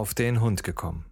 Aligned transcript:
auf 0.00 0.14
den 0.14 0.40
Hund 0.40 0.64
gekommen. 0.64 1.04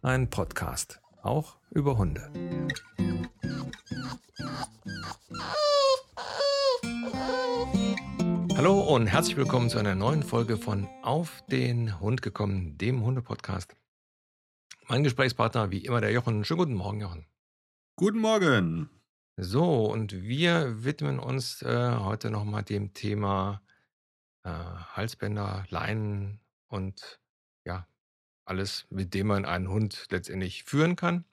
Ein 0.00 0.30
Podcast, 0.30 1.02
auch 1.20 1.58
über 1.70 1.98
Hunde. 1.98 2.32
Hallo 8.56 8.80
und 8.80 9.06
herzlich 9.06 9.36
willkommen 9.36 9.68
zu 9.68 9.76
einer 9.76 9.94
neuen 9.94 10.22
Folge 10.22 10.56
von 10.56 10.88
Auf 11.02 11.44
den 11.50 12.00
Hund 12.00 12.22
gekommen, 12.22 12.78
dem 12.78 13.04
Hunde-Podcast. 13.04 13.76
Mein 14.88 15.04
Gesprächspartner, 15.04 15.70
wie 15.70 15.84
immer, 15.84 16.00
der 16.00 16.10
Jochen. 16.10 16.42
Schönen 16.46 16.60
guten 16.60 16.74
Morgen, 16.74 17.02
Jochen. 17.02 17.26
Guten 17.96 18.18
Morgen. 18.18 18.95
So, 19.38 19.84
und 19.84 20.14
wir 20.22 20.84
widmen 20.84 21.18
uns 21.18 21.60
äh, 21.60 21.96
heute 21.98 22.30
nochmal 22.30 22.62
dem 22.62 22.94
Thema 22.94 23.60
äh, 24.44 24.48
Halsbänder, 24.50 25.66
Leinen 25.68 26.40
und 26.68 27.20
ja, 27.66 27.86
alles, 28.46 28.86
mit 28.88 29.12
dem 29.12 29.26
man 29.26 29.44
einen 29.44 29.68
Hund 29.68 30.06
letztendlich 30.10 30.64
führen 30.64 30.96
kann. 30.96 31.26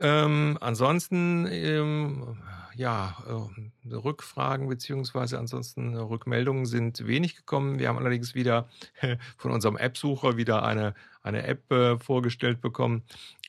Ähm, 0.00 0.56
ansonsten, 0.60 1.46
ähm, 1.50 2.38
ja, 2.74 3.16
äh, 3.28 3.94
Rückfragen 3.94 4.68
beziehungsweise 4.68 5.38
ansonsten 5.38 5.94
Rückmeldungen 5.96 6.64
sind 6.64 7.06
wenig 7.06 7.36
gekommen. 7.36 7.78
Wir 7.78 7.88
haben 7.88 7.98
allerdings 7.98 8.34
wieder 8.34 8.68
von 9.36 9.50
unserem 9.50 9.76
App-Sucher 9.76 10.38
wieder 10.38 10.62
eine, 10.62 10.94
eine 11.22 11.46
App 11.46 11.70
äh, 11.70 11.98
vorgestellt 11.98 12.62
bekommen, 12.62 13.02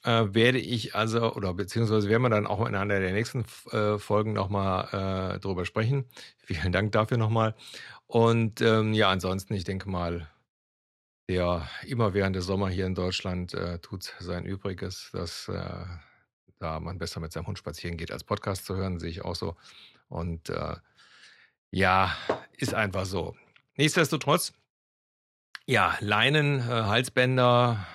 äh, 0.04 0.26
werde 0.32 0.60
ich 0.60 0.96
also, 0.96 1.34
oder 1.34 1.54
beziehungsweise 1.54 2.10
werden 2.10 2.24
wir 2.24 2.30
dann 2.30 2.48
auch 2.48 2.68
in 2.68 2.76
einer 2.76 3.00
der 3.00 3.14
nächsten 3.14 3.46
äh, 3.72 3.98
Folgen 3.98 4.34
nochmal 4.34 5.36
äh, 5.36 5.40
drüber 5.40 5.66
sprechen. 5.66 6.06
Vielen 6.38 6.72
Dank 6.72 6.92
dafür 6.92 7.18
nochmal. 7.18 7.56
Und 8.08 8.60
ähm, 8.60 8.94
ja, 8.94 9.10
ansonsten, 9.10 9.54
ich 9.54 9.64
denke 9.64 9.90
mal, 9.90 10.28
der 11.30 11.70
immerwährende 11.86 12.42
Sommer 12.42 12.70
hier 12.70 12.86
in 12.86 12.96
Deutschland 12.96 13.54
äh, 13.54 13.80
tut 13.80 14.14
sein 14.20 14.46
Übriges, 14.46 15.12
dass 15.14 15.48
äh, 15.48 15.86
da 16.62 16.80
man 16.80 17.00
besser 17.00 17.20
mit 17.20 17.32
seinem 17.34 17.48
Hund 17.48 17.58
spazieren 17.58 17.98
geht, 17.98 18.12
als 18.12 18.24
Podcast 18.24 18.66
zu 18.66 18.76
hören, 18.76 19.00
sehe 19.00 19.10
ich 19.10 19.26
auch 19.26 19.36
so. 19.36 19.56
Und 20.10 20.50
äh, 20.50 20.76
ja, 21.72 22.16
ist 22.58 22.74
einfach 22.74 23.06
so. 23.06 23.36
Nichtsdestotrotz, 23.76 24.54
ja, 25.66 25.98
Leinen, 26.02 26.60
äh, 26.60 26.64
Halsbänder, 26.64 27.86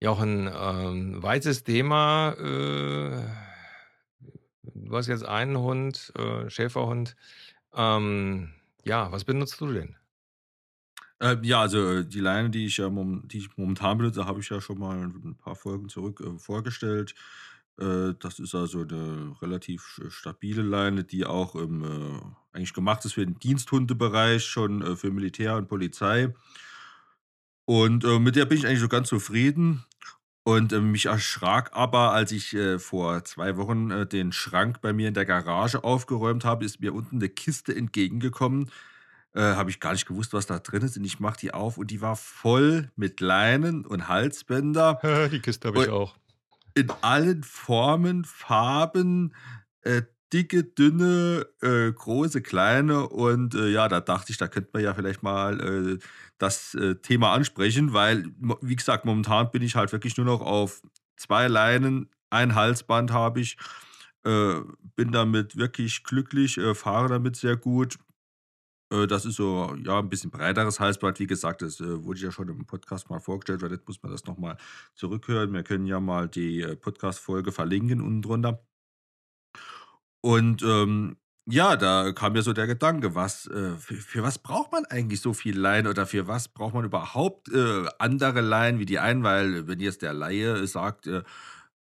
ja 0.00 0.10
auch 0.10 0.20
ein 0.20 0.50
ähm, 0.54 1.22
weites 1.22 1.64
Thema. 1.64 2.32
Äh, 2.32 3.22
du 4.74 4.96
hast 4.96 5.08
jetzt 5.08 5.24
einen 5.24 5.58
Hund, 5.58 6.12
äh, 6.16 6.48
Schäferhund. 6.48 7.16
Ähm, 7.74 8.52
ja, 8.84 9.10
was 9.10 9.24
benutzt 9.24 9.60
du 9.60 9.72
denn? 9.72 9.96
Äh, 11.22 11.36
ja, 11.42 11.60
also 11.60 11.78
äh, 11.98 12.04
die 12.06 12.20
Leine, 12.20 12.50
die 12.50 12.66
ich 12.66 12.78
ja 12.78 12.90
mom 12.90 13.26
die 13.28 13.38
ich 13.38 13.56
momentan 13.56 13.98
benutze, 13.98 14.26
habe 14.26 14.40
ich 14.40 14.48
ja 14.48 14.60
schon 14.60 14.78
mal 14.78 14.96
ein 14.98 15.36
paar 15.36 15.54
Folgen 15.56 15.88
zurück 15.88 16.20
äh, 16.20 16.38
vorgestellt. 16.38 17.14
Äh, 17.78 18.14
das 18.18 18.38
ist 18.40 18.54
also 18.54 18.80
eine 18.82 19.34
relativ 19.40 20.00
stabile 20.08 20.62
Leine, 20.62 21.04
die 21.04 21.24
auch 21.26 21.54
im, 21.54 21.84
äh, 21.84 22.20
eigentlich 22.56 22.74
gemacht 22.74 23.04
ist 23.04 23.14
für 23.14 23.24
den 23.26 23.38
Diensthundebereich, 23.38 24.44
schon 24.44 24.82
äh, 24.82 24.96
für 24.96 25.10
Militär 25.12 25.56
und 25.56 25.68
Polizei. 25.68 26.34
Und 27.64 28.04
äh, 28.04 28.18
mit 28.18 28.36
der 28.36 28.44
bin 28.44 28.58
ich 28.58 28.66
eigentlich 28.66 28.80
so 28.80 28.88
ganz 28.88 29.08
zufrieden. 29.08 29.84
Und, 30.44 30.72
äh, 30.72 30.80
mich 30.80 31.06
erschrak 31.06 31.70
aber, 31.74 32.12
als 32.12 32.32
ich, 32.32 32.54
äh, 32.54 32.78
vor 32.78 33.24
2 33.24 33.56
Wochen, 33.58 33.90
äh, 33.92 34.06
den 34.06 34.32
Schrank 34.32 34.80
bei 34.82 34.92
mir 34.92 35.08
in 35.08 35.14
der 35.14 35.26
Garage 35.26 35.84
aufgeräumt 35.84 36.44
habe, 36.44 36.64
ist 36.64 36.80
mir 36.80 36.94
unten 36.94 37.16
eine 37.16 37.28
Kiste 37.28 37.74
entgegengekommen. 37.76 38.70
Äh, 39.34 39.40
habe 39.54 39.70
ich 39.70 39.80
gar 39.80 39.92
nicht 39.92 40.06
gewusst, 40.06 40.34
was 40.34 40.46
da 40.46 40.58
drin 40.58 40.82
ist 40.82 40.96
und 40.98 41.04
ich 41.04 41.18
mache 41.18 41.38
die 41.38 41.54
auf 41.54 41.78
und 41.78 41.90
die 41.90 42.02
war 42.02 42.16
voll 42.16 42.90
mit 42.96 43.20
Leinen 43.20 43.86
und 43.86 44.08
Halsbänder. 44.08 45.00
Die 45.32 45.40
Kiste 45.40 45.68
habe 45.68 45.84
ich 45.84 45.88
auch. 45.88 46.16
In 46.74 46.90
allen 47.00 47.42
Formen, 47.42 48.24
Farben, 48.24 49.34
äh, 49.82 50.02
dicke, 50.32 50.64
dünne, 50.64 51.46
äh, 51.60 51.92
große, 51.92 52.42
kleine 52.42 53.08
und, 53.08 53.54
äh, 53.54 53.68
ja, 53.68 53.88
da 53.88 54.00
dachte 54.00 54.32
ich, 54.32 54.38
da 54.38 54.48
könnte 54.48 54.70
man 54.72 54.82
ja 54.82 54.94
vielleicht 54.94 55.22
mal, 55.22 55.60
äh, 55.60 55.98
das, 56.38 56.74
äh, 56.74 56.96
Thema 56.96 57.32
ansprechen, 57.32 57.92
weil, 57.92 58.26
wie 58.60 58.76
gesagt, 58.76 59.04
momentan 59.04 59.50
bin 59.50 59.62
ich 59.62 59.76
halt 59.76 59.92
wirklich 59.92 60.16
nur 60.16 60.26
noch 60.26 60.40
auf 60.40 60.82
zwei 61.16 61.48
Leinen, 61.48 62.08
ein 62.30 62.54
Halsband 62.54 63.12
habe 63.12 63.40
ich, 63.40 63.56
äh, 64.24 64.54
bin 64.96 65.12
damit 65.12 65.56
wirklich 65.56 66.04
glücklich, 66.04 66.58
fahre 66.74 67.08
damit 67.08 67.36
sehr 67.36 67.56
gut. 67.56 67.98
Äh, 68.92 69.06
das 69.06 69.24
ist 69.24 69.36
so, 69.36 69.74
ja, 69.84 69.98
ein 69.98 70.08
bisschen 70.08 70.30
breiteres 70.30 70.78
Halsband. 70.80 71.18
Wie 71.18 71.26
gesagt, 71.26 71.62
das 71.62 71.80
äh, 71.80 72.04
wurde 72.04 72.20
ja 72.20 72.30
schon 72.30 72.48
im 72.48 72.66
Podcast 72.66 73.10
mal 73.10 73.20
vorgestellt, 73.20 73.62
weil 73.62 73.72
jetzt 73.72 73.88
muss 73.88 74.02
man 74.02 74.12
das 74.12 74.24
nochmal 74.26 74.56
zurückhören. 74.94 75.52
Wir 75.52 75.62
können 75.62 75.86
ja 75.86 76.00
mal 76.00 76.28
die 76.28 76.60
äh, 76.60 76.76
Podcast-Folge 76.76 77.52
verlinken 77.52 78.00
unten 78.00 78.22
drunter. 78.22 78.62
Und 80.20 80.62
ähm, 80.62 81.16
ja, 81.46 81.76
da 81.76 82.12
kam 82.12 82.34
mir 82.34 82.42
so 82.42 82.52
der 82.52 82.68
Gedanke, 82.68 83.16
was, 83.16 83.46
äh, 83.48 83.76
für, 83.76 83.94
für 83.94 84.22
was 84.22 84.38
braucht 84.38 84.70
man 84.70 84.84
eigentlich 84.84 85.20
so 85.20 85.32
viel 85.32 85.58
Leinen 85.58 85.88
oder 85.88 86.06
für 86.06 86.28
was 86.28 86.48
braucht 86.48 86.74
man 86.74 86.84
überhaupt 86.84 87.48
äh, 87.52 87.84
andere 87.98 88.40
Leinen 88.40 88.78
wie 88.78 88.86
die 88.86 89.00
einen? 89.00 89.24
Weil, 89.24 89.66
wenn 89.66 89.80
jetzt 89.80 90.02
der 90.02 90.12
Laie 90.12 90.66
sagt, 90.68 91.08
äh, 91.08 91.22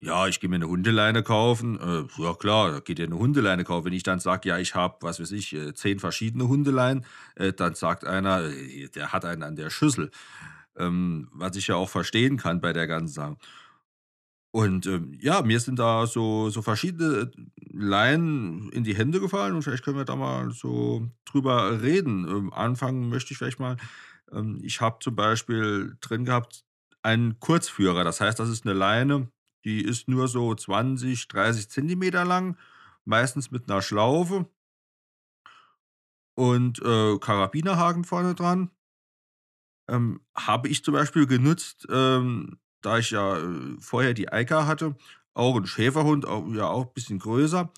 ja, 0.03 0.27
ich 0.27 0.41
gehe 0.41 0.49
mir 0.49 0.57
eine 0.57 0.69
Hundeleine 0.69 1.23
kaufen, 1.23 1.79
äh, 1.79 2.23
ja 2.23 2.35
klar, 2.35 2.73
da 2.73 2.81
geht 2.81 2.99
ihr 2.99 3.07
eine 3.07 3.19
Hundeleine 3.19 3.65
kaufen. 3.65 3.87
Wenn 3.87 3.93
ich 3.93 4.03
dann 4.03 4.21
sage, 4.21 4.49
ja, 4.49 4.59
ich 4.59 4.75
habe, 4.75 4.97
was 5.01 5.21
weiß 5.21 5.33
ich, 5.33 5.53
äh, 5.55 5.75
zehn 5.75 5.99
verschiedene 6.01 6.49
Hundeleien, 6.49 7.05
äh, 7.37 7.53
dann 7.53 7.75
sagt 7.75 8.05
einer, 8.05 8.45
äh, 8.45 8.89
der 8.89 9.13
hat 9.13 9.25
einen 9.25 9.43
an 9.43 9.57
der 9.57 9.71
Schüssel. 9.71 10.11
Ähm, 10.77 11.29
was 11.33 11.57
ich 11.57 11.67
ja 11.69 11.77
auch 11.77 11.91
verstehen 11.91 12.37
kann 12.39 12.61
bei 12.61 12.73
der 12.73 12.87
ganzen 12.87 13.13
Sache. 13.13 13.37
Und, 14.53 14.87
ähm, 14.87 15.17
ja, 15.21 15.43
mir 15.43 15.61
sind 15.61 15.79
da 15.79 16.07
so 16.07 16.51
so 16.51 16.61
verschiedene 16.63 17.31
Leinen 17.73 18.71
in 18.73 18.83
die 18.83 18.97
Hände 18.97 19.21
gefallen 19.21 19.55
und 19.55 19.63
vielleicht 19.63 19.85
können 19.85 19.97
wir 19.99 20.05
da 20.05 20.17
mal 20.17 20.51
so 20.51 21.09
drüber 21.25 21.83
reden. 21.83 22.27
Ähm, 22.29 22.53
anfangen 22.53 23.09
möchte 23.11 23.33
ich 23.33 23.39
vielleicht 23.39 23.61
mal 23.61 23.77
ähm, 24.33 24.61
ich 24.63 24.81
habe 24.81 24.99
zum 25.01 25.15
Beispiel 25.17 25.97
drin 26.01 26.25
gehabt 26.25 26.65
einen 27.03 27.39
Kurzführer. 27.41 28.05
Das 28.05 28.21
heißt, 28.21 28.39
das 28.39 28.49
ist 28.49 28.67
eine 28.67 28.75
Leine, 28.75 29.31
die 29.65 29.83
ist 29.85 30.09
nur 30.09 30.29
so 30.29 30.55
20, 30.55 31.29
30 31.29 31.69
Zentimeter 31.71 32.25
lang, 32.25 32.57
meistens 33.05 33.51
mit 33.51 33.71
einer 33.71 33.83
Schlaufe 33.83 34.47
und, 36.35 36.81
äh, 36.83 37.19
Karabinerhaken 37.19 38.05
vorne 38.05 38.35
dran. 38.35 38.71
Ähm, 39.89 40.21
habe 40.37 40.69
ich 40.69 40.85
zum 40.85 40.95
Beispiel 40.95 41.27
genutzt, 41.27 41.87
ähm 41.91 42.59
da 42.83 42.97
ich 42.97 43.11
ja, 43.11 43.37
äh, 43.37 43.77
vorher 43.79 44.15
die 44.15 44.33
Eika 44.33 44.67
hatte, 44.67 44.97
auch 45.35 45.57
'n 45.57 45.67
Schäferhund, 45.67 46.25
au 46.27 46.47
ja 46.55 46.67
auch 46.69 46.87
ein 46.87 46.93
bisschen 46.95 47.19
größer. 47.19 47.71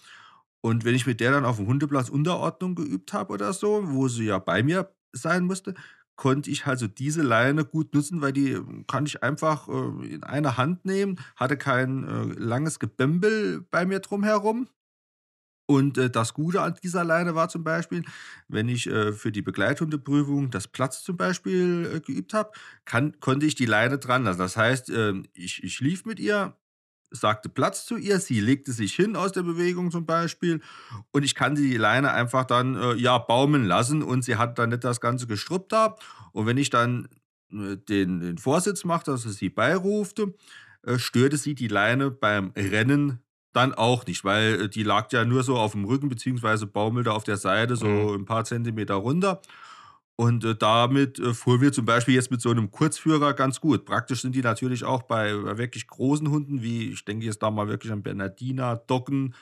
Und 0.62 0.84
wenn 0.84 0.94
ich 0.94 1.06
mit 1.06 1.20
der 1.20 1.32
dann 1.32 1.44
auf 1.46 1.56
dem 1.56 1.66
Hundeplatz 1.68 2.08
Unterordnung 2.10 2.74
geübt 2.76 3.12
habe 3.12 3.32
oder 3.34 3.52
so, 3.52 3.82
wo 3.92 4.08
sie 4.08 4.26
ja 4.26 4.38
bei 4.38 4.62
mir 4.62 4.92
sein 5.12 5.44
musste, 5.44 5.74
konnte 6.16 6.50
ich 6.50 6.66
also 6.66 6.86
diese 6.88 7.22
Leine 7.22 7.64
gut 7.64 7.94
nutzen, 7.94 8.20
weil 8.20 8.32
die 8.32 8.52
ähm, 8.52 8.86
kann 8.86 9.06
ich 9.06 9.22
einfach, 9.22 9.68
äh, 9.68 10.06
in 10.14 10.22
einer 10.24 10.56
Hand 10.56 10.84
nehmen, 10.84 11.18
hatte 11.36 11.56
kein, 11.56 12.04
äh, 12.06 12.24
langes 12.38 12.78
Gebämbel 12.78 13.66
bei 13.70 13.84
mir 13.86 14.00
drumherum. 14.00 14.68
Und, 15.68 15.96
äh, 15.96 16.10
das 16.10 16.34
Gute 16.34 16.60
an 16.62 16.74
dieser 16.82 17.04
Leine 17.04 17.34
war 17.34 17.48
zum 17.48 17.64
Beispiel, 17.64 18.04
wenn 18.48 18.68
ich, 18.68 18.86
äh, 18.88 19.12
für 19.12 19.32
die 19.32 19.42
Begleithundeprüfung 19.42 20.50
das 20.50 20.68
Platz 20.68 21.02
zum 21.04 21.16
Beispiel, 21.16 21.90
äh, 21.96 22.00
geübt 22.00 22.34
habe, 22.34 22.50
konnte 23.20 23.46
ich 23.46 23.54
die 23.54 23.66
Leine 23.66 23.98
dran 23.98 24.24
lassen. 24.24 24.38
Das 24.40 24.56
heißt, 24.56 24.90
ähm, 24.90 25.24
ich 25.34 25.62
ich 25.62 25.80
lief 25.80 26.04
mit 26.04 26.18
ihr, 26.20 26.56
sagte 27.12 27.48
Platz 27.48 27.86
zu 27.86 27.96
ihr, 27.96 28.18
sie 28.20 28.40
legte 28.40 28.72
sich 28.72 28.94
hin 28.94 29.16
aus 29.16 29.32
der 29.32 29.42
Bewegung 29.42 29.90
zum 29.90 30.06
Beispiel 30.06 30.60
und 31.12 31.22
ich 31.24 31.34
kannte 31.34 31.62
die 31.62 31.76
Leine 31.76 32.12
einfach 32.12 32.44
dann, 32.44 32.74
äh, 32.76 32.94
ja, 32.94 33.18
baumeln 33.18 33.64
lassen 33.64 34.02
und 34.02 34.24
sie 34.24 34.36
hat 34.36 34.58
dann 34.58 34.70
nicht 34.70 34.84
das 34.84 35.00
ganze 35.00 35.26
Gestrüpp 35.26 35.68
da. 35.68 35.96
Und 36.32 36.46
wenn 36.46 36.56
ich 36.58 36.70
dann, 36.70 37.08
äh, 37.52 37.76
den 37.76 38.20
den 38.20 38.38
Vorsitz 38.38 38.84
machte, 38.84 39.12
also 39.12 39.30
sie 39.30 39.50
beirufte, 39.50 40.34
äh, 40.84 40.98
störte 40.98 41.36
sie 41.36 41.54
die 41.54 41.68
Leine 41.68 42.10
beim 42.10 42.52
Rennen 42.56 43.20
dann 43.52 43.74
auch 43.74 44.06
nicht, 44.06 44.24
weil, 44.24 44.62
äh, 44.62 44.68
die 44.68 44.82
lag 44.82 45.12
ja 45.12 45.24
nur 45.24 45.42
so 45.42 45.56
auf 45.58 45.72
dem 45.72 45.84
Rücken 45.84 46.08
beziehungsweise 46.08 46.66
baumelte 46.66 47.12
auf 47.12 47.24
der 47.24 47.36
Seite 47.36 47.76
so 47.76 47.86
Mhm. 47.86 48.14
ein 48.14 48.24
paar 48.24 48.44
Zentimeter 48.44 48.94
runter. 48.94 49.40
Und, 50.16 50.44
äh, 50.44 50.54
damit, 50.54 51.18
äh, 51.18 51.32
fuhren 51.34 51.60
wir 51.62 51.72
zum 51.72 51.86
Beispiel 51.86 52.14
jetzt 52.14 52.30
mit 52.30 52.40
so 52.42 52.50
einem 52.50 52.70
Kurzführer 52.70 53.32
ganz 53.34 53.60
gut. 53.60 53.84
Praktisch 53.86 54.20
sind 54.22 54.34
die 54.34 54.42
natürlich 54.42 54.84
auch 54.84 55.02
bei 55.04 55.34
bei 55.36 55.58
wirklich 55.58 55.86
großen 55.86 56.28
Hunden, 56.30 56.62
wie 56.62 56.90
ich 56.92 57.04
denke 57.04 57.24
jetzt 57.26 57.42
da 57.42 57.50
mal 57.50 57.68
wirklich 57.68 57.92
an 57.92 58.02
Bernardiner, 58.02 58.76
Doggen, 58.76 59.34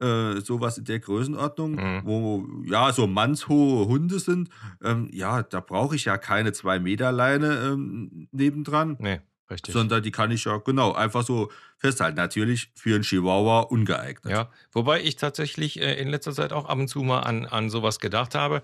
äh, 0.00 0.40
so 0.40 0.58
in 0.78 0.84
der 0.84 1.00
Größenordnung, 1.00 1.82
Mhm. 1.82 2.02
wo, 2.02 2.46
ja, 2.64 2.92
so 2.92 3.06
mannshohe 3.06 3.86
Hunde 3.88 4.18
sind. 4.20 4.50
Ähm, 4.82 5.10
ja, 5.12 5.42
da 5.42 5.60
brauche 5.60 5.96
ich 5.96 6.06
ja 6.06 6.18
keine 6.18 6.52
2 6.52 6.78
Meter 6.80 7.12
Leine, 7.12 7.56
ähm, 7.72 8.28
nebendran. 8.32 8.98
Ne, 8.98 9.22
Richtig. 9.50 9.74
sondern 9.74 10.02
die 10.02 10.12
kann 10.12 10.30
ich 10.32 10.44
ja 10.44 10.58
genau 10.58 10.92
einfach 10.92 11.24
so 11.24 11.50
festhalten. 11.78 12.16
Natürlich 12.18 12.72
für 12.76 12.96
'n 12.96 13.02
Chihuahua 13.02 13.60
ungeeignet. 13.62 14.32
Ja, 14.32 14.50
wobei 14.72 15.02
ich 15.02 15.16
tatsächlich, 15.16 15.80
äh, 15.80 15.94
in 16.00 16.08
letzter 16.08 16.32
Zeit 16.32 16.52
auch 16.52 16.66
ab 16.66 16.78
und 16.78 16.88
zu 16.88 17.02
mal 17.02 17.20
an 17.20 17.44
an 17.46 17.70
so 17.70 17.82
was 17.82 17.98
gedacht 17.98 18.34
habe. 18.36 18.62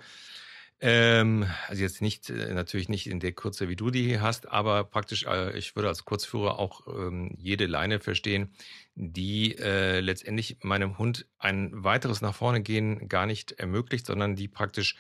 Ähm, 0.81 1.45
also 1.67 1.83
jetzt 1.83 2.01
nicht 2.03 2.31
äh, 2.31 2.55
natürlich 2.55 2.89
nicht 2.89 3.09
in 3.09 3.19
der 3.19 3.33
Kürze, 3.33 3.69
wie 3.69 3.75
du 3.75 3.91
die 3.91 4.21
hast, 4.21 4.49
aber 4.49 4.85
praktisch, 4.85 5.25
äh, 5.27 5.59
ich 5.59 5.75
würde 5.75 5.89
als 5.89 6.05
Kurzführer 6.05 6.59
auch, 6.61 6.87
ähm, 6.87 7.35
jede 7.37 7.67
Leine 7.67 7.99
verstehen, 7.99 8.53
die, 8.95 9.57
äh, 9.59 9.99
letztendlich 10.01 10.59
meinem 10.63 10.97
Hund 10.99 11.27
ein 11.39 11.73
weiteres 11.83 12.21
nach 12.21 12.35
vorne 12.35 12.63
gehen 12.63 13.09
gar 13.09 13.27
nicht 13.27 13.53
ermöglicht, 13.53 14.07
sondern 14.07 14.37
die 14.37 14.47
praktisch 14.47 14.97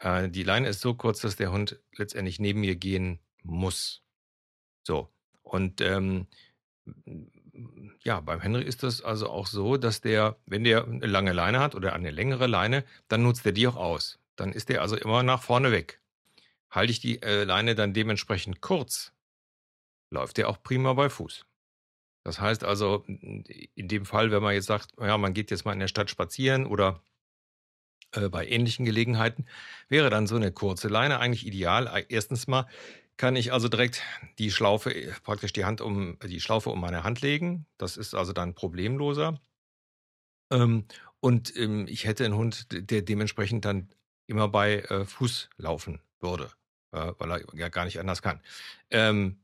äh, 0.00 0.28
die 0.28 0.42
Leine 0.42 0.68
ist 0.68 0.80
so 0.80 0.94
kurz, 0.94 1.20
dass 1.20 1.36
der 1.36 1.52
Hund 1.52 1.78
letztendlich 1.96 2.40
neben 2.40 2.60
mir 2.60 2.74
gehen 2.76 3.20
muss. 3.44 4.02
So. 4.84 5.10
Und, 5.42 5.80
ähm, 5.82 6.28
ja, 8.04 8.20
beim 8.20 8.40
Henry 8.40 8.64
ist 8.64 8.82
das 8.84 9.02
also 9.02 9.28
auch 9.30 9.46
so, 9.48 9.76
dass 9.78 10.00
der, 10.02 10.38
wenn 10.46 10.64
der 10.64 10.86
'ne 10.86 11.06
lange 11.06 11.32
Leine 11.32 11.60
hat 11.60 11.74
oder 11.76 11.94
eine 11.94 12.10
längere 12.12 12.46
Leine, 12.48 12.84
dann 13.08 13.22
nutzt 13.24 13.46
er 13.46 13.52
die 13.52 13.66
auch 13.68 13.76
aus. 13.76 14.18
Dann 14.38 14.52
ist 14.52 14.68
der 14.68 14.82
also 14.82 14.96
immer 14.96 15.22
nach 15.22 15.42
vorne 15.42 15.72
weg. 15.72 16.00
Halte 16.70 16.92
ich 16.92 17.00
die, 17.00 17.22
äh, 17.22 17.44
Leine 17.44 17.74
dann 17.76 17.94
dementsprechend 17.94 18.60
kurz, 18.62 19.12
läuft 20.10 20.38
der 20.38 20.48
auch 20.48 20.62
prima 20.62 20.94
bei 20.94 21.10
Fuß. 21.10 21.46
Das 22.24 22.40
heißt 22.40 22.64
also, 22.64 23.04
in 23.06 23.88
dem 23.88 24.06
Fall, 24.06 24.30
wenn 24.32 24.42
man 24.42 24.54
jetzt 24.54 24.66
sagt, 24.66 24.92
ja, 25.00 25.18
man 25.18 25.34
geht 25.34 25.50
jetzt 25.50 25.64
mal 25.64 25.72
in 25.74 25.80
der 25.80 25.88
Stadt 25.88 26.10
spazieren 26.10 26.66
oder 26.66 27.02
äh, 28.14 28.28
bei 28.28 28.46
ähnlichen 28.46 28.84
Gelegenheiten, 28.84 29.46
wäre 29.88 30.10
dann 30.10 30.26
so 30.26 30.38
'ne 30.38 30.52
kurze 30.52 30.88
Leine 30.88 31.18
eigentlich 31.18 31.46
ideal. 31.46 32.04
Erstens 32.08 32.46
mal 32.46 32.66
kann 33.16 33.36
ich 33.36 33.52
also 33.52 33.68
direkt 33.68 34.02
die 34.38 34.50
Schlaufe 34.50 34.94
äh, 34.94 35.12
praktisch 35.22 35.52
die 35.52 35.64
Hand 35.64 35.80
um 35.80 36.18
die 36.26 36.40
Schlaufe 36.40 36.70
um 36.70 36.80
meine 36.80 37.04
Hand 37.04 37.20
legen. 37.22 37.66
Das 37.78 37.96
ist 37.96 38.14
also 38.14 38.32
dann 38.32 38.54
problemloser. 38.54 39.40
Ähm, 40.52 40.84
und, 41.20 41.56
ähm, 41.56 41.86
ich 41.88 42.04
hätte 42.04 42.24
'n 42.26 42.34
Hund, 42.34 42.66
der 42.72 43.02
dementsprechend 43.02 43.64
dann 43.64 43.88
immer 44.32 44.48
bei, 44.48 44.80
äh, 44.82 45.06
Fuß 45.06 45.50
laufen 45.58 46.00
würde, 46.20 46.50
äh, 46.92 47.12
weil 47.18 47.32
er 47.32 47.42
ja 47.56 47.70
gar 47.70 47.86
nicht 47.86 48.00
anders 48.00 48.22
kann. 48.22 48.40
Ähm, 48.90 49.38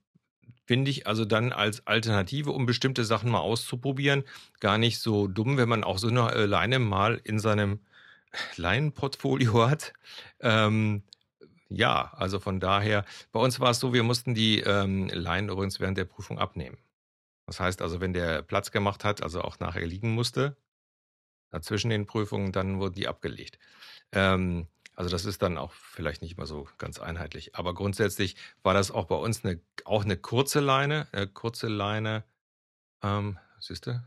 finde 0.67 0.91
ich 0.91 1.07
also 1.07 1.25
dann 1.25 1.53
als 1.53 1.87
Alternative, 1.87 2.53
um 2.53 2.67
bestimmte 2.67 3.05
Sachen 3.05 3.31
mal 3.31 3.41
auszuprobieren, 3.41 4.25
gar 4.61 4.79
nicht 4.79 5.01
so 5.01 5.27
dumm, 5.29 5.57
wenn 5.59 5.69
man 5.69 5.85
auch 5.85 5.99
so 5.99 6.09
'ne, 6.11 6.31
äh, 6.35 6.47
Leine 6.47 6.79
mal 6.79 7.21
in 7.25 7.39
seinem 7.41 7.81
Leinenportfolio 8.57 9.69
hat. 9.69 9.95
Ähm, 10.41 11.05
ja, 11.71 12.13
also 12.17 12.41
von 12.41 12.61
daher 12.61 13.05
bei 13.33 13.41
uns 13.41 13.61
war's 13.61 13.81
so, 13.81 13.93
wir 13.95 14.03
mussten 14.05 14.35
die, 14.35 14.61
ähm, 14.61 15.09
Leinen 15.11 15.51
übrigens 15.51 15.81
während 15.81 15.99
der 15.99 16.07
Prüfung 16.07 16.39
abnehmen. 16.39 16.79
Das 17.47 17.61
heißt 17.61 17.83
also, 17.83 18.01
wenn 18.01 18.13
der 18.15 18.43
Platz 18.43 18.73
gemacht 18.73 19.05
hat, 19.05 19.23
also 19.23 19.43
auch 19.43 19.61
nachher 19.61 19.87
liegen 19.87 20.13
musste, 20.15 20.57
dazwischen 21.51 21.91
den 21.91 22.07
Prüfungen, 22.07 22.53
dann 22.53 22.79
wurden 22.81 22.95
die 22.95 23.09
abgelegt. 23.09 23.59
Ähm, 24.13 24.69
also 24.99 25.11
das 25.11 25.25
ist 25.27 25.43
dann 25.43 25.59
auch 25.59 25.73
vielleicht 25.73 26.23
nicht 26.23 26.37
immer 26.39 26.47
so 26.47 26.69
ganz 26.79 27.01
einheitlich. 27.01 27.57
Aber 27.57 27.75
grundsätzlich 27.75 28.37
war 28.65 28.75
das 28.75 28.91
auch 28.91 29.07
bei 29.07 29.17
uns 29.17 29.45
'ne 29.45 29.61
auch 29.87 30.05
'ne 30.05 30.17
kurze 30.19 30.61
Leine 30.61 31.09
äh, 31.13 31.27
kurze 31.29 31.69
Leine. 31.69 32.25
Ähm, 33.03 33.39
siehst 33.61 33.87
du? 33.89 34.03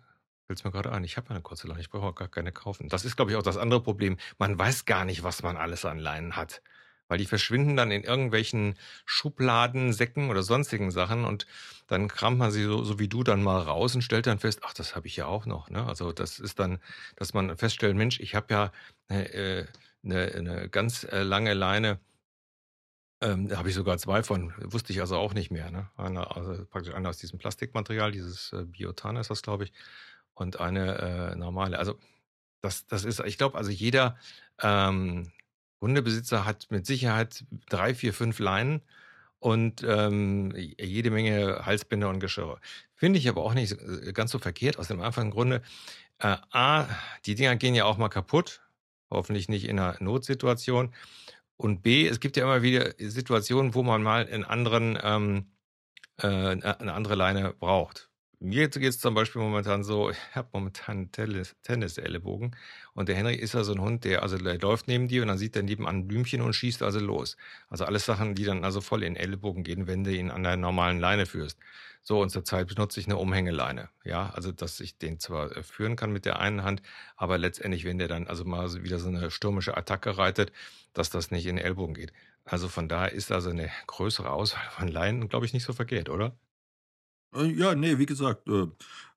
Fällt's 0.47 0.63
mir 0.65 0.71
grade 0.71 0.91
ein. 0.93 1.03
Ich 1.05 1.17
habe 1.17 1.29
ja 1.29 1.35
'ne 1.35 1.41
kurze 1.41 1.67
Leine, 1.67 1.81
ich 1.81 1.89
brauche 1.91 2.07
auch 2.07 2.15
gar 2.15 2.27
keine 2.29 2.51
kaufen. 2.53 2.89
Das 2.89 3.05
ist, 3.05 3.15
glaube 3.17 3.31
ich, 3.31 3.37
auch 3.37 3.43
das 3.43 3.57
andere 3.57 3.83
Problem. 3.83 4.17
Man 4.39 4.57
weiß 4.59 4.85
gar 4.85 5.05
nicht, 5.05 5.23
was 5.23 5.43
man 5.43 5.57
alles 5.57 5.85
an 5.85 5.99
Leinen 5.99 6.35
hat, 6.37 6.61
weil 7.09 7.17
die 7.19 7.25
verschwinden 7.27 7.75
dann 7.77 7.91
in 7.91 8.03
irgendwelchen 8.03 8.75
Schubladen, 9.05 9.93
Säcken 9.93 10.29
oder 10.31 10.43
sonstigen 10.43 10.91
Sachen 10.91 11.25
und 11.25 11.47
dann 11.87 12.07
kramt 12.09 12.37
man 12.39 12.51
sie 12.51 12.63
so 12.65 12.83
so 12.85 12.99
wie 12.99 13.07
du 13.09 13.23
dann 13.23 13.43
mal 13.43 13.61
raus 13.61 13.95
und 13.95 14.03
stellt 14.03 14.27
dann 14.27 14.39
fest: 14.39 14.61
„Ach, 14.63 14.73
das 14.73 14.95
habe 14.95 15.07
ich 15.07 15.15
ja 15.17 15.27
auch 15.27 15.45
noch“, 15.47 15.69
ne? 15.71 15.85
Also, 15.87 16.11
das 16.13 16.39
ist 16.39 16.59
dann, 16.59 16.79
dass 17.17 17.33
man 17.35 17.57
feststellt: 17.57 17.95
„Mensch, 17.97 18.19
ich 18.21 18.35
habe 18.35 18.47
ja, 18.53 18.71
äh, 19.09 19.65
äh, 20.03 20.09
'ne 20.41 20.41
'ne 20.43 20.69
ganz, 20.69 21.03
äh, 21.05 21.23
lange 21.23 21.53
Leine“ 21.53 21.99
ähm, 23.21 23.47
da 23.47 23.57
habe 23.57 23.69
ich 23.69 23.75
sogar 23.75 23.97
2 23.99 24.23
von. 24.23 24.51
Wusste 24.63 24.93
ich 24.93 24.99
also 25.01 25.15
auch 25.17 25.33
nicht 25.33 25.51
mehr, 25.51 25.69
ne? 25.71 25.89
Eine 25.95 26.35
also 26.35 26.65
praktisch 26.65 26.93
eine 26.93 27.07
aus 27.09 27.17
diesem 27.19 27.37
Plastikmaterial, 27.39 28.11
dieses, 28.11 28.51
äh, 28.53 28.63
Biotan 28.65 29.15
ist 29.17 29.29
das, 29.29 29.43
glaube 29.43 29.65
ich, 29.65 29.73
und 30.33 30.59
eine, 30.59 31.31
äh, 31.33 31.35
normale. 31.35 31.77
Also, 31.79 31.99
das 32.61 32.87
das 32.87 33.05
ist 33.05 33.19
ich 33.21 33.37
glaube, 33.37 33.57
also 33.57 33.71
jeder, 33.71 34.17
ähm, 34.61 35.31
Hundebesitzer 35.81 36.45
hat 36.45 36.67
mit 36.71 36.85
Sicherheit 36.87 37.45
3, 37.69 37.95
4, 37.95 38.13
5 38.13 38.39
Leinen 38.39 38.81
und, 39.39 39.83
ähm, 39.87 40.53
jede 40.57 41.11
Menge 41.11 41.65
Halsbänder 41.65 42.09
und 42.09 42.19
Geschirre. 42.21 42.59
Finde 42.95 43.19
ich 43.19 43.29
aber 43.29 43.43
auch 43.43 43.53
nicht, 43.55 43.73
äh, 43.73 44.13
ganz 44.13 44.31
so 44.31 44.39
verkehrt 44.39 44.79
aus 44.79 44.87
dem 44.89 45.01
einfachen 45.01 45.31
Grunde, 45.31 45.61
äh, 46.19 46.37
A, 46.51 46.87
die 47.27 47.35
Dinger 47.35 47.55
gehen 47.57 47.75
ja 47.75 47.85
auch 47.85 47.97
mal 47.99 48.09
kaputt, 48.09 48.61
hoffentlich 49.11 49.49
nicht 49.49 49.67
in 49.67 49.77
'ner 49.77 49.97
Notsituation. 50.01 50.93
Und 51.57 51.83
B, 51.83 52.07
es 52.07 52.19
gibt 52.21 52.37
ja 52.37 52.43
immer 52.45 52.63
wieder 52.63 52.93
Situationen, 52.99 53.75
wo 53.75 53.83
man 53.83 54.03
mal 54.03 54.27
'n 54.29 54.43
anderen, 54.45 54.97
ähm, 55.03 55.47
äh 56.21 56.55
'ne 56.55 56.77
'ne 56.81 56.93
andere 56.93 57.15
Leine 57.15 57.53
braucht. 57.59 58.09
Mir 58.39 58.69
geht's 58.69 58.99
zum 58.99 59.15
Beispiel 59.15 59.41
momentan 59.41 59.83
so, 59.85 60.09
ich 60.11 60.17
habe 60.35 60.49
momentan 60.53 61.11
Tennis 61.13 61.55
Tennisellenbogen 61.63 62.55
und 62.95 63.09
der 63.09 63.15
Henry 63.17 63.35
ist 63.35 63.53
ja 63.55 63.63
so 63.65 63.73
'n 63.73 63.81
Hund, 63.81 64.05
der 64.05 64.23
also 64.23 64.37
der 64.37 64.59
läuft 64.59 64.87
neben 64.89 65.07
dir 65.09 65.23
und 65.23 65.29
dann 65.29 65.37
sieht 65.39 65.55
er 65.57 65.63
nebenan 65.63 65.97
'n 66.03 66.07
Blümchen 66.09 66.41
und 66.41 66.53
schießt 66.55 66.83
also 66.83 66.99
los. 67.01 67.37
Also 67.69 67.85
alles 67.85 68.05
Sachen, 68.05 68.35
die 68.35 68.45
dann 68.45 68.65
also 68.65 68.81
voll 68.81 69.03
in 69.03 69.15
'n 69.15 69.17
Ellenbogen 69.17 69.63
gehen, 69.65 69.87
wenn 69.87 70.03
du 70.05 70.11
ihn 70.15 70.31
an 70.31 70.43
der 70.43 70.57
normalen 70.57 70.99
Leine 70.99 71.25
führst. 71.27 71.59
So, 72.07 72.19
und 72.19 72.29
zurzeit 72.31 72.67
benutze 72.67 72.99
ich 72.99 73.07
'ne 73.07 73.15
Umhängeleine. 73.17 73.89
Ja, 74.03 74.31
also, 74.31 74.51
dass 74.51 74.79
ich 74.79 74.97
den 74.97 75.19
zwar, 75.19 75.55
äh, 75.55 75.61
führen 75.63 75.95
kann 75.95 76.11
mit 76.11 76.25
der 76.25 76.39
einen 76.39 76.63
Hand, 76.63 76.81
aber 77.15 77.37
letztendlich, 77.37 77.85
wenn 77.85 77.99
der 77.99 78.07
dann 78.07 78.25
also 78.27 78.43
mal 78.43 78.73
wieder 78.83 78.97
so 78.97 79.09
'ne 79.11 79.29
stürmische 79.29 79.77
Attacke 79.77 80.17
reitet, 80.17 80.51
dass 80.93 81.11
das 81.11 81.29
nicht 81.29 81.45
in 81.45 81.57
den 81.57 81.65
Ellbogen 81.65 81.93
geht. 81.93 82.11
Also, 82.43 82.69
von 82.69 82.89
daher 82.89 83.11
ist 83.11 83.31
also 83.31 83.51
'ne 83.53 83.69
größere 83.85 84.31
Auswahl 84.31 84.67
von 84.71 84.87
Leinen, 84.87 85.29
glaube 85.29 85.45
ich, 85.45 85.53
nicht 85.53 85.63
so 85.63 85.73
verkehrt, 85.73 86.09
oder? 86.09 86.35
Äh, 87.33 87.45
ja, 87.53 87.75
ne, 87.75 87.97
wie 87.97 88.05
gesagt, 88.05 88.47
äh, 88.49 88.67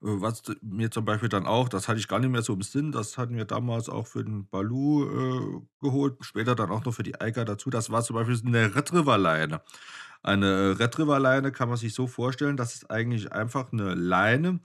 was 0.01 0.43
mir 0.63 0.91
zum 0.91 1.05
Beispiel 1.05 1.29
dann 1.29 1.47
auch 1.47 1.69
das 1.69 1.89
hatte 1.89 1.99
ich 1.99 2.07
gar 2.07 2.21
nicht 2.21 2.31
mehr 2.31 2.43
so 2.43 2.53
im 2.55 2.63
Sinn, 2.63 2.93
das 2.93 3.19
hatten 3.19 3.37
wir 3.37 3.45
damals 3.45 3.89
auch 3.89 4.07
für 4.07 4.23
den 4.25 4.47
Baloo, 4.49 5.05
äh, 5.05 5.61
geholt, 5.81 6.17
später 6.21 6.55
dann 6.55 6.71
auch 6.71 6.85
noch 6.85 6.95
für 6.95 7.03
die 7.03 7.21
Eiger 7.21 7.45
dazu. 7.45 7.71
Das 7.71 7.91
war 7.91 8.03
zum 8.05 8.15
Beispiel 8.15 8.37
so 8.37 8.47
'ne 8.47 8.73
Retriever-Leine. 8.75 9.63
Eine, 10.25 10.47
äh, 10.47 10.71
Retriever-Leine 10.73 11.53
kann 11.53 11.69
man 11.69 11.77
sich 11.79 11.95
so 11.95 12.07
vorstellen, 12.07 12.57
das 12.57 12.75
ist 12.75 12.91
eigentlich 12.91 13.33
einfach 13.33 13.73
'ne 13.73 13.95
Leine, 13.95 14.61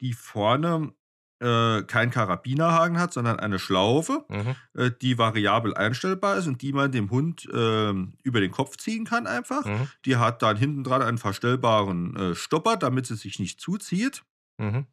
die 0.00 0.14
vorne, 0.14 0.92
äh, 1.40 1.82
keinen 1.84 2.10
Karabinerhaken 2.12 2.98
hat, 3.00 3.12
sondern 3.14 3.40
eine 3.40 3.58
Schlaufe, 3.58 4.26
Mhm. 4.28 4.56
äh, 4.74 4.90
die 5.02 5.18
variabel 5.18 5.74
einstellbar 5.74 6.36
ist 6.38 6.46
und 6.48 6.62
die 6.62 6.72
man 6.72 6.92
dem 6.92 7.10
Hund, 7.10 7.48
ähm, 7.54 8.14
über 8.24 8.40
den 8.40 8.50
Kopf 8.52 8.76
ziehen 8.78 9.04
kann 9.06 9.26
einfach. 9.26 9.64
Mhm. 9.64 9.94
Die 10.06 10.16
hat 10.16 10.42
dann 10.42 10.56
hinten 10.56 10.84
dran 10.84 11.02
einen 11.02 11.18
verstellbaren, 11.18 12.16
äh, 12.16 12.34
Stopper, 12.36 12.76
damit 12.76 13.06
sie 13.06 13.16
sich 13.16 13.38
nicht 13.40 13.60
zuzieht 13.60 14.24
Mhm. 14.58 14.86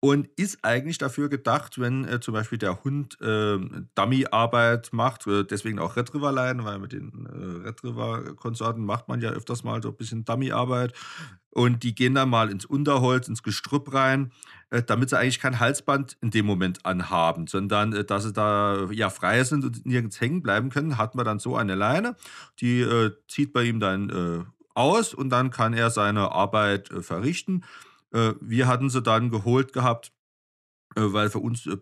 Und 0.00 0.28
ist 0.36 0.58
eigentlich 0.62 0.98
dafür 0.98 1.28
gedacht, 1.28 1.80
wenn, 1.80 2.04
äh, 2.04 2.20
zum 2.20 2.34
Beispiel 2.34 2.58
der 2.58 2.84
Hund, 2.84 3.18
ähm, 3.22 3.88
Dummyarbeit 3.96 4.90
macht, 4.92 5.26
äh, 5.26 5.44
deswegen 5.44 5.78
auch 5.80 5.96
Retriever-Leine, 5.96 6.64
weil 6.64 6.78
mit 6.78 6.92
den, 6.92 7.26
äh, 7.26 7.66
Retriever-Konsorten 7.68 8.84
macht 8.84 9.08
man 9.08 9.20
ja 9.20 9.30
öfters 9.30 9.64
mal 9.64 9.82
so 9.82 9.88
'n 9.90 9.96
bisschen 9.96 10.24
Dummyarbeit 10.24 10.92
und 11.50 11.82
die 11.82 11.94
gehen 11.94 12.14
dann 12.14 12.28
mal 12.30 12.50
ins 12.50 12.64
Unterholz, 12.64 13.28
ins 13.28 13.42
Gestrüpp 13.42 13.92
rein, 13.92 14.32
äh, 14.70 14.82
damit 14.82 15.10
sie 15.10 15.18
eigentlich 15.18 15.40
kein 15.40 15.58
Halsband 15.60 16.16
in 16.20 16.30
dem 16.30 16.46
Moment 16.46 16.84
anhaben, 16.86 17.46
sondern, 17.48 17.92
äh, 17.92 18.04
dass 18.04 18.24
sie 18.24 18.32
da, 18.32 18.88
ja, 18.92 19.10
frei 19.10 19.42
sind 19.44 19.64
und 19.64 19.84
nirgends 19.86 20.20
hängen 20.20 20.42
bleiben 20.42 20.70
können, 20.70 20.98
hat 20.98 21.14
man 21.16 21.24
dann 21.24 21.38
so 21.40 21.56
eine 21.56 21.74
Leine, 21.74 22.14
die, 22.60 22.80
äh, 22.82 23.12
zieht 23.28 23.54
man 23.54 23.66
ihm 23.66 23.80
dann, 23.80 24.10
äh, 24.10 24.44
aus 24.74 25.12
und 25.14 25.30
dann 25.30 25.50
kann 25.50 25.72
er 25.74 25.90
seine 25.90 26.30
Arbeit, 26.32 26.90
äh, 26.92 27.02
verrichten. 27.02 27.64
Äh, 28.12 28.34
wir 28.40 28.66
hatten 28.66 28.90
sie 28.90 29.02
dann 29.02 29.30
geholt 29.30 29.72
gehabt, 29.72 30.12
äh, 30.96 31.02
weil 31.02 31.30
für 31.30 31.40
uns, 31.40 31.66
äh, 31.66 31.76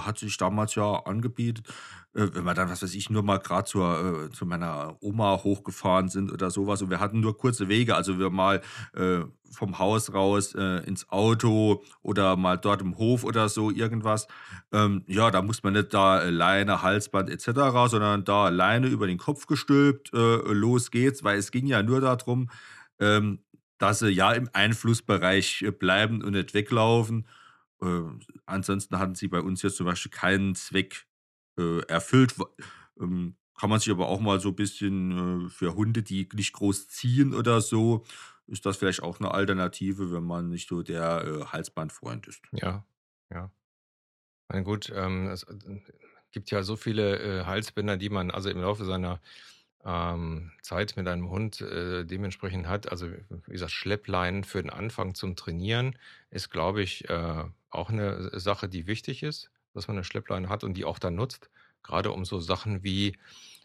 hat 0.00 0.18
sich 0.18 0.36
damals 0.36 0.74
ja 0.74 1.04
angebietet, 1.06 1.66
wenn 2.12 2.44
wir 2.44 2.52
dann, 2.52 2.68
was 2.68 2.82
weiß 2.82 2.94
ich, 2.94 3.08
nur 3.08 3.22
mal 3.22 3.40
zur 3.64 4.26
äh, 4.26 4.30
zu 4.30 4.44
meiner 4.44 4.96
Oma 5.00 5.42
hochgefahren 5.42 6.08
sind 6.08 6.30
oder 6.30 6.50
so 6.50 6.66
was 6.66 6.82
und 6.82 6.90
wir 6.90 7.00
hatten 7.00 7.20
nur 7.20 7.38
kurze 7.38 7.68
Wege, 7.68 7.94
also 7.94 8.18
wir 8.18 8.28
mal, 8.28 8.60
äh, 8.94 9.20
vom 9.50 9.78
Haus 9.78 10.12
raus, 10.12 10.54
äh, 10.54 10.84
ins 10.86 11.08
Auto 11.08 11.82
oder 12.02 12.36
mal 12.36 12.58
dort 12.58 12.82
im 12.82 12.98
Hof 12.98 13.24
oder 13.24 13.48
so 13.48 13.70
irgendwas. 13.70 14.26
Ähm, 14.70 15.02
ja, 15.06 15.30
da 15.30 15.40
muss 15.40 15.62
man 15.62 15.72
nicht 15.72 15.94
da 15.94 16.24
Leine, 16.24 16.82
Halsband 16.82 17.30
et 17.30 17.40
cetera, 17.40 17.88
sondern 17.88 18.24
da 18.24 18.50
Leine 18.50 18.88
über 18.88 19.06
den 19.06 19.18
Kopf 19.18 19.46
gestülpt, 19.46 20.10
los 20.12 20.90
geht's, 20.90 21.24
weil 21.24 21.38
es 21.38 21.50
ging 21.52 21.66
ja 21.66 21.82
nur 21.82 22.02
da 22.02 22.16
drum, 22.16 22.50
ähm, 22.98 23.38
dass 23.80 24.00
sie 24.00 24.10
ja 24.10 24.32
im 24.34 24.50
Einflussbereich, 24.54 25.62
äh, 25.64 25.72
bleiben 25.72 26.22
und 26.24 26.32
nicht 26.34 26.54
weglaufen. 26.54 27.28
Äh, 27.82 28.02
ansonsten 28.46 28.98
hatten 29.00 29.16
sie 29.16 29.28
bei 29.28 29.40
uns 29.42 29.62
jetzt 29.62 29.76
zum 29.78 29.86
Beispiel 29.86 30.12
keinen 30.12 30.54
Zweck, 30.56 31.06
äh, 31.58 31.80
erfüllt. 31.88 32.36
Ähm, 33.00 33.36
kann 33.58 33.70
man 33.70 33.80
sich 33.80 33.90
aber 33.92 34.08
auch 34.08 34.20
mal 34.20 34.40
so 34.40 34.52
bisschen, 34.52 35.46
äh, 35.46 35.50
für 35.50 35.74
Hunde, 35.76 36.02
die 36.04 36.28
nicht 36.34 36.52
groß 36.54 36.88
ziehen 36.88 37.34
oder 37.34 37.60
so, 37.62 38.04
ist 38.46 38.66
das 38.66 38.76
vielleicht 38.78 39.02
auch 39.02 39.20
'ne 39.20 39.32
Alternative, 39.32 40.12
wenn 40.12 40.24
man 40.24 40.48
nicht 40.50 40.68
so 40.68 40.82
der, 40.82 41.24
äh, 41.26 41.44
Halsbandfreund 41.46 42.26
ist. 42.28 42.42
Ja, 42.52 42.84
ja. 43.30 43.50
Na 44.48 44.60
gut, 44.62 44.90
ähm, 44.94 45.28
es, 45.28 45.44
äh, 45.44 45.58
gibt 46.32 46.50
ja 46.50 46.62
so 46.62 46.76
viele, 46.76 47.46
Halsbänder, 47.46 47.96
die 47.96 48.10
man 48.10 48.30
also 48.30 48.50
im 48.50 48.60
Laufe 48.60 48.84
seiner, 48.84 49.20
ähm, 49.84 50.52
Zeit 50.62 50.96
mit 50.96 51.08
einem 51.08 51.30
Hund, 51.30 51.60
äh, 51.62 52.04
dementsprechend 52.04 52.68
hat. 52.68 52.90
Also, 52.90 53.08
wie 53.10 53.52
gesagt, 53.52 53.72
Schleppleinen 53.72 54.44
für 54.44 54.62
den 54.62 54.70
Anfang 54.70 55.14
zum 55.14 55.36
Trainieren 55.36 55.98
ist, 56.30 56.50
glaube 56.50 56.82
ich, 56.82 57.08
äh, 57.10 57.44
auch 57.70 57.90
'ne 57.90 58.30
Sache, 58.38 58.68
die 58.68 58.86
wichtig 58.86 59.22
ist, 59.22 59.50
dass 59.74 59.88
man 59.88 59.96
'ne 59.96 60.04
Schleppleine 60.04 60.48
hat 60.48 60.64
und 60.64 60.74
die 60.76 60.84
auch 60.84 60.98
dann 60.98 61.14
nutzt, 61.16 61.50
grade 61.82 62.12
um 62.12 62.24
so 62.24 62.40
Sachen 62.40 62.82
wie, 62.84 63.16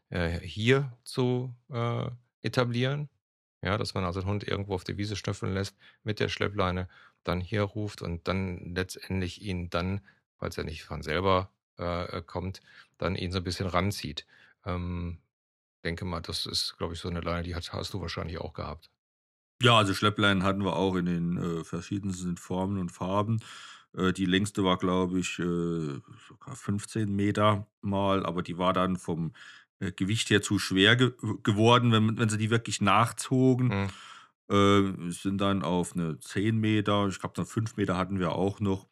äh, 0.09 0.39
hier 0.41 0.97
zu, 1.03 1.55
äh, 1.71 2.09
etablieren. 2.43 3.09
Ja, 3.63 3.77
dass 3.77 3.93
man 3.95 4.05
also 4.05 4.21
den 4.21 4.29
Hund 4.29 4.43
irgendwo 4.47 4.75
auf 4.75 4.83
der 4.85 4.97
Wiese 4.97 5.15
schnüffeln 5.17 5.53
lässt 5.53 5.77
mit 6.03 6.19
der 6.21 6.29
Schleppleine, 6.29 6.87
dann 7.25 7.41
hier 7.41 7.63
ruft 7.63 8.01
und 8.03 8.27
dann 8.27 8.75
letztendlich 8.75 9.41
ihn 9.41 9.69
dann, 9.71 10.01
falls 10.39 10.57
er 10.57 10.63
nicht 10.65 10.83
von 10.85 11.01
selber, 11.03 11.51
äh, 11.77 12.21
kommt, 12.23 12.61
dann 12.99 13.15
ihn 13.15 13.31
so 13.31 13.39
'n 13.39 13.43
bisschen 13.45 13.67
ranzieht. 13.67 14.25
Ähm, 14.65 15.19
denke 15.85 16.05
mal, 16.05 16.21
das 16.21 16.45
ist, 16.47 16.75
glaube 16.77 16.93
ich, 16.95 16.99
so 17.01 17.09
'ne 17.09 17.21
Leine, 17.21 17.43
die 17.43 17.55
hat 17.55 17.71
hast 17.73 17.93
du 17.93 18.01
wahrscheinlich 18.01 18.39
auch 18.39 18.53
gehabt. 18.53 18.89
Ja, 19.61 19.77
also 19.77 19.93
Schleppleinen 19.93 20.43
hatten 20.43 20.63
wir 20.65 20.75
auch 20.75 20.95
in 20.95 21.05
den, 21.05 21.37
äh, 21.37 21.63
verschiedensten 21.63 22.35
Formen 22.37 22.77
und 22.77 22.91
Farben. 22.91 23.39
Äh, 23.97 24.11
die 24.13 24.25
längste 24.25 24.63
war, 24.65 24.77
glaube 24.77 25.19
ich, 25.19 25.39
äh, 25.39 25.43
sogar 26.27 26.55
15 26.55 27.15
Meter 27.15 27.67
mal, 27.81 28.25
aber 28.25 28.43
die 28.43 28.57
war 28.57 28.73
dann 28.73 28.97
vom, 28.97 29.31
äh, 29.79 29.91
Gewicht 29.93 30.29
her 30.29 30.41
zu 30.41 30.59
schwer 30.59 30.95
ge 30.97 31.13
geworden, 31.43 31.91
wenn 31.93 32.17
wenn 32.17 32.29
sie 32.29 32.37
die 32.37 32.49
wirklich 32.49 32.81
nachzogen. 32.81 33.67
Mhm. 33.69 33.87
Äh, 34.49 34.83
sind 35.09 35.41
dann 35.41 35.63
auf 35.63 35.95
'ne 35.95 36.19
10 36.19 36.59
Meter, 36.59 37.07
ich 37.07 37.19
glaube, 37.19 37.33
dann 37.35 37.47
5 37.47 37.77
Meter 37.77 37.97
hatten 37.97 38.19
wir 38.19 38.33
auch 38.33 38.59
noch. 38.59 38.87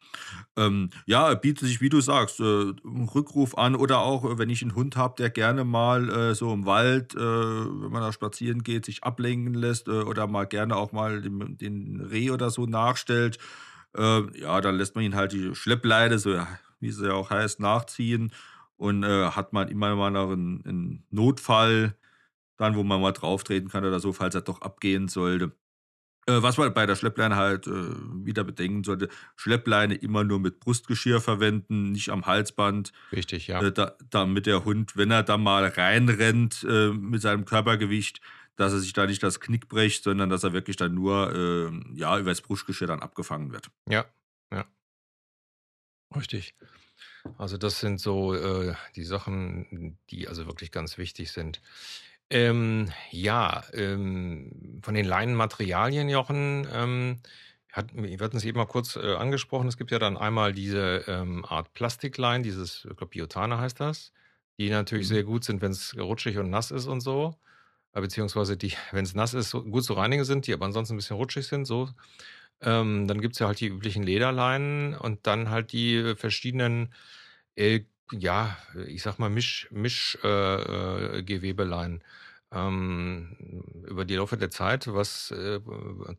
Ähm, 0.56 0.90
ja, 1.06 1.32
bietet 1.34 1.68
sich, 1.68 1.80
wie 1.80 1.88
du 1.90 2.00
sagst, 2.00 2.40
äh, 2.40 2.44
Rückruf 2.84 3.56
an 3.58 3.76
oder 3.76 4.00
auch, 4.00 4.24
äh, 4.24 4.38
wenn 4.38 4.50
ich 4.50 4.62
'n 4.62 4.74
Hund 4.74 4.96
habe, 4.96 5.14
der 5.18 5.30
gerne 5.30 5.64
mal, 5.64 6.08
äh, 6.10 6.34
so 6.34 6.52
im 6.52 6.66
Wald, 6.66 7.14
äh, 7.14 7.18
wenn 7.20 7.90
man 7.92 8.02
da 8.02 8.12
spazieren 8.12 8.64
geht, 8.64 8.84
sich 8.86 9.04
ablenken 9.04 9.54
lässt, 9.54 9.88
äh, 9.88 9.92
oder 10.02 10.26
mal 10.26 10.46
gerne 10.46 10.76
auch 10.76 10.92
mal 10.92 11.22
dem 11.22 11.56
den 11.58 12.00
Reh 12.00 12.30
oder 12.32 12.50
so 12.50 12.66
nachstellt. 12.66 13.38
Äh, 13.96 14.22
ja, 14.40 14.60
dann 14.60 14.76
lässt 14.76 14.96
man 14.96 15.04
ihn 15.04 15.14
halt 15.16 15.32
die 15.32 15.54
Schleppleine, 15.54 16.18
so 16.18 16.36
wie 16.80 16.90
sie 16.92 17.06
ja 17.08 17.14
auch 17.14 17.30
heißt, 17.30 17.60
nachziehen 17.60 18.32
und, 18.76 19.04
hat 19.06 19.52
man 19.52 19.68
immer 19.68 19.94
mal 19.96 20.10
noch 20.10 20.30
'n 20.32 20.62
'n 20.66 21.04
Notfall 21.10 21.96
dann, 22.56 22.76
wo 22.76 22.82
man 22.82 23.00
mal 23.00 23.12
drauftreten 23.12 23.68
kann 23.68 23.84
oder 23.84 24.00
so, 24.00 24.12
falls 24.12 24.34
er 24.34 24.42
doch 24.42 24.60
abgehen 24.60 25.08
sollte. 25.08 25.52
Äh, 26.26 26.42
was 26.42 26.56
man 26.56 26.72
bei 26.72 26.86
der 26.86 26.96
Schleppleine 26.96 27.36
halt, 27.36 27.66
äh, 27.66 27.70
wieder 27.70 28.44
bedenken 28.44 28.82
sollte: 28.82 29.08
Schleppleine 29.36 29.94
immer 29.94 30.24
nur 30.24 30.40
mit 30.40 30.60
Brustgeschirr 30.60 31.20
verwenden, 31.20 31.92
nicht 31.92 32.08
am 32.08 32.24
Halsband, 32.24 32.92
Richtig, 33.12 33.46
ja. 33.48 33.60
äh, 33.60 33.72
da 33.72 33.96
damit 34.10 34.46
der 34.46 34.64
Hund, 34.64 34.96
wenn 34.96 35.10
er 35.10 35.22
da 35.22 35.36
mal 35.36 35.66
reinrennt, 35.66 36.64
äh, 36.68 36.88
mit 36.90 37.20
seinem 37.20 37.44
Körpergewicht, 37.44 38.20
dass 38.56 38.72
er 38.72 38.78
sich 38.78 38.92
da 38.92 39.06
nicht 39.06 39.22
das 39.22 39.40
Knick 39.40 39.68
bricht, 39.68 40.04
sondern 40.04 40.30
dass 40.30 40.44
er 40.44 40.52
wirklich 40.52 40.76
dann 40.76 40.94
nur, 40.94 41.34
ähm, 41.34 41.92
ja, 41.94 42.18
übers 42.18 42.40
Brustgeschirr 42.40 42.86
dann 42.86 43.00
abgefangen 43.00 43.52
wird. 43.52 43.70
Ja, 43.88 44.06
ja. 44.52 44.64
Richtig. 46.16 46.54
Also, 47.36 47.58
das 47.58 47.80
sind 47.80 48.00
so, 48.00 48.34
äh, 48.34 48.74
die 48.96 49.04
Sachen, 49.04 49.98
die 50.10 50.28
also 50.28 50.46
wirklich 50.46 50.70
ganz 50.70 50.96
wichtig 50.96 51.32
sind. 51.32 51.60
Ähm, 52.34 52.90
ja, 53.12 53.62
ähm, 53.74 54.80
von 54.82 54.94
den 54.94 55.04
Leinenmaterialien, 55.06 56.08
Jochen, 56.08 56.66
ähm, 56.72 57.20
hatten 57.72 58.02
wir 58.02 58.10
wir 58.18 58.24
hatten's 58.24 58.44
eben 58.44 58.58
mal 58.58 58.66
kurz, 58.66 58.96
äh, 58.96 59.14
angesprochen. 59.14 59.68
Es 59.68 59.76
gibt 59.76 59.90
ja 59.92 59.98
dann 60.00 60.16
einmal 60.16 60.52
diese, 60.52 61.04
ähm, 61.06 61.44
Art 61.44 61.72
Plastikleinen, 61.74 62.42
dieses 62.42 62.78
ich 62.90 62.96
glaube, 62.96 63.06
Biotane 63.06 63.58
heißt 63.58 63.78
das, 63.80 64.12
die 64.58 64.68
natürlich 64.70 65.08
Mhm. 65.08 65.14
sehr 65.14 65.22
gut 65.24 65.44
sind, 65.44 65.62
wenn's 65.62 65.96
rutschig 65.96 66.38
und 66.38 66.50
nass 66.50 66.70
ist 66.72 66.86
und 66.86 67.00
so. 67.02 67.36
Äh, 67.94 68.00
beziehungsweise 68.00 68.56
die, 68.56 68.72
wenn's 68.92 69.14
nass 69.14 69.34
ist, 69.34 69.50
so 69.50 69.62
gut 69.64 69.84
zu 69.84 69.94
reinigen 69.94 70.24
sind, 70.24 70.46
die 70.48 70.54
aber 70.54 70.66
ansonsten 70.66 70.94
'n 70.96 70.98
bisschen 70.98 71.16
rutschig 71.18 71.46
sind, 71.48 71.66
so. 71.66 71.90
Ähm, 72.62 73.06
dann 73.08 73.20
gibt's 73.20 73.38
ja 73.40 73.46
halt 73.48 73.60
die 73.60 73.68
üblichen 73.68 74.02
Lederleinen 74.04 74.94
und 74.96 75.26
dann 75.26 75.50
halt 75.50 75.72
die 75.72 76.14
verschiedenen, 76.16 76.94
äh, 77.56 77.82
ja, 78.12 78.56
ich 78.88 79.02
sage 79.02 79.16
mal, 79.20 79.30
Misch 79.30 79.68
Misch 79.72 80.18
äh, 80.24 80.28
äh. 81.18 81.22
Ähm, 82.54 83.36
über 83.88 84.04
die 84.04 84.14
Laufe 84.16 84.36
der 84.36 84.50
Zeit, 84.50 84.86
was, 84.92 85.30
äh, 85.32 85.60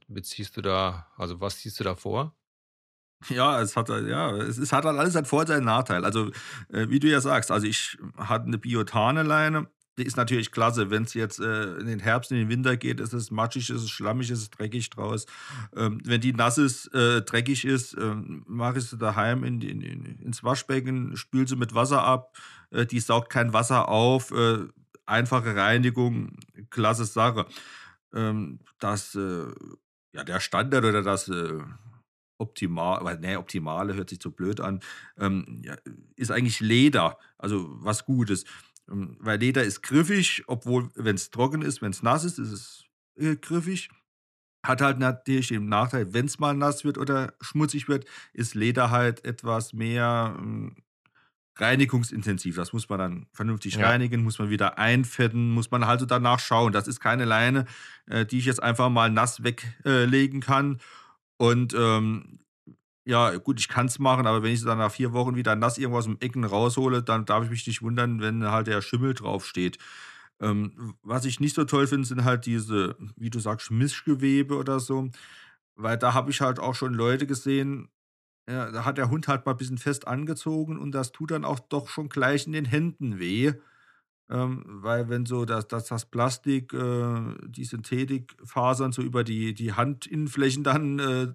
beziehst 0.10 0.58
du 0.58 0.62
da 0.62 1.08
also, 1.18 1.40
was 1.40 1.60
ziehst 1.60 1.80
du 1.80 1.86
da 1.86 1.96
vor? 1.96 2.36
Ja, 3.30 3.62
es 3.62 3.76
hat 3.76 3.90
halt 3.90 4.08
ja, 4.08 4.32
es 4.38 4.58
es 4.58 4.72
hat 4.72 4.86
halt 4.86 4.98
alles 4.98 5.14
seinen 5.14 5.26
Vor 5.26 5.50
und 5.50 5.64
Nachteil. 5.66 6.06
Also, 6.06 6.28
äh, 6.72 6.90
wie 6.90 7.00
du 7.00 7.08
ja 7.10 7.22
sagst, 7.22 7.52
also, 7.52 7.66
ich 7.66 7.98
hatte 8.18 8.50
'ne 8.50 8.58
Biotane-Leine, 8.58 9.68
die 9.98 10.04
ist 10.04 10.18
natürlich 10.18 10.52
klasse, 10.52 10.92
wenn's 10.92 11.14
jetzt, 11.14 11.40
äh, 11.40 11.76
in 11.78 11.88
den 11.88 12.00
Herbst, 12.00 12.32
in 12.32 12.38
den 12.38 12.50
Winter 12.50 12.76
geht, 12.78 13.00
ist 13.00 13.14
es 13.14 13.32
matschig, 13.32 13.70
ist 13.70 13.82
es 13.84 13.90
schlammig, 13.90 14.30
ist 14.30 14.40
es 14.42 14.50
dreckig 14.52 14.90
draus. 14.90 15.26
Ähm, 15.76 16.02
wenn 16.04 16.22
die 16.22 16.34
nass 16.34 16.58
ist, 16.58 16.94
äh, 16.94 17.22
dreckig 17.22 17.66
ist, 17.66 17.96
ähm, 18.00 18.44
mache 18.48 18.78
ich 18.80 18.86
sie 18.86 18.98
daheim 18.98 19.44
in 19.44 19.62
in 19.62 19.82
in 19.82 20.06
ins 20.20 20.44
Waschbecken, 20.44 21.16
spüle 21.18 21.48
sie 21.48 21.56
mit 21.56 21.74
Wasser 21.74 22.04
ab. 22.04 22.36
Äh, 22.72 22.86
die 22.86 23.00
saugt 23.00 23.30
kein 23.32 23.54
Wasser 23.54 23.88
auf, 23.90 24.32
äh, 24.32 24.66
einfache 25.06 25.56
Reinigung, 25.56 26.38
klasse 26.70 27.06
Sache. 27.06 27.46
Ähm, 28.14 28.60
das, 28.80 29.16
äh 29.16 29.48
ja, 30.14 30.24
der 30.24 30.40
Standard 30.40 30.86
oder 30.86 31.02
das, 31.04 31.28
äh, 31.28 31.62
Optima 32.38 33.00
weil 33.04 33.20
ne, 33.20 33.40
Optimale 33.40 33.94
hört 33.96 34.10
sich 34.10 34.20
zu 34.20 34.32
blöd 34.32 34.60
an, 34.60 34.82
ähm, 35.18 35.62
ja, 35.64 35.76
ist 36.16 36.32
eigentlich 36.32 36.60
Leder, 36.60 37.18
also, 37.38 37.68
was 37.84 38.06
Gutes. 38.06 38.46
Ähm, 38.90 39.18
weil 39.20 39.40
Leder 39.40 39.64
ist 39.64 39.82
griffig, 39.82 40.44
obwohl 40.48 40.90
wenn's 40.96 41.32
trocken 41.32 41.62
ist 41.62 41.82
wenn's 41.82 42.04
nass 42.04 42.24
ist, 42.26 42.40
ist 42.40 42.52
es, 42.52 42.86
äh, 43.18 43.36
griffig. 43.36 43.90
Hat 44.66 44.82
halt 44.82 45.00
natürlich 45.00 45.50
den 45.50 45.70
Nachteil, 45.70 46.14
wenn's 46.14 46.40
mal 46.40 46.56
nass 46.56 46.84
wird 46.86 46.98
oder 46.98 47.36
schmutzig 47.42 47.88
wird, 47.88 48.06
ist 48.34 48.56
Leder 48.56 48.92
halt 48.92 49.24
etwas 49.26 49.74
mehr, 49.74 50.36
hm, 50.38 50.76
reinigungsintensiv. 51.58 52.56
Das 52.56 52.74
muss 52.74 52.90
man 52.90 53.00
dann 53.00 53.26
vernünftig 53.34 53.76
Ja. 53.76 53.88
reinigen, 53.90 54.24
muss 54.24 54.40
man 54.40 54.50
wieder 54.50 54.78
einfetten, 54.78 55.52
muss 55.52 55.72
man 55.72 55.88
halt 55.88 56.00
so 56.02 56.06
danach 56.06 56.40
schauen. 56.40 56.74
Das 56.74 56.88
ist 56.88 57.00
keine 57.00 57.26
Leine, 57.26 57.66
äh, 58.08 58.26
die 58.26 58.40
ich 58.40 58.46
jetzt 58.46 58.62
einfach 58.62 58.90
mal 58.90 59.10
nass 59.10 59.44
weg 59.44 59.66
äh, 59.86 60.06
legen 60.06 60.42
kann 60.42 60.80
und, 61.38 61.74
ähm, 61.78 62.40
ja, 63.08 63.36
gut, 63.38 63.60
ich 63.60 63.68
kann's 63.68 64.00
machen, 64.00 64.26
aber 64.26 64.42
wenn 64.42 64.52
ich 64.52 64.62
sie 64.62 64.66
dann 64.66 64.80
nach 64.80 64.92
4 64.92 65.14
Wochen 65.14 65.36
wieder 65.36 65.56
nass 65.56 65.78
irgendwo 65.78 66.00
aus'm 66.00 66.20
Ecken 66.24 66.44
raushole, 66.44 67.04
dann 67.04 67.26
darf 67.26 67.44
ich 67.44 67.52
mich 67.52 67.68
nicht 67.68 67.84
wundern, 67.84 68.20
wenn 68.20 68.44
halt 68.46 68.66
der 68.68 68.82
Schimmel 68.82 69.14
draufsteht. 69.14 69.78
Ähm, 70.40 70.96
was 71.04 71.26
ich 71.26 71.40
nicht 71.40 71.56
so 71.56 71.66
toll 71.66 71.86
finde, 71.88 72.08
sind 72.08 72.24
halt 72.24 72.48
diese, 72.48 72.96
wie 73.16 73.30
du 73.30 73.40
sagst, 73.40 73.70
Mischgewebe 73.72 74.58
oder 74.58 74.80
so, 74.80 75.10
weil 75.76 75.98
da 75.98 76.14
habe 76.16 76.32
ich 76.32 76.42
halt 76.42 76.60
auch 76.60 76.76
schon 76.76 76.94
Leute 76.96 77.28
gesehen, 77.28 77.90
ja, 78.50 78.72
da 78.72 78.86
hat 78.86 78.98
der 78.98 79.10
Hund 79.10 79.28
halt 79.28 79.46
mal 79.46 79.54
bisschen 79.54 79.78
fest 79.78 80.08
angezogen 80.08 80.78
und 80.80 80.92
das 80.94 81.12
tut 81.12 81.32
dann 81.32 81.46
auch 81.46 81.60
doch 81.60 81.90
schon 81.90 82.10
gleich 82.10 82.46
in 82.48 82.54
den 82.54 82.66
Händen 82.66 83.20
weh. 83.20 83.54
Ähm, 84.32 84.64
weil 84.68 85.10
wenn 85.10 85.26
so 85.28 85.46
das 85.46 85.68
das 85.70 85.86
das 85.88 86.06
Plastik, 86.08 86.74
äh, 86.74 87.36
die 87.48 87.66
Synthetikfasern 87.66 88.92
so 88.94 89.02
über 89.04 89.24
die 89.26 89.54
die 89.56 89.74
Handinnenflächen 89.76 90.64
dann, 90.64 91.00
äh, 91.00 91.28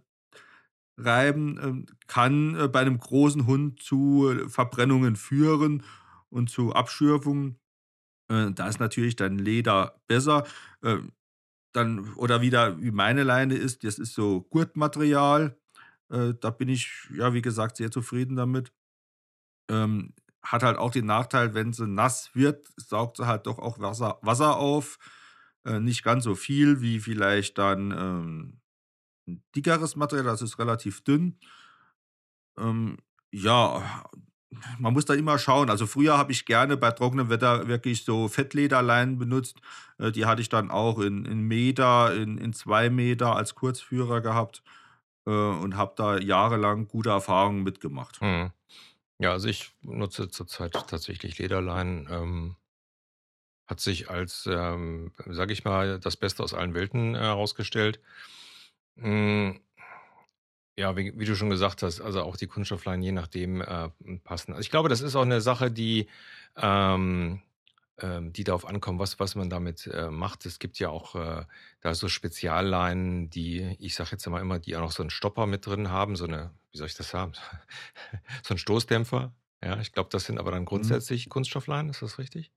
reiben, 0.99 1.59
ähm, 1.63 1.87
kann, 2.09 2.57
äh, 2.57 2.69
bei 2.69 2.85
'nem 2.85 2.99
großen 2.99 3.47
Hund 3.47 3.83
zu 3.83 4.33
Verbrennungen 4.49 5.17
führen 5.17 5.83
und 6.31 6.51
zu 6.51 6.73
Abschürfungen. 6.75 7.59
Äh, 8.31 8.53
da 8.53 8.69
ist 8.69 8.81
natürlich 8.81 9.17
dann 9.17 9.39
Leder 9.39 10.01
besser. 10.09 10.45
Ähm, 10.85 11.13
dann 11.75 12.15
oder 12.15 12.43
wieder 12.43 12.81
wie 12.83 12.93
meine 12.93 13.25
Leine 13.25 13.55
ist, 13.57 13.85
das 13.85 13.99
ist 14.01 14.15
so 14.15 14.43
Gurtmaterial. 14.51 15.60
Äh, 16.11 16.35
da 16.41 16.51
bin 16.51 16.69
ich, 16.69 16.91
ja, 17.17 17.33
wie 17.35 17.43
gesagt, 17.43 17.77
sehr 17.77 17.91
zufrieden 17.91 18.37
damit. 18.37 18.73
Ähm, 19.71 20.15
hat 20.43 20.63
halt 20.63 20.79
auch 20.79 20.91
den 20.91 21.07
Nachteil, 21.07 21.55
wenn 21.55 21.73
sie 21.73 21.87
nass 21.87 22.31
wird, 22.35 22.67
saugt 22.77 23.19
sie 23.19 23.27
halt 23.27 23.47
doch 23.47 23.59
auch 23.59 23.79
Wasser 23.79 24.19
Wasser 24.23 24.57
auf. 24.59 24.99
Äh, 25.65 25.81
nicht 25.81 26.03
ganz 26.03 26.25
so 26.25 26.35
viel 26.35 26.81
wie 26.81 27.01
vielleicht 27.01 27.59
dann, 27.59 27.91
ähm, 27.93 28.61
'n 29.29 29.43
dickeres 29.57 29.97
Material, 29.97 30.27
das 30.27 30.43
ist 30.43 30.59
relativ 30.61 31.03
dünn. 31.05 31.39
Ähm, 32.59 32.99
ja, 33.33 34.05
man 34.79 34.93
muss 34.93 35.05
da 35.05 35.15
immer 35.15 35.39
schauen. 35.39 35.71
Also, 35.71 35.87
früher 35.87 36.19
habe 36.19 36.33
ich 36.33 36.45
gerne 36.47 36.77
bei 36.77 36.91
trockenem 36.91 37.29
Wetter 37.31 37.69
wirklich 37.69 38.05
so 38.05 38.29
Fettlederleinen 38.29 39.19
benutzt. 39.19 39.61
Äh, 39.99 40.13
die 40.13 40.27
hatte 40.27 40.43
ich 40.43 40.49
dann 40.49 40.71
auch 40.71 40.99
in 41.01 41.25
in 41.25 41.43
Meter, 41.43 42.15
in 42.15 42.39
in 42.39 42.53
2 42.53 42.91
Meter 42.91 43.37
als 43.37 43.55
Kurzführer 43.55 44.21
gehabt, 44.21 44.63
äh, 45.27 45.31
und 45.31 45.77
habe 45.77 45.95
da 45.97 46.19
jahrelang 46.19 46.89
gute 46.89 47.11
Erfahrungen 47.11 47.63
mit 47.63 47.81
gemacht. 47.81 48.21
Mhm. 48.23 48.53
Ja, 49.19 49.33
also, 49.33 49.49
ich 49.49 49.73
nutze 49.83 50.29
zurzeit 50.31 50.75
tatsächlich 50.89 51.39
Lederleinen, 51.39 52.09
ähm 52.11 52.57
hat 53.67 53.81
sich 53.81 54.11
als, 54.11 54.49
ähm, 54.51 55.13
sage 55.27 55.53
ich 55.53 55.65
mal, 55.65 56.01
das 56.01 56.17
Beste 56.17 56.43
aus 56.43 56.55
allen 56.55 56.75
Welten 56.75 57.15
herausgestellt. 57.15 58.01
Hm, 58.99 59.61
ja, 60.77 60.97
wie 60.97 61.13
wie 61.19 61.25
du 61.27 61.37
schon 61.37 61.51
gesagt 61.51 61.83
hast, 61.83 62.01
also 62.01 62.23
auch 62.23 62.37
die 62.37 62.47
Kunststoffleinen 62.49 63.03
je 63.03 63.13
nachdem, 63.13 63.61
äh, 63.63 63.91
passen. 64.25 64.53
Also, 64.53 64.63
ich 64.63 64.71
glaube, 64.71 64.89
das 64.89 65.01
ist 65.03 65.17
auch 65.17 65.25
'ne 65.25 65.41
Sache, 65.41 65.71
die, 65.71 66.09
ähm, 66.57 67.43
die 68.33 68.45
darauf 68.45 68.67
ankommt, 68.67 68.99
was 69.01 69.19
was 69.21 69.35
man 69.35 69.51
damit, 69.51 69.87
äh, 69.87 70.11
macht. 70.11 70.47
Es 70.47 70.59
gibt 70.59 70.79
ja 70.79 70.89
auch, 70.91 71.15
äh, 71.17 71.45
da 71.81 71.95
so 71.95 72.09
Spezialleinen, 72.09 73.31
die, 73.31 73.77
ich 73.79 73.95
sage 73.95 74.11
jetzt 74.13 74.27
mal 74.29 74.41
immer, 74.41 74.59
die 74.59 74.77
auch 74.77 74.81
noch 74.83 74.93
so 74.93 75.03
'n 75.03 75.11
Stopper 75.11 75.47
mit 75.47 75.67
drin 75.67 75.91
haben, 75.91 76.17
so 76.17 76.27
'ne 76.27 76.53
wie 76.73 76.79
soll 76.79 76.87
ich 76.89 76.95
das 76.95 77.11
sagen? 77.11 77.33
So 78.45 78.55
'n 78.55 78.59
Stoßdämpfer. 78.59 79.35
Ja, 79.65 79.81
ich 79.81 79.93
glaube, 79.93 80.11
das 80.13 80.25
sind 80.27 80.39
aber 80.39 80.53
dann 80.53 80.65
Mhm. 80.75 81.01
grundsätzlich 81.01 81.29
Kunststoffleinen, 81.31 81.91
ist 81.91 82.03
das 82.03 82.19
richtig? 82.19 82.51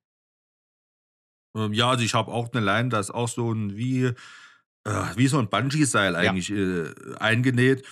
Ähm, 1.56 1.74
ja, 1.74 1.90
also 1.90 2.04
ich 2.04 2.14
habe 2.14 2.32
auch 2.32 2.52
'ne 2.54 2.60
Leine, 2.60 2.90
da 2.90 3.00
ist 3.00 3.12
auch 3.12 3.28
so 3.28 3.52
'n 3.52 3.76
wie 3.78 4.06
äh, 4.86 5.18
wie 5.18 5.28
so 5.28 5.40
'n 5.40 5.50
Bungee-Seil 5.50 6.16
Ja. 6.20 6.36
eigentlich, 6.36 6.52
äh, 6.52 6.94
eingenäht. 7.20 7.86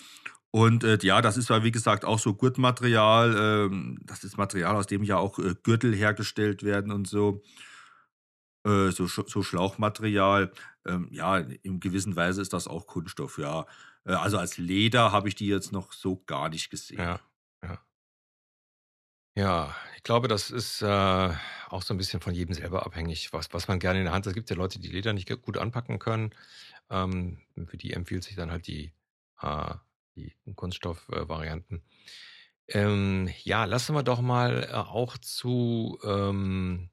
Und, 0.54 0.84
äh, 0.84 0.98
ja, 1.02 1.22
das 1.22 1.38
ist 1.38 1.50
ja, 1.50 1.64
wie 1.64 1.72
gesagt, 1.72 2.04
auch 2.04 2.20
so 2.20 2.34
Gurtmaterial. 2.34 3.68
Ähm, 3.72 4.00
das 4.04 4.24
ist 4.26 4.38
Material, 4.38 4.76
aus 4.76 4.86
dem 4.88 5.02
ja 5.04 5.18
auch, 5.18 5.40
äh, 5.40 5.56
Gürtel 5.64 5.96
hergestellt 5.96 6.64
werden 6.64 6.92
und 6.92 7.08
so. 7.08 7.42
Äh, 8.66 8.92
so 8.92 9.08
so 9.08 9.42
Schlauchmaterial. 9.44 10.52
Ähm, 10.86 11.08
ja, 11.12 11.38
in 11.38 11.80
gewissen 11.80 12.16
Weise 12.16 12.42
ist 12.42 12.54
das 12.54 12.68
auch 12.68 12.86
Kunststoff, 12.88 13.38
ja. 13.40 13.66
Äh, 14.06 14.14
also 14.14 14.38
als 14.38 14.58
Leder 14.58 15.12
habe 15.12 15.28
ich 15.30 15.36
die 15.36 15.48
jetzt 15.48 15.72
noch 15.72 15.92
so 15.94 16.18
gar 16.26 16.50
nicht 16.50 16.70
gesehen. 16.70 17.00
Ja, 17.00 17.20
ja. 17.64 17.82
Ja, 19.38 19.74
ich 19.96 20.04
glaube, 20.04 20.28
das 20.28 20.52
ist, 20.52 20.82
äh, 20.82 20.86
auch 21.70 21.82
so 21.84 21.94
'n 21.94 21.98
bisschen 21.98 22.20
von 22.20 22.34
jedem 22.34 22.54
selber 22.54 22.86
abhängig, 22.86 23.32
was 23.32 23.54
was 23.54 23.68
man 23.70 23.80
gerne 23.80 24.00
in 24.00 24.06
der 24.06 24.14
Hand 24.14 24.28
es 24.28 24.34
gibt 24.34 24.50
ja 24.50 24.58
Leute, 24.58 24.78
die 24.80 24.90
Leder 24.90 25.14
nicht 25.14 25.30
gut 25.42 25.58
anpacken 25.58 26.00
können. 26.00 26.32
Ähm, 26.90 27.40
für 27.68 27.78
die 27.78 27.94
empfiehlt 27.94 28.24
sich 28.26 28.36
dann 28.36 28.52
halt 28.52 28.68
die 28.68 28.94
äh, 29.42 29.76
die 30.16 30.36
Kunststoff 30.56 31.08
äh, 31.10 31.28
Varianten. 31.30 31.84
Ähm, 32.68 33.30
ja, 33.44 33.66
lassen 33.66 33.96
wir 33.96 34.04
doch 34.04 34.22
mal, 34.22 34.64
äh, 34.66 34.74
auch 34.76 35.18
zu, 35.18 36.00
ähm 36.06 36.90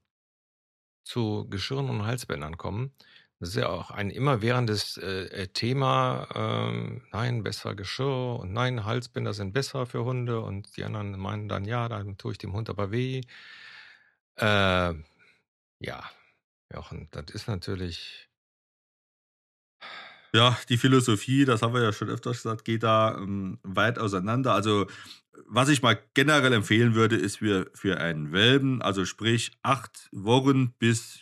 zu 1.03 1.47
Geschirren 1.49 1.89
und 1.89 2.05
Halsbändern 2.05 2.57
kommen. 2.57 2.93
Das 3.39 3.49
ist 3.49 3.55
ja 3.55 3.69
auch 3.69 3.89
ein 3.91 4.09
immerwährendes, 4.09 4.97
äh, 4.97 5.23
äh, 5.43 5.47
Thema. 5.47 6.27
Ähm, 6.35 7.03
nein, 7.11 7.43
besser 7.43 7.73
Geschirr 7.75 8.39
und 8.41 8.51
nein, 8.53 8.83
Halsbänder 8.85 9.33
sind 9.33 9.53
besser 9.53 9.85
für 9.85 10.03
Hunde 10.03 10.41
und 10.41 10.75
die 10.77 10.83
anderen 10.83 11.17
meinen 11.17 11.47
dann: 11.49 11.63
„Ja, 11.65 11.87
dann 11.89 12.17
tue 12.17 12.33
ich 12.33 12.37
dem 12.37 12.53
Hund 12.53 12.69
aber 12.69 12.91
weh.“ 12.91 13.21
Ähm, 14.37 15.05
ja, 15.79 16.03
Jochen, 16.73 17.09
das 17.11 17.25
ist 17.33 17.47
natürlich 17.47 18.28
Ja, 20.33 20.57
die 20.69 20.77
Philosophie, 20.77 21.45
das 21.45 21.61
haben 21.61 21.73
wir 21.73 21.81
ja 21.81 21.93
schon 21.93 22.09
öfters 22.09 22.37
gesagt, 22.37 22.65
geht 22.65 22.83
da, 22.83 23.17
ähm, 23.17 23.59
weit 23.63 23.97
auseinander. 23.99 24.53
Also, 24.53 24.87
was 25.47 25.69
ich 25.69 25.81
mal 25.81 25.97
generell 26.13 26.53
empfehlen 26.53 26.95
würde, 26.95 27.15
ist 27.15 27.37
für 27.37 27.69
für 27.73 27.99
einen 27.99 28.31
Welpen, 28.31 28.81
also 28.81 29.05
sprich 29.05 29.51
8 29.63 30.09
Wochen 30.11 30.73
bis 30.79 31.21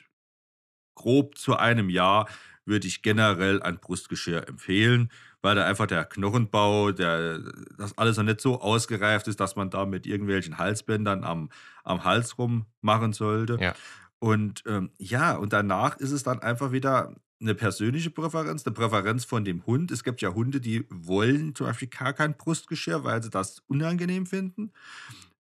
grob 0.95 1.37
zu 1.37 1.55
einem 1.57 1.89
Jahr, 1.89 2.27
würde 2.65 2.87
ich 2.87 3.01
generell 3.01 3.61
ein 3.61 3.79
Brustgeschirr 3.79 4.47
empfehlen, 4.47 5.09
weil 5.41 5.55
da 5.55 5.65
einfach 5.65 5.87
der 5.87 6.03
Knochenbau, 6.05 6.91
der 6.91 7.39
das 7.77 7.97
alles 7.97 8.17
noch 8.17 8.23
nicht 8.23 8.41
so 8.41 8.59
ausgereift 8.61 9.27
ist, 9.27 9.39
dass 9.39 9.55
man 9.55 9.69
da 9.69 9.85
mit 9.85 10.05
irgendwelchen 10.05 10.57
Halsbändern 10.57 11.23
am 11.23 11.49
am 11.83 12.03
Hals 12.03 12.37
rummachen 12.37 13.13
sollte. 13.13 13.57
Ja. 13.61 13.75
Und, 14.19 14.63
ähm, 14.65 14.91
ja, 14.97 15.35
und 15.35 15.53
danach 15.53 15.97
ist 15.97 16.11
es 16.11 16.23
dann 16.23 16.39
einfach 16.39 16.71
wieder 16.71 17.13
'ne 17.41 17.55
persönliche 17.55 18.09
Präferenz, 18.11 18.65
'ne 18.65 18.71
Präferenz 18.73 19.25
von 19.25 19.45
dem 19.45 19.65
Hund. 19.65 19.91
Es 19.91 20.03
gibt 20.03 20.21
ja 20.21 20.33
Hunde, 20.33 20.61
die 20.61 20.85
wollen 20.91 21.55
zum 21.55 21.67
Beispiel 21.67 21.89
gar 21.89 22.13
kein 22.13 22.37
Brustgeschirr, 22.37 23.03
weil 23.03 23.23
sie 23.23 23.29
das 23.29 23.59
unangenehm 23.67 24.25
finden. 24.25 24.71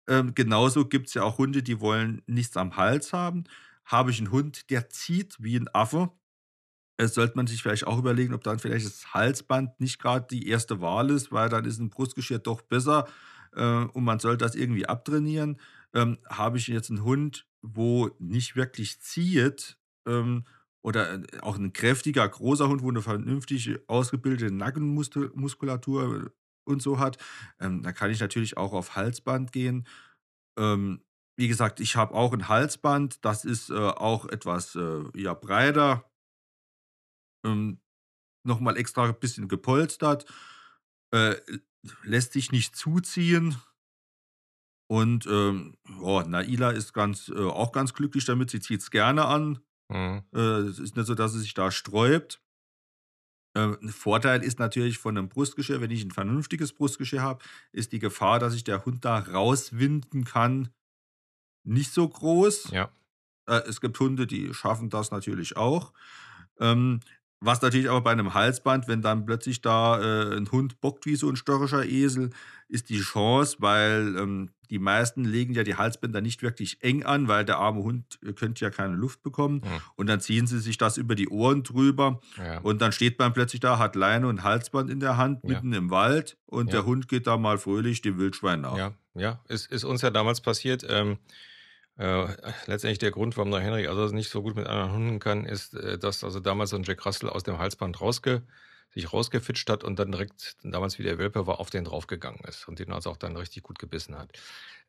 Ähm, 0.08 0.34
genauso 0.36 0.86
gibt's 0.88 1.14
ja 1.16 1.24
auch 1.24 1.38
Hunde, 1.40 1.64
die 1.64 1.82
wollen 1.82 2.22
nichts 2.28 2.58
am 2.58 2.78
Hals 2.78 3.14
haben. 3.14 3.46
Habe 3.86 4.12
ich 4.12 4.20
'n 4.22 4.32
Hund, 4.32 4.70
der 4.72 4.90
zieht 4.90 5.38
wie 5.40 5.56
'n 5.58 5.70
Affe, 5.74 6.12
äh, 6.98 7.08
sollte 7.08 7.36
man 7.38 7.48
sich 7.48 7.62
vielleicht 7.64 7.88
auch 7.88 8.00
überlegen, 8.00 8.34
ob 8.36 8.44
dann 8.46 8.60
vielleicht 8.60 8.86
das 8.88 9.14
Halsband 9.16 9.80
nicht 9.82 10.00
grad 10.00 10.32
die 10.32 10.48
1. 10.50 10.82
Wahl 10.82 11.12
ist, 11.12 11.32
weil 11.34 11.50
dann 11.50 11.66
ist 11.66 11.80
'n 11.82 11.90
Brustgeschirr 11.92 12.40
doch 12.40 12.62
besser, 12.64 13.08
äh, 13.56 13.64
und 13.86 14.04
man 14.06 14.20
soll 14.20 14.38
das 14.38 14.56
irgendwie 14.56 14.88
abtrainieren. 14.88 15.60
Ähm, 15.96 16.20
habe 16.30 16.58
ich 16.60 16.68
jetzt 16.68 16.92
'n 16.92 17.04
Hund, 17.04 17.48
wo 17.64 18.12
nicht 18.20 18.56
wirklich 18.58 19.02
zieht, 19.02 19.78
ähm, 20.08 20.46
oder, 20.84 21.16
äh, 21.16 21.40
auch 21.42 21.58
'n 21.58 21.74
kräftiger, 21.74 22.28
großer 22.30 22.68
Hund, 22.70 22.82
wo 22.84 22.92
'ne 22.92 23.02
vernünftig 23.02 23.78
ausgebildete 23.88 24.54
Nackenmustel 24.54 25.32
Muskulatur 25.36 26.32
und 26.66 26.82
so 26.82 27.00
hat, 27.00 27.18
ähm, 27.60 27.84
da 27.84 27.92
kann 27.94 28.12
ich 28.12 28.20
natürlich 28.20 28.58
auch 28.58 28.74
auf 28.74 28.96
Halsband 28.96 29.52
gehen. 29.52 29.88
Ähm, 30.60 31.04
wie 31.38 31.48
gesagt, 31.50 31.80
ich 31.82 31.96
habe 31.98 32.14
auch 32.16 32.34
'n 32.34 32.50
Halsband, 32.50 33.24
das 33.26 33.46
ist, 33.46 33.70
äh, 33.72 33.76
auch 33.76 34.28
etwas, 34.30 34.76
äh, 34.76 35.04
ja, 35.16 35.34
breiter 35.36 36.06
ähm, 37.46 37.80
noch 38.46 38.60
mal 38.62 38.78
extra 38.78 39.12
bisschen 39.14 39.48
gepolstert, 39.48 40.26
äh, 41.14 41.36
lässt 42.04 42.34
sich 42.34 42.52
nicht 42.52 42.76
zuziehen. 42.76 43.58
Und, 44.92 45.26
ähm, 45.26 45.78
ja, 46.04 46.24
Naila 46.26 46.72
ist 46.72 46.92
ganz 46.92 47.30
äh, 47.30 47.38
auch 47.40 47.72
ganz 47.72 47.94
glücklich 47.94 48.26
damit. 48.26 48.50
Sie 48.50 48.60
zieht's 48.60 48.92
gerne 48.92 49.24
an. 49.24 49.62
Mhm. 49.92 50.24
Äh, 50.34 50.40
es 50.40 50.80
ist 50.80 50.96
nicht 50.96 51.08
so, 51.08 51.16
dass 51.16 51.34
sie 51.34 51.40
sich 51.40 51.54
da 51.54 51.72
sträubt. 51.72 52.40
Äh, 53.56 53.76
'n 53.82 53.90
Vorteil 53.90 54.44
ist 54.44 54.60
natürlich 54.60 54.98
von 54.98 55.14
'nem 55.16 55.28
Brustgeschirr, 55.30 55.82
wenn 55.82 55.92
ich 55.92 56.04
'n 56.04 56.12
vernünftiges 56.12 56.74
Brustgeschirr 56.74 57.22
habe, 57.22 57.44
ist 57.74 57.92
die 57.92 58.00
Gefahr, 58.00 58.40
dass 58.40 58.54
sich 58.54 58.64
der 58.64 58.86
Hund 58.86 59.04
da 59.04 59.20
rauswinden 59.20 60.24
kann, 60.24 60.70
nicht 61.64 61.92
so 61.94 62.08
groß. 62.10 62.72
Ja. 62.72 62.92
Äh, 63.48 63.62
es 63.68 63.82
gibt 63.82 64.00
Hunde, 64.00 64.28
die 64.28 64.54
schaffen 64.54 64.90
das 64.90 65.12
natürlich 65.12 65.58
auch. 65.58 65.94
Ähm, 66.60 67.02
was 67.42 67.62
natürlich 67.62 67.90
aber 67.90 68.02
bei 68.02 68.16
'nem 68.16 68.34
Halsband, 68.36 68.88
wenn 68.88 69.02
dann 69.02 69.26
plötzlich 69.26 69.62
da, 69.62 70.00
äh, 70.02 70.36
'n 70.38 70.52
Hund 70.52 70.82
bockt 70.82 71.06
wie 71.08 71.16
so 71.18 71.30
'n 71.30 71.36
störrischer 71.36 71.86
Esel, 71.86 72.32
ist 72.70 72.90
die 72.90 73.00
Chance, 73.02 73.58
weil, 73.60 74.16
ähm, 74.18 74.52
die 74.70 74.80
meisten 74.80 75.26
legen 75.26 75.54
ja 75.54 75.64
die 75.64 75.76
Halsbänder 75.76 76.22
nicht 76.22 76.44
wirklich 76.44 76.82
eng 76.84 77.04
an, 77.04 77.28
weil 77.28 77.44
der 77.46 77.58
arme 77.60 77.84
Hund, 77.84 78.20
äh, 78.26 78.34
könnte 78.34 78.64
ja 78.66 78.72
keine 78.72 78.96
Luft 78.96 79.24
bekommen 79.24 79.64
Mhm. 79.64 79.92
und 79.98 80.08
dann 80.08 80.22
ziehen 80.22 80.48
sie 80.48 80.60
sich 80.60 80.78
das 80.78 80.98
über 80.98 81.16
die 81.16 81.30
Ohren 81.30 81.64
drüber 81.64 82.22
Ja. 82.38 82.64
und 82.64 82.82
dann 82.82 82.92
steht 82.94 83.20
man 83.20 83.34
plötzlich 83.34 83.60
da, 83.62 83.80
hat 83.80 83.96
Leine 83.98 84.28
und 84.28 84.44
Halsband 84.44 84.90
in 84.90 85.00
der 85.02 85.18
Hand 85.18 85.44
Ja. 85.44 85.48
mitten 85.48 85.74
im 85.74 85.90
Wald 85.92 86.38
und 86.46 86.72
Ja. 86.72 86.74
der 86.74 86.86
Hund 86.86 87.08
geht 87.10 87.28
da 87.28 87.38
mal 87.38 87.58
fröhlich 87.58 88.02
dem 88.02 88.18
Wildschwein 88.20 88.62
nach. 88.62 88.80
Ja, 88.80 88.98
ja, 89.16 89.44
ist 89.50 89.72
ist 89.72 89.84
uns 89.84 90.02
ja 90.02 90.12
damals 90.12 90.42
passiert. 90.42 90.86
Ähm, 90.90 91.18
äh, 92.02 92.28
letztendlich 92.68 93.00
der 93.00 93.12
Grund, 93.12 93.38
warum 93.38 93.52
der 93.52 93.62
Henrik 93.62 93.88
also 93.88 94.08
nicht 94.14 94.30
so 94.30 94.42
gut 94.42 94.56
mit 94.56 94.68
anderen 94.68 94.94
Hunden 94.94 95.20
kann, 95.20 95.46
ist, 95.46 95.74
äh, 95.76 95.98
dass 96.00 96.24
also 96.24 96.40
damals 96.40 96.72
so 96.72 96.78
'n 96.78 96.84
Jack 96.84 97.06
Russell 97.06 97.30
aus 97.30 97.44
dem 97.44 97.58
Halsband 97.60 98.02
rausge 98.02 98.44
sich 98.94 99.14
rausgefitscht 99.14 99.70
hat 99.70 99.84
und 99.86 100.00
dann 100.00 100.12
direkt 100.12 100.58
damals, 100.64 101.00
wie 101.00 101.04
der 101.04 101.18
Welpe 101.18 101.48
war, 101.48 101.60
auf 101.62 101.70
den 101.70 101.86
draufgegangen 101.86 102.42
ist 102.48 102.68
und 102.68 102.80
den 102.80 102.92
also 102.92 103.10
auch 103.12 103.18
dann 103.18 103.38
richtig 103.38 103.64
gut 103.64 103.80
gebissen 103.80 104.18
hat. 104.18 104.32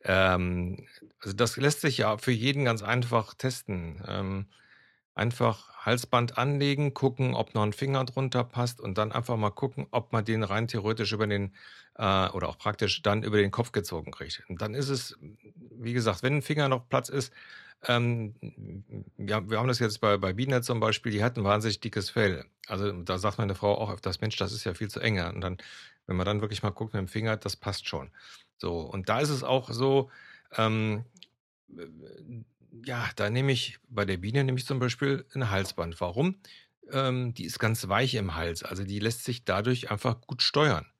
Ähm, 0.03 0.87
also 1.21 1.35
das 1.35 1.57
lässt 1.57 1.81
sich 1.81 1.99
ja 1.99 2.17
für 2.17 2.31
jeden 2.31 2.65
ganz 2.65 2.83
einfach 2.83 3.33
testen. 3.35 4.03
Ähm, 4.07 4.47
einfach 5.15 5.71
Halsband 5.85 6.37
anlegen, 6.37 6.93
gucken, 6.93 7.35
ob 7.35 7.53
noch 7.55 7.63
'n 7.63 7.73
Finger 7.73 8.05
drunter 8.05 8.43
passt 8.43 8.81
und 8.81 8.97
dann 8.97 9.11
einfach 9.11 9.37
mal 9.37 9.51
gucken, 9.51 9.87
ob 9.91 10.11
man 10.13 10.25
den 10.25 10.43
rein 10.43 10.67
theoretisch 10.67 11.11
über 11.13 11.27
den 11.27 11.55
äh, 11.97 12.29
oder 12.29 12.49
auch 12.49 12.57
praktisch 12.57 13.01
dann 13.03 13.23
über 13.23 13.37
den 13.37 13.51
Kopf 13.51 13.71
gezogen 13.71 14.11
kriegt. 14.11 14.43
Und 14.49 14.61
dann 14.61 14.73
ist 14.75 14.89
es 14.89 15.17
wie 15.79 15.93
gesagt, 15.93 16.23
wenn 16.23 16.35
'n 16.37 16.41
Finger 16.43 16.69
noch 16.69 16.89
Platz 16.89 17.09
ist 17.09 17.33
ähm, 17.87 18.35
ja, 19.17 19.49
wir 19.49 19.59
haben 19.59 19.67
das 19.67 19.79
jetzt 19.79 19.99
bei 20.01 20.17
bei 20.17 20.33
Biene 20.33 20.61
zum 20.61 20.79
Beispiel, 20.79 21.11
die 21.11 21.23
hat 21.23 21.37
'n 21.37 21.43
wahnsinnig 21.43 21.79
dickes 21.81 22.09
Fell. 22.11 22.45
Also, 22.67 22.91
da 23.03 23.17
sagt 23.19 23.37
meine 23.39 23.55
Frau 23.55 23.77
auch 23.77 23.91
öfters: 23.91 24.21
„Mensch, 24.21 24.37
das 24.37 24.53
ist 24.53 24.63
ja 24.65 24.73
viel 24.73 24.89
zu 24.89 24.99
enge.“ 25.01 25.29
Und 25.33 25.41
dann 25.41 25.57
wenn 26.07 26.15
man 26.17 26.25
dann 26.25 26.41
wirklich 26.41 26.63
mal 26.63 26.71
guckt 26.71 26.95
mit'm 26.95 27.07
Finger, 27.09 27.37
das 27.37 27.55
passt 27.57 27.87
schon. 27.87 28.11
So, 28.57 28.79
und 28.81 29.09
da 29.09 29.19
ist 29.21 29.29
es 29.29 29.43
auch 29.43 29.69
so, 29.71 30.09
ähm, 30.57 31.05
äh, 31.77 31.85
ja, 32.85 33.09
da 33.17 33.29
nehme 33.31 33.51
ich 33.53 33.79
bei 33.89 34.05
der 34.05 34.17
Biene 34.17 34.43
nehme 34.45 34.59
ich 34.59 34.65
zum 34.67 34.79
Beispiel 34.79 35.25
'n 35.35 35.49
Halsband. 35.51 36.01
Warum? 36.01 36.41
Ähm, 36.91 37.33
die 37.35 37.45
ist 37.45 37.59
ganz 37.59 37.87
weich 37.89 38.15
im 38.15 38.35
Hals, 38.35 38.63
also 38.63 38.83
die 38.85 38.99
lässt 38.99 39.25
sich 39.25 39.45
dadurch 39.45 39.91
einfach 39.91 40.21
gut 40.21 40.41
steuern. 40.43 40.92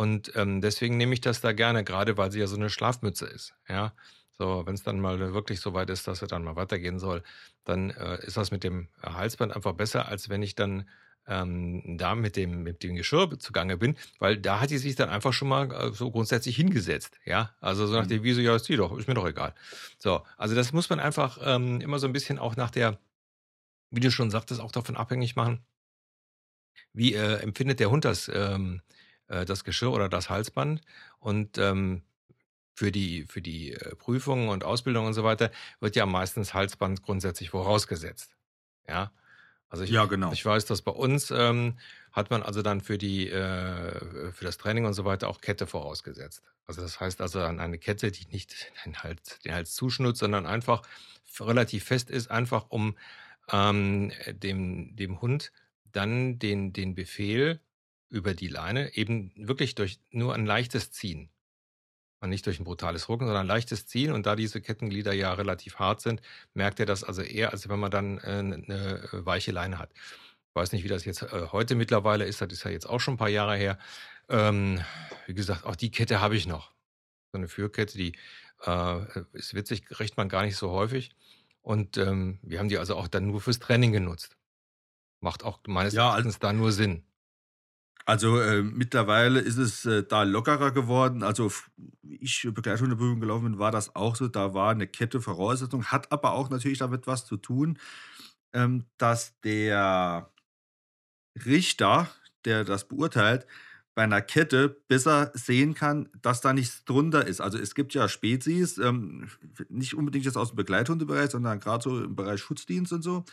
Und, 0.00 0.32
ähm, 0.36 0.60
deswegen 0.62 0.96
nehme 0.96 1.12
ich 1.14 1.20
das 1.20 1.40
da 1.40 1.52
gerne, 1.52 1.84
grade 1.84 2.16
weil 2.16 2.32
sie 2.32 2.40
ja 2.40 2.46
so 2.46 2.56
'ne 2.56 2.70
Schlafmütze 2.70 3.26
ist, 3.26 3.54
ja? 3.68 3.94
So, 4.32 4.62
wenn's 4.66 4.82
dann 4.82 5.00
mal 5.00 5.18
wirklich 5.34 5.60
so 5.60 5.74
weit 5.74 5.90
ist, 5.90 6.08
dass 6.08 6.20
sie 6.20 6.26
dann 6.26 6.44
mal 6.44 6.56
weitergehen 6.56 6.98
soll, 6.98 7.22
dann, 7.64 7.90
äh, 7.90 8.24
ist 8.24 8.36
das 8.38 8.50
mit 8.50 8.64
dem 8.64 8.88
Halsband 9.02 9.54
einfach 9.54 9.74
besser, 9.74 10.08
als 10.08 10.28
wenn 10.30 10.42
ich 10.42 10.54
dann, 10.54 10.88
ähm, 11.26 11.96
da 11.98 12.14
mit 12.14 12.36
dem 12.36 12.62
mit 12.62 12.82
dem 12.82 12.94
Geschirr 12.96 13.38
zugange 13.38 13.76
bin, 13.76 13.96
weil 14.18 14.38
da 14.38 14.60
hat 14.60 14.70
die 14.70 14.78
sich 14.78 14.96
dann 14.96 15.10
einfach 15.10 15.32
schon 15.34 15.48
mal, 15.48 15.70
äh, 15.72 15.92
so 15.92 16.10
grundsätzlich 16.10 16.56
hingesetzt, 16.56 17.18
ja? 17.26 17.54
Also 17.60 17.86
so 17.86 17.94
nach 17.94 18.06
Mhm. 18.06 18.08
der 18.08 18.18
Devise: 18.18 18.40
„Ja, 18.42 18.58
zieh 18.58 18.76
doch, 18.76 18.96
ist 18.98 19.08
mir 19.08 19.14
doch 19.14 19.26
egal.“ 19.28 19.54
So, 19.98 20.22
also 20.38 20.54
das 20.54 20.72
muss 20.72 20.88
man 20.90 21.00
einfach, 21.00 21.38
ähm, 21.42 21.80
immer 21.82 21.98
so 21.98 22.06
'n 22.06 22.12
bisschen 22.14 22.38
auch 22.38 22.56
nach 22.56 22.70
der 22.70 22.98
wie 23.90 24.00
du 24.00 24.10
schon 24.10 24.30
sagtest, 24.32 24.60
auch 24.60 24.72
davon 24.72 24.96
abhängig 24.96 25.36
machen, 25.36 25.64
wie 26.92 27.14
äh, 27.14 27.36
empfindet 27.42 27.80
der 27.80 27.90
Hund 27.90 28.04
das, 28.04 28.30
ähm, 28.32 28.82
äh, 29.30 29.44
das 29.44 29.64
Geschirr 29.64 29.92
oder 29.92 30.08
das 30.08 30.28
Halsband. 30.28 30.82
Und 31.18 31.56
ähm, 31.58 32.02
für 32.74 32.92
die, 32.92 33.24
für 33.24 33.40
die 33.40 33.72
äh, 33.72 33.94
Prüfungen 33.96 34.48
und 34.48 34.64
Ausbildung 34.64 35.06
und 35.06 35.14
so 35.14 35.24
weiter 35.24 35.50
wird 35.80 35.96
ja 35.96 36.06
meistens 36.06 36.54
Halsband 36.54 37.02
grundsätzlich 37.02 37.50
vorausgesetzt. 37.50 38.36
Ja. 38.88 39.12
Also 39.68 39.84
ich, 39.84 39.90
Ja, 39.90 40.06
genau. 40.06 40.32
ich 40.32 40.44
weiß, 40.44 40.64
dass 40.66 40.82
bei 40.82 40.90
uns 40.90 41.30
ähm, 41.30 41.78
hat 42.10 42.30
man 42.30 42.42
also 42.42 42.60
dann 42.60 42.80
für 42.80 42.98
die 42.98 43.28
äh, 43.28 44.32
für 44.32 44.44
das 44.44 44.58
Training 44.58 44.84
und 44.84 44.94
so 44.94 45.04
weiter 45.04 45.28
auch 45.28 45.40
Kette 45.40 45.66
vorausgesetzt. 45.66 46.42
Also 46.66 46.82
das 46.82 46.98
heißt 46.98 47.20
also 47.20 47.40
an 47.40 47.60
eine 47.60 47.78
Kette, 47.78 48.10
die 48.10 48.26
nicht 48.32 48.72
den 48.84 49.00
Hals, 49.02 49.38
den 49.44 49.54
Hals 49.54 49.74
zuschnürt, 49.74 50.16
sondern 50.16 50.46
einfach 50.46 50.82
relativ 51.38 51.84
fest 51.84 52.10
ist, 52.10 52.30
einfach 52.30 52.66
um 52.70 52.96
ähm, 53.52 54.12
dem, 54.32 54.96
dem 54.96 55.20
Hund 55.20 55.52
dann 55.92 56.38
den, 56.38 56.72
den 56.72 56.94
Befehl 56.94 57.60
über 58.10 58.34
die 58.34 58.48
Leine 58.48 58.94
eben 58.96 59.32
wirklich 59.36 59.74
durch 59.76 60.00
nur 60.10 60.34
ein 60.34 60.46
leichtes 60.46 60.92
Ziehen 60.92 61.30
und 62.20 62.30
nicht 62.30 62.46
durch 62.46 62.60
ein 62.60 62.64
brutales 62.64 63.08
Rucken, 63.08 63.26
sondern 63.26 63.44
ein 63.44 63.48
leichtes 63.48 63.86
Ziehen. 63.86 64.12
Und 64.12 64.26
da 64.26 64.36
diese 64.36 64.60
Kettenglieder 64.60 65.12
ja 65.12 65.32
relativ 65.32 65.76
hart 65.78 66.00
sind, 66.02 66.20
merkt 66.54 66.80
er 66.80 66.86
das 66.86 67.04
also 67.04 67.22
eher, 67.22 67.52
als 67.52 67.68
wenn 67.68 67.80
man 67.80 67.90
dann 67.90 68.18
äh, 68.18 68.22
eine 68.30 69.08
weiche 69.12 69.52
Leine 69.52 69.78
hat. 69.78 69.92
Ich 69.94 70.54
weiß 70.54 70.72
nicht, 70.72 70.84
wie 70.84 70.88
das 70.88 71.04
jetzt 71.04 71.22
äh, 71.22 71.46
heute 71.52 71.74
mittlerweile 71.76 72.24
ist. 72.26 72.40
Das 72.40 72.52
ist 72.52 72.64
ja 72.64 72.70
jetzt 72.70 72.88
auch 72.88 73.00
schon 73.00 73.14
ein 73.14 73.18
paar 73.18 73.28
Jahre 73.28 73.56
her. 73.56 73.78
Ähm, 74.28 74.80
wie 75.26 75.34
gesagt, 75.34 75.64
auch 75.64 75.76
die 75.76 75.90
Kette 75.90 76.20
habe 76.20 76.36
ich 76.36 76.46
noch. 76.46 76.72
So 77.32 77.38
eine 77.38 77.48
Führkette, 77.48 77.96
die 77.96 78.16
äh, 78.66 79.22
ist 79.32 79.54
witzig, 79.54 79.86
kriegt 79.86 80.16
man 80.16 80.28
gar 80.28 80.42
nicht 80.44 80.56
so 80.56 80.70
häufig. 80.70 81.10
Und 81.62 81.96
ähm, 81.98 82.38
wir 82.42 82.58
haben 82.58 82.68
die 82.68 82.78
also 82.78 82.96
auch 82.96 83.08
dann 83.08 83.26
nur 83.28 83.40
fürs 83.40 83.58
Training 83.60 83.92
genutzt. 83.92 84.36
Macht 85.20 85.44
auch 85.44 85.60
meines 85.66 85.94
Ja, 85.94 86.10
Erachtens 86.10 86.38
da 86.38 86.52
nur 86.52 86.72
Sinn. 86.72 87.04
Also, 88.10 88.40
äh, 88.40 88.62
mittlerweile 88.64 89.38
ist 89.38 89.56
es, 89.56 89.86
äh, 89.86 90.02
da 90.02 90.24
lockerer 90.24 90.72
geworden. 90.72 91.22
Also, 91.22 91.52
ich 92.02 92.42
Begleithundeprüfung 92.52 93.20
gelaufen 93.20 93.44
bin, 93.52 93.58
war 93.60 93.70
das 93.70 93.94
auch 93.94 94.16
so. 94.16 94.26
Da 94.26 94.52
war 94.52 94.72
eine 94.72 94.88
Kette 94.88 95.20
Voraussetzung, 95.20 95.84
hat 95.84 96.10
aber 96.10 96.32
auch 96.32 96.50
natürlich 96.50 96.78
damit 96.78 97.06
was 97.06 97.24
zu 97.24 97.36
tun, 97.36 97.78
ähm, 98.52 98.84
dass 98.98 99.38
der 99.42 100.28
Richter, 101.44 102.10
der 102.44 102.64
das 102.64 102.88
beurteilt, 102.88 103.46
bei 104.00 104.04
einer 104.04 104.22
Kette 104.22 104.70
besser 104.88 105.30
sehen 105.34 105.74
kann, 105.74 106.08
dass 106.22 106.40
da 106.40 106.54
nichts 106.54 106.86
drunter 106.86 107.26
ist. 107.26 107.42
Also, 107.42 107.58
es 107.58 107.74
gibt 107.74 107.92
ja 107.92 108.08
Spezies, 108.08 108.78
ähm, 108.78 109.28
nicht 109.68 109.92
unbedingt 109.92 110.24
jetzt 110.24 110.38
aus 110.38 110.48
dem 110.52 110.56
Begleithundebereich, 110.56 111.28
sondern 111.32 111.60
gerade 111.60 111.84
so 111.84 112.02
im 112.02 112.16
Bereich 112.16 112.40
Schutzdienst 112.40 112.94
und 112.94 113.02
so, 113.02 113.26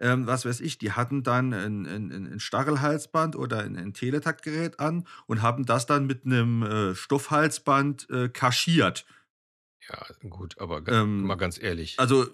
ähm, 0.00 0.26
was 0.26 0.44
weiß 0.44 0.60
ich, 0.60 0.78
die 0.78 0.92
hatten 0.92 1.22
dann 1.22 1.54
ein 1.54 1.86
'n 1.86 2.10
'n 2.12 2.26
'n 2.34 2.40
Stachelhalsband 2.40 3.36
oder 3.36 3.60
ein 3.60 3.76
'n 3.76 3.94
Teletaktgerät 3.94 4.80
an 4.80 5.06
und 5.26 5.42
haben 5.42 5.66
das 5.66 5.86
dann 5.86 6.06
mit 6.06 6.26
einem 6.26 6.62
äh, 6.62 6.94
Stoffhalsband, 6.94 8.10
äh, 8.10 8.28
kaschiert. 8.28 9.06
Ja, 9.88 10.06
gut, 10.28 10.58
aber 10.58 10.82
ga 10.82 10.96
mal 11.20 11.34
Ähm, 11.34 11.36
ganz 11.36 11.58
ehrlich, 11.60 12.00
also 12.00 12.26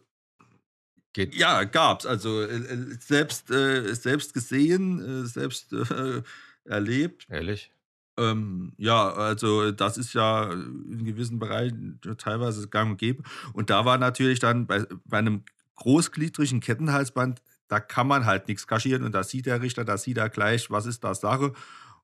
geht 1.12 1.34
ja, 1.34 1.64
gab's. 1.64 2.06
Also, 2.06 2.42
äh, 2.42 2.56
äh, 2.56 2.96
selbst 3.00 3.50
äh, 3.50 3.94
selbst 3.94 4.34
gesehen, 4.34 5.24
äh, 5.24 5.26
selbst, 5.26 5.72
äh, 5.72 6.22
erlebt. 6.68 7.28
ehrlich? 7.28 7.72
Ähm, 8.18 8.72
ja, 8.78 9.10
also 9.12 9.70
das 9.72 9.96
ist 9.96 10.12
ja 10.14 10.50
in 10.52 11.04
gewissen 11.04 11.38
Bereichen 11.38 12.00
teilweise 12.18 12.68
gang 12.68 12.90
und 12.92 12.96
gäbe. 12.98 13.22
Und 13.52 13.70
da 13.70 13.84
war 13.84 13.98
natürlich 13.98 14.40
dann 14.40 14.66
bei 14.66 14.86
bei 15.04 15.20
'nem 15.22 15.44
großgliedrigen 15.76 16.60
Kettenhalsband, 16.60 17.40
da 17.68 17.78
kann 17.80 18.08
man 18.08 18.26
halt 18.26 18.48
nichts 18.48 18.66
kaschieren 18.66 19.04
und 19.04 19.12
da 19.14 19.22
sieht 19.22 19.46
der 19.46 19.62
Richter, 19.62 19.84
da 19.84 19.96
sieht 19.98 20.18
er 20.18 20.28
gleich, 20.30 20.70
was 20.70 20.86
ist 20.86 21.04
da 21.04 21.14
Sache. 21.14 21.52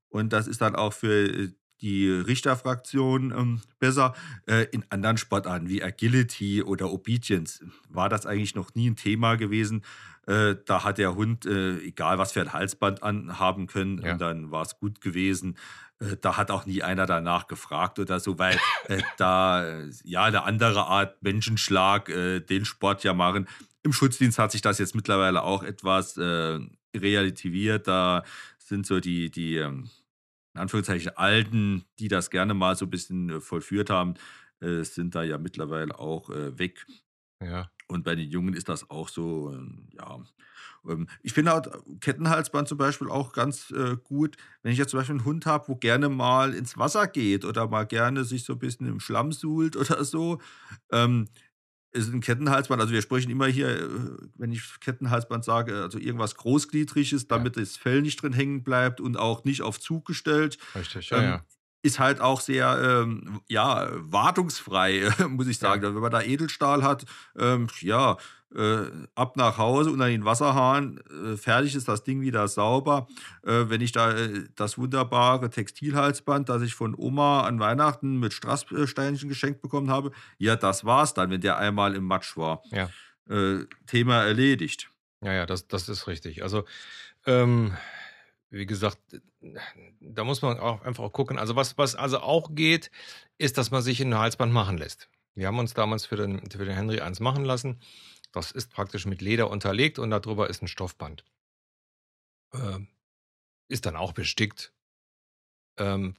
Und 0.09 0.33
das 0.33 0.47
ist 0.47 0.61
dann 0.63 0.77
auch 0.77 0.93
für, 0.93 1.27
äh, 1.29 1.53
die 1.81 2.09
Richterfraktion, 2.09 3.33
ähm, 3.33 3.61
besser. 3.79 4.15
Äh, 4.47 4.67
in 4.73 4.85
anderen 4.91 5.17
Sportarten 5.17 5.69
wie 5.69 5.83
Agility 5.83 6.63
oder 6.63 6.91
Obedience 6.91 7.65
war 7.89 8.09
das 8.09 8.27
eigentlich 8.27 8.55
noch 8.55 8.75
nie 8.75 8.91
ein 8.91 8.97
Thema 8.97 9.37
gewesen. 9.37 9.83
Äh, 10.27 10.57
da 10.65 10.85
hat 10.85 10.99
der 10.99 11.15
Hund, 11.17 11.45
äh, 11.47 11.79
egal 11.81 12.17
was 12.19 12.33
für 12.33 12.41
ein 12.41 12.53
Halsband 12.53 13.03
anhaben 13.03 13.67
können 13.67 13.99
Ja. 13.99 14.13
und 14.13 14.21
dann 14.21 14.51
war 14.51 14.63
es 14.63 14.79
gut 14.79 15.01
gewesen. 15.03 15.57
Äh, 15.99 16.17
da 16.21 16.37
hat 16.39 16.51
auch 16.51 16.65
nie 16.65 16.83
einer 16.83 17.05
danach 17.07 17.47
gefragt 17.47 17.99
oder 17.99 18.19
so, 18.21 18.39
weil, 18.39 18.59
äh, 18.89 19.03
da, 19.19 19.83
ja, 20.05 20.25
eine 20.25 20.45
andere 20.45 20.87
Art 20.87 21.23
Menschenschlag, 21.23 22.09
äh, 22.09 22.41
den 22.41 22.65
Sport 22.65 23.05
ja 23.05 23.13
machen. 23.13 23.47
Im 23.83 23.93
Schutzdienst 23.93 24.39
hat 24.39 24.53
sich 24.53 24.63
das 24.63 24.79
jetzt 24.79 24.95
mittlerweile 24.95 25.43
auch 25.43 25.63
etwas, 25.63 26.17
relativiert. 26.97 27.87
Da 27.89 28.23
sind 28.59 28.87
so 28.87 29.01
die 29.01 29.31
die, 29.31 29.57
ähm, 29.57 29.91
in 30.55 30.61
Anführungszeichen 30.61 31.17
Alten, 31.17 31.85
die 31.99 32.09
das 32.09 32.31
gerne 32.31 32.55
mal 32.55 32.77
so 32.77 32.87
'n 32.87 32.91
bisschen, 32.91 33.31
äh, 33.31 33.41
vollführt 33.41 33.91
haben, 33.91 34.15
äh, 34.61 34.83
sind 34.85 35.15
da 35.15 35.23
ja 35.23 35.39
mittlerweile 35.39 35.99
auch, 35.99 36.31
äh, 36.31 36.59
weg. 36.59 36.87
Ja. 37.41 37.71
Und 37.87 38.03
bei 38.05 38.15
den 38.15 38.31
Jungen 38.31 38.55
ist 38.55 38.69
das 38.71 38.89
auch 38.91 39.09
so, 39.11 39.53
ähm, 39.53 39.89
ja. 39.93 40.19
Ähm, 40.89 41.07
ich 41.23 41.35
finde 41.35 41.53
halt 41.53 41.69
Kettenhalsband 42.01 42.69
zum 42.69 42.79
Beispiel 42.79 43.11
auch 43.11 43.33
ganz, 43.33 43.71
äh, 43.73 43.97
gut, 44.03 44.37
wenn 44.63 44.73
ich 44.73 44.79
jetzt 44.79 44.91
zum 44.91 45.01
Beispiel 45.01 45.17
einen 45.17 45.25
Hund 45.27 45.47
habe, 45.47 45.69
wo 45.69 45.77
gerne 45.77 46.09
mal 46.09 46.55
ins 46.55 46.79
Wasser 46.79 47.07
geht 47.09 47.45
oder 47.45 47.69
mal 47.69 47.85
gerne 47.87 48.25
sich 48.25 48.45
so 48.45 48.55
ein 48.55 48.59
bisschen 48.59 48.87
im 48.89 49.01
Schlamm 49.01 49.33
suhlt 49.33 49.77
oder 49.77 50.05
so, 50.05 50.41
ähm, 50.93 51.29
ist 51.95 52.13
'n 52.13 52.21
Kettenhalsband 52.21 52.81
also, 52.81 52.93
wir 52.93 53.03
sprechen 53.03 53.31
immer 53.31 53.47
hier, 53.47 53.69
äh, 53.69 53.89
wenn 54.37 54.53
ich 54.53 54.63
Kettenhalsband 54.81 55.45
sage, 55.45 55.83
also 55.83 55.99
irgendwas 55.99 56.35
Großgliedriges, 56.37 57.29
Ja. 57.31 57.45
damit 57.45 57.57
das 57.57 57.77
Fell 57.77 58.03
nicht 58.03 58.23
drin 58.23 58.33
hängen 58.35 58.65
bleibt 58.65 59.01
und 59.01 59.17
auch 59.17 59.45
nicht 59.45 59.63
auf 59.63 59.81
Zug 59.81 60.07
gestellt. 60.07 60.59
Richtig, 60.75 61.11
ja, 61.11 61.23
Ähm, 61.23 61.23
ja. 61.23 61.45
ist 61.83 61.99
halt 61.99 62.21
auch 62.21 62.41
sehr, 62.41 63.03
ähm, 63.05 63.41
ja, 63.49 63.91
wartungsfrei, 63.95 65.09
muss 65.29 65.47
ich 65.49 65.59
sagen. 65.59 65.83
Ja. 65.83 65.95
Wenn 65.95 66.01
man 66.03 66.11
da 66.13 66.23
Edelstahl 66.23 66.83
hat, 66.83 67.05
ähm, 67.39 67.69
ja, 67.81 68.17
äh, 68.55 68.87
ab 69.15 69.37
nach 69.37 69.59
Hause 69.59 69.91
und 69.91 70.01
an 70.01 70.11
den 70.11 70.25
Wasserhahn, 70.25 71.01
äh, 71.11 71.37
fertig 71.37 71.75
ist 71.75 71.89
das 71.89 72.05
Ding 72.05 72.21
wieder 72.21 72.47
sauber. 72.49 73.09
Äh, 73.43 73.65
wenn 73.69 73.81
ich 73.81 73.93
da 73.93 74.13
äh, 74.13 74.45
das 74.55 74.79
wunderbare 74.79 75.51
Textilhalsband, 75.51 76.49
das 76.49 76.63
ich 76.63 76.75
von 76.75 76.95
Oma 76.97 77.43
an 77.43 77.61
Weihnachten 77.61 78.19
mit 78.19 78.33
Strasssteinchen 78.33 79.29
geschenkt 79.29 79.61
bekommen 79.63 79.91
habe, 79.91 80.13
ja, 80.39 80.57
das 80.57 80.85
war's 80.85 81.15
dann, 81.15 81.31
wenn 81.31 81.41
der 81.41 81.59
einmal 81.59 81.95
im 81.95 82.05
Matsch 82.05 82.37
war. 82.37 82.63
Ja. 82.71 82.89
Äh, 83.29 83.65
Thema 83.87 84.23
erledigt. 84.23 84.91
Ja, 85.23 85.33
ja, 85.33 85.47
das 85.47 85.67
das 85.69 85.89
ist 85.89 86.07
richtig. 86.07 86.43
Also, 86.43 86.65
ähm, 87.27 87.75
wie 88.51 88.67
gesagt, 88.67 88.99
da 90.01 90.25
muss 90.25 90.43
man 90.43 90.59
auch 90.59 90.83
einfach 90.83 91.05
auch 91.05 91.13
gucken. 91.13 91.39
Also, 91.39 91.57
was 91.57 91.77
was 91.79 91.95
also 91.95 92.21
auch 92.21 92.55
geht, 92.55 92.91
ist, 93.39 93.59
dass 93.59 93.71
man 93.71 93.83
sich 93.83 94.01
'n 94.01 94.17
Halsband 94.17 94.53
machen 94.53 94.79
lässt. 94.79 95.09
Wir 95.35 95.47
haben 95.49 95.59
uns 95.59 95.75
damals 95.75 96.07
für 96.07 96.17
den 96.17 96.49
für 96.51 96.65
den 96.65 96.75
Henry 96.75 97.01
eins 97.01 97.21
machen 97.21 97.45
lassen. 97.45 97.81
Das 98.35 98.51
ist 98.51 98.71
praktisch 98.73 99.07
mit 99.07 99.23
Leder 99.23 99.49
unterlegt 99.49 99.99
und 100.01 100.11
da 100.11 100.19
drüber 100.21 100.51
ist 100.51 100.61
'n 100.61 100.67
Stoffband. 100.69 101.25
Ähm, 102.53 102.89
ist 103.69 103.87
dann 103.87 103.97
auch 103.97 104.13
bestickt. 104.15 104.73
Ähm, 105.79 106.15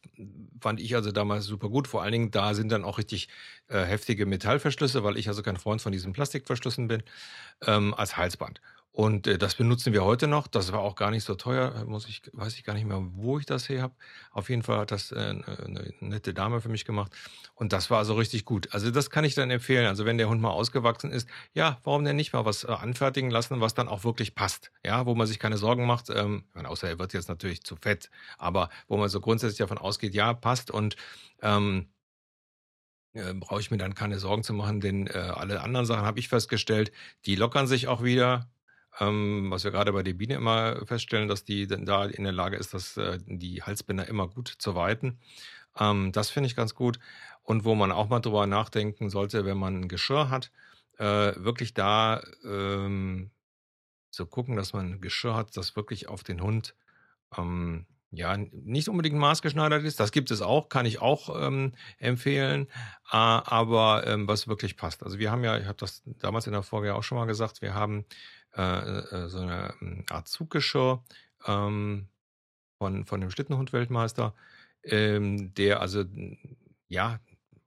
fand 0.59 0.81
ich 0.81 0.95
also 0.95 1.11
damals 1.11 1.45
super 1.45 1.69
gut. 1.69 1.87
Vor 1.87 2.01
allen 2.03 2.11
Dingen, 2.11 2.31
da 2.31 2.53
sind 2.53 2.69
dann 2.71 2.83
auch 2.83 2.97
richtig, 2.97 3.29
äh, 3.67 3.83
heftige 3.85 4.25
Metallverschlüsse, 4.25 5.03
weil 5.03 5.17
ich 5.17 5.27
also 5.29 5.43
kein 5.43 5.55
Freund 5.57 5.81
von 5.81 5.91
diesen 5.93 6.11
Plastikverschlüssen 6.13 6.87
bin, 6.89 7.03
ähm, 7.67 7.93
als 7.95 8.17
Halsband. 8.17 8.61
Und, 8.97 9.27
äh, 9.27 9.37
das 9.37 9.55
benutzen 9.55 9.91
wir 9.91 10.05
heute 10.05 10.25
noch. 10.25 10.47
Das 10.47 10.71
war 10.71 10.79
auch 10.79 10.95
gar 10.95 11.11
nicht 11.11 11.25
so 11.25 11.35
teuer, 11.35 11.83
muss 11.85 12.07
ich 12.07 12.21
weiß 12.31 12.55
ich 12.55 12.63
gar 12.63 12.73
nicht 12.73 12.85
mehr, 12.85 13.01
wo 13.15 13.37
ich 13.37 13.45
das 13.45 13.67
her 13.67 13.81
habe. 13.81 13.93
Auf 14.31 14.49
jeden 14.49 14.63
Fall 14.63 14.77
hat 14.77 14.91
das, 14.91 15.11
äh, 15.11 15.33
'ne 15.33 15.43
'ne 15.67 15.93
nette 15.99 16.33
Dame 16.33 16.61
für 16.61 16.69
mich 16.69 16.85
gemacht 16.85 17.11
und 17.55 17.73
das 17.73 17.89
war 17.91 17.97
also 17.97 18.13
richtig 18.13 18.45
gut. 18.45 18.69
Also, 18.73 18.91
das 18.91 19.09
kann 19.09 19.25
ich 19.25 19.35
dann 19.35 19.51
empfehlen. 19.51 19.85
Also, 19.85 20.05
wenn 20.05 20.17
der 20.17 20.29
Hund 20.29 20.39
mal 20.41 20.51
ausgewachsen 20.51 21.11
ist, 21.11 21.27
ja, 21.53 21.77
warum 21.83 22.05
denn 22.05 22.15
nicht 22.15 22.31
mal 22.31 22.45
was, 22.45 22.63
äh, 22.63 22.67
anfertigen 22.71 23.29
lassen, 23.31 23.59
was 23.59 23.73
dann 23.73 23.89
auch 23.89 24.05
wirklich 24.05 24.33
passt, 24.33 24.71
ja, 24.85 25.05
wo 25.05 25.13
man 25.13 25.27
sich 25.27 25.39
keine 25.39 25.57
Sorgen 25.57 25.85
macht, 25.85 26.09
ähm, 26.09 26.45
außer 26.53 26.87
er 26.87 26.97
wird 26.97 27.11
jetzt 27.13 27.27
natürlich 27.27 27.63
zu 27.65 27.75
fett, 27.75 28.09
aber 28.37 28.69
wo 28.87 28.95
man 28.95 29.09
so 29.09 29.19
grundsätzlich 29.19 29.57
davon 29.57 29.77
ausgeht, 29.77 30.13
ja, 30.15 30.33
passt 30.33 30.71
und, 30.71 30.95
ähm 31.41 31.89
äh, 33.13 33.33
brauche 33.33 33.61
ich 33.61 33.71
mir 33.71 33.77
dann 33.77 33.95
keine 33.95 34.19
Sorgen 34.19 34.43
zu 34.43 34.53
machen, 34.53 34.81
denn, 34.81 35.07
äh, 35.07 35.13
alle 35.13 35.61
anderen 35.61 35.85
Sachen 35.85 36.05
habe 36.05 36.19
ich 36.19 36.27
festgestellt, 36.27 36.91
die 37.25 37.35
lockern 37.35 37.67
sich 37.67 37.87
auch 37.87 38.03
wieder. 38.03 38.49
Ähm, 38.99 39.47
was 39.51 39.63
wir 39.63 39.71
gerade 39.71 39.91
bei 39.93 40.03
der 40.03 40.13
Biene 40.13 40.35
immer 40.35 40.85
feststellen, 40.85 41.27
dass 41.27 41.43
die 41.43 41.67
da 41.67 42.05
in 42.05 42.23
der 42.23 42.33
Lage 42.33 42.57
ist, 42.57 42.73
dass, 42.73 42.97
äh, 42.97 43.19
die 43.25 43.61
Halsbänder 43.63 44.07
immer 44.07 44.27
gut 44.29 44.47
zu 44.59 44.75
weiten. 44.75 45.19
Ähm, 45.79 46.11
das 46.13 46.29
finde 46.31 46.47
ich 46.47 46.55
ganz 46.55 46.75
gut. 46.75 46.99
Und 47.43 47.65
wo 47.65 47.75
man 47.75 47.91
auch 47.91 48.09
mal 48.09 48.19
drüber 48.21 48.47
nachdenken 48.47 49.09
sollte, 49.09 49.45
wenn 49.45 49.57
man 49.57 49.83
'n 49.83 49.89
Geschirr 49.89 50.29
hat, 50.29 50.51
äh, 50.99 51.33
wirklich 51.37 51.73
da, 51.73 52.21
ähm, 52.45 53.31
zu 54.11 54.25
gucken, 54.25 54.55
dass 54.55 54.73
man 54.73 54.93
'n 54.95 55.01
Geschirr 55.01 55.35
hat, 55.35 55.55
das 55.57 55.75
wirklich 55.75 56.07
auf 56.09 56.23
den 56.23 56.41
Hund, 56.41 56.75
ähm, 57.37 57.87
ja, 58.11 58.37
nicht 58.37 58.89
unbedingt 58.89 59.17
maßgeschneidert 59.17 59.83
ist. 59.83 59.99
Das 59.99 60.11
gibt 60.13 60.31
es 60.31 60.41
auch, 60.41 60.69
kann 60.69 60.85
ich 60.85 60.99
auch 61.01 61.29
ähm, 61.47 61.73
empfehlen, 61.99 62.67
äh, 63.11 63.17
aber 63.17 64.07
ähm, 64.07 64.27
was 64.27 64.47
wirklich 64.47 64.77
passt. 64.77 65.03
Also 65.03 65.19
wir 65.19 65.31
haben 65.31 65.43
ja, 65.43 65.57
ich 65.59 65.65
habe 65.67 65.77
das 65.77 66.03
damals 66.05 66.47
in 66.47 66.53
der 66.53 66.63
Folge 66.63 66.87
ja 66.89 66.95
auch 66.95 67.03
schon 67.03 67.17
mal 67.19 67.25
gesagt, 67.25 67.61
wir 67.61 67.73
haben 67.75 68.05
äh, 68.55 68.99
äh, 68.99 69.27
so 69.27 69.39
eine 69.39 69.73
ähm, 69.81 70.05
Art 70.09 70.27
Zuggeschirr 70.27 71.03
ähm, 71.45 72.07
von, 72.77 73.05
von 73.05 73.21
dem 73.21 73.31
Schlittenhund-Weltmeister, 73.31 74.33
ähm, 74.83 75.53
der 75.55 75.81
also, 75.81 76.05
ja, 76.87 77.19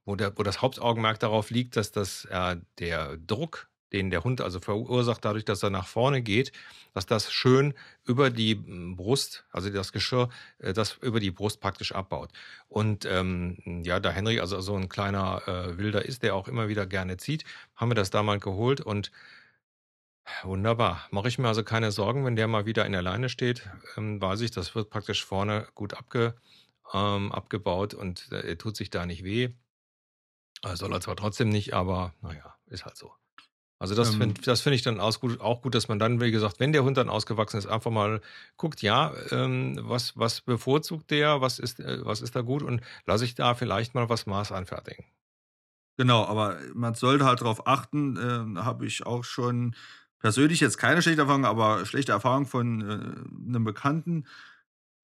wo, 0.05 0.15
der, 0.15 0.37
wo 0.37 0.43
das 0.43 0.61
Hauptaugenmerk 0.61 1.19
darauf 1.19 1.49
liegt, 1.49 1.75
dass 1.75 1.91
das, 1.91 2.25
äh, 2.25 2.57
der 2.79 3.17
Druck 3.17 3.69
den 3.93 4.09
der 4.09 4.23
Hund 4.23 4.41
also 4.41 4.59
verursacht, 4.59 5.25
dadurch, 5.25 5.45
dass 5.45 5.63
er 5.63 5.69
nach 5.69 5.87
vorne 5.87 6.21
geht, 6.21 6.51
dass 6.93 7.05
das 7.05 7.31
schön 7.31 7.73
über 8.05 8.29
die 8.29 8.55
hm, 8.55 8.95
Brust, 8.95 9.45
also 9.51 9.69
das 9.69 9.91
Geschirr, 9.91 10.29
äh, 10.59 10.73
das 10.73 10.97
über 11.01 11.19
die 11.19 11.31
Brust 11.31 11.59
praktisch 11.59 11.93
abbaut. 11.93 12.31
Und 12.67 13.05
ähm, 13.05 13.57
ja, 13.83 13.99
da 13.99 14.11
Henry 14.11 14.39
also 14.39 14.61
so 14.61 14.75
ein 14.75 14.89
kleiner 14.89 15.41
äh, 15.47 15.77
Wilder 15.77 16.05
ist, 16.05 16.23
der 16.23 16.35
auch 16.35 16.47
immer 16.47 16.67
wieder 16.67 16.85
gerne 16.85 17.17
zieht, 17.17 17.45
haben 17.75 17.91
wir 17.91 17.95
das 17.95 18.09
da 18.09 18.23
mal 18.23 18.39
geholt 18.39 18.81
und 18.81 19.11
wunderbar. 20.43 21.07
Mache 21.11 21.27
ich 21.27 21.37
mir 21.39 21.47
also 21.47 21.63
keine 21.63 21.91
Sorgen, 21.91 22.25
wenn 22.25 22.35
der 22.35 22.47
mal 22.47 22.65
wieder 22.65 22.85
in 22.85 22.91
der 22.93 23.01
Leine 23.01 23.29
steht, 23.29 23.69
ähm, 23.97 24.21
weiß 24.21 24.41
ich, 24.41 24.51
das 24.51 24.75
wird 24.75 24.89
praktisch 24.89 25.25
vorne 25.25 25.67
gut 25.75 25.93
abge, 25.93 26.35
ähm, 26.93 27.31
abgebaut 27.31 27.93
und 27.93 28.31
äh, 28.31 28.47
er 28.49 28.57
tut 28.57 28.75
sich 28.77 28.89
da 28.89 29.05
nicht 29.05 29.23
weh. 29.23 29.49
Soll 30.73 30.93
er 30.93 31.01
zwar 31.01 31.15
trotzdem 31.15 31.49
nicht, 31.49 31.73
aber 31.73 32.13
naja, 32.21 32.55
ist 32.67 32.85
halt 32.85 32.97
so. 32.97 33.13
Also 33.79 33.95
das 33.95 34.09
Ähm, 34.09 34.17
finde 34.17 34.41
das 34.41 34.61
finde 34.61 34.75
ich 34.75 34.81
dann 34.83 34.99
aus 34.99 35.19
gut, 35.21 35.39
auch 35.41 35.61
gut, 35.61 35.75
dass 35.75 35.87
man 35.89 35.99
dann, 35.99 36.21
wie 36.21 36.31
gesagt, 36.31 36.59
wenn 36.59 36.73
der 36.73 36.83
Hund 36.83 36.97
dann 36.97 37.09
ausgewachsen 37.09 37.57
ist, 37.57 37.67
einfach 37.67 37.91
mal 37.91 38.21
guckt, 38.57 38.81
ja, 38.81 39.13
ähm, 39.31 39.79
was, 39.81 40.17
was 40.17 40.41
bevorzugt 40.41 41.11
der, 41.11 41.41
was 41.41 41.59
ist, 41.59 41.79
äh, 41.79 42.05
was 42.05 42.21
ist 42.21 42.35
da 42.35 42.41
gut 42.41 42.63
und 42.63 42.81
lasse 43.05 43.25
ich 43.25 43.35
da 43.35 43.55
vielleicht 43.55 43.95
mal 43.95 44.09
was 44.09 44.25
Maß 44.25 44.51
anfertigen. 44.51 45.05
genau, 45.97 46.25
aber 46.25 46.59
man 46.73 46.93
sollte 46.95 47.25
halt 47.25 47.41
darauf 47.41 47.67
achten, 47.67 48.17
ähm, 48.21 48.63
habe 48.63 48.85
ich 48.85 49.05
auch 49.05 49.23
schon 49.23 49.75
persönlich 50.19 50.59
jetzt 50.61 50.77
keine 50.77 51.01
schlechte 51.01 51.21
Erfahrung, 51.21 51.45
aber 51.45 51.85
schlechte 51.85 52.11
Erfahrung 52.13 52.45
von, 52.47 52.81
äh, 52.81 52.99
'nem 53.31 53.63
Bekannten, 53.65 54.25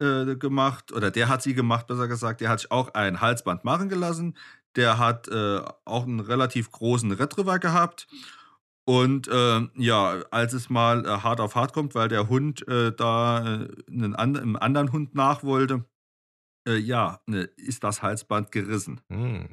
äh, 0.02 0.36
gemacht 0.38 0.92
oder 0.94 1.12
der 1.12 1.30
hat 1.30 1.44
sie 1.44 1.54
gemacht, 1.56 1.88
besser 1.88 2.08
gesagt. 2.10 2.42
Der 2.42 2.50
hat 2.50 2.60
sich 2.62 2.72
auch 2.72 2.94
ein 2.96 3.22
Halsband 3.22 3.64
machen 3.66 3.90
gelassen. 3.90 4.38
Der 4.78 5.00
hat, 5.00 5.28
äh, 5.30 5.62
auch 5.86 6.04
einen 6.06 6.20
relativ 6.22 6.72
großen 6.72 7.12
Retriever 7.14 7.60
gehabt 7.60 8.08
und, 8.86 9.30
ähm, 9.34 9.72
ja, 9.76 10.24
als 10.32 10.54
es 10.54 10.70
mal, 10.70 11.06
äh, 11.06 11.10
hart 11.10 11.40
auf 11.42 11.56
hart 11.56 11.74
kommt, 11.74 11.96
weil 11.96 12.10
der 12.10 12.30
Hund, 12.30 12.68
äh, 12.70 12.92
da, 12.96 13.64
äh, 13.66 13.70
'nen 13.90 14.16
and 14.16 14.34
'nem 14.36 14.56
anderen 14.58 14.92
Hund 14.94 15.16
nach 15.16 15.44
wollte, 15.44 15.86
äh, 16.68 16.78
ja, 16.78 17.22
ne, 17.28 17.44
ist 17.58 17.84
das 17.86 18.02
Halsband 18.04 18.52
gerissen. 18.54 19.02
Hm, 19.12 19.50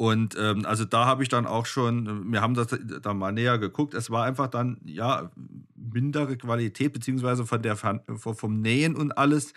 Und, 0.00 0.36
ähm, 0.38 0.66
also, 0.66 0.84
da 0.84 1.06
habe 1.06 1.22
ich 1.22 1.28
dann 1.28 1.46
auch 1.46 1.66
schon 1.66 2.32
wir 2.32 2.40
haben 2.40 2.54
das 2.54 2.68
da 3.02 3.14
mal 3.14 3.32
näher 3.32 3.58
geguckt. 3.58 3.94
Es 3.94 4.10
war 4.10 4.24
einfach 4.24 4.48
dann, 4.48 4.78
ja, 4.84 5.30
mindere 5.76 6.36
Qualität 6.36 6.92
beziehungsweise 6.92 7.46
von 7.46 7.62
der 7.62 7.76
vom 7.76 8.60
Nähen 8.60 8.96
und 8.96 9.16
alles. 9.16 9.52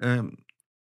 Ähm, 0.00 0.38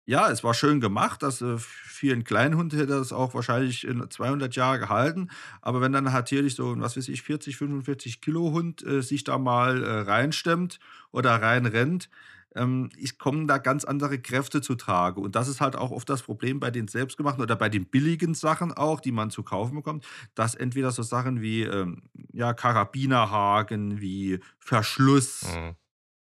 ja, 0.08 0.30
es 0.32 0.44
war 0.44 0.54
schön 0.54 0.82
gemacht. 0.82 1.24
Das, 1.24 1.42
äh, 1.42 1.58
für 1.60 2.14
'n 2.14 2.26
kleinen 2.26 2.58
Hund 2.58 2.74
hätte 2.74 2.88
das 2.88 3.14
auch 3.14 3.34
wahrscheinlich 3.36 3.86
in 3.88 4.06
200 4.12 4.56
Jahre 4.58 4.80
gehalten. 4.80 5.30
Aber 5.64 5.82
wenn 5.82 5.94
dann 5.94 6.06
natürlich 6.06 6.56
so 6.56 6.74
'n, 6.74 6.82
was 6.82 6.98
weiß 6.98 7.10
ich, 7.10 7.24
40, 7.24 7.58
45 7.58 8.22
Kilo 8.22 8.52
Hund, 8.54 8.86
äh, 8.86 9.02
sich 9.02 9.24
da 9.26 9.38
mal, 9.40 9.84
äh, 9.84 10.02
reinstemmt 10.02 10.80
oder 11.12 11.42
reinrennt, 11.42 12.10
ähm, 12.56 12.90
es 13.02 13.18
kommen 13.18 13.48
da 13.48 13.58
ganz 13.58 13.84
andere 13.86 14.20
Kräfte 14.20 14.62
zutrage. 14.62 15.20
Und 15.20 15.36
das 15.36 15.48
ist 15.48 15.62
halt 15.62 15.76
auch 15.76 15.92
oft 15.92 16.10
das 16.10 16.22
Problem 16.22 16.60
bei 16.60 16.72
den 16.72 16.88
selbstgemachten 16.88 17.42
oder 17.42 17.56
bei 17.56 17.70
den 17.70 17.86
billigen 17.86 18.34
Sachen 18.36 18.72
auch, 18.74 19.00
die 19.00 19.12
man 19.12 19.30
zu 19.32 19.44
kaufen 19.44 19.76
bekommt, 19.76 20.06
dass 20.36 20.56
entweder 20.56 20.92
so 20.92 21.04
Sachen 21.04 21.42
wie, 21.42 21.64
ähm, 21.64 22.04
ja, 22.32 22.54
Karabinerhaken, 22.54 24.02
wie 24.02 24.40
Verschluss, 24.60 25.56
hm. 25.56 25.76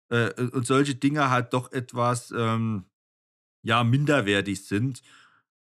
äh, 0.09 0.43
und 0.43 0.65
solche 0.65 0.95
Dinge 0.95 1.29
halt 1.29 1.53
doch 1.53 1.71
etwas, 1.71 2.31
ähm, 2.35 2.85
ja, 3.63 3.83
minderwertig 3.83 4.65
sind, 4.65 5.01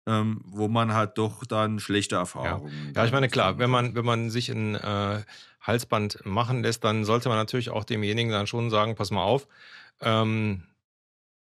ähm, 0.06 0.42
wo 0.44 0.68
man 0.68 0.92
halt 0.92 1.16
doch 1.18 1.44
dann 1.46 1.80
schlechte 1.80 2.16
Ja. 2.16 2.20
Erfahrungen 2.22 2.92
Ja, 2.94 3.04
ich 3.04 3.12
meine, 3.12 3.28
klar, 3.28 3.58
wenn 3.58 3.70
man, 3.70 3.94
wenn 3.94 4.04
man 4.04 4.30
sich 4.30 4.50
ein 4.50 4.74
äh, 4.74 5.22
Halsband 5.60 6.24
machen 6.26 6.62
lässt, 6.62 6.84
dann 6.84 7.04
sollte 7.04 7.28
man 7.28 7.38
natürlich 7.38 7.70
auch 7.70 7.84
demjenigen 7.84 8.30
dann 8.30 8.46
schon 8.46 8.70
sagen, 8.70 8.96
pass 8.96 9.10
mal 9.10 9.22
auf, 9.22 9.48
ähm, 10.00 10.64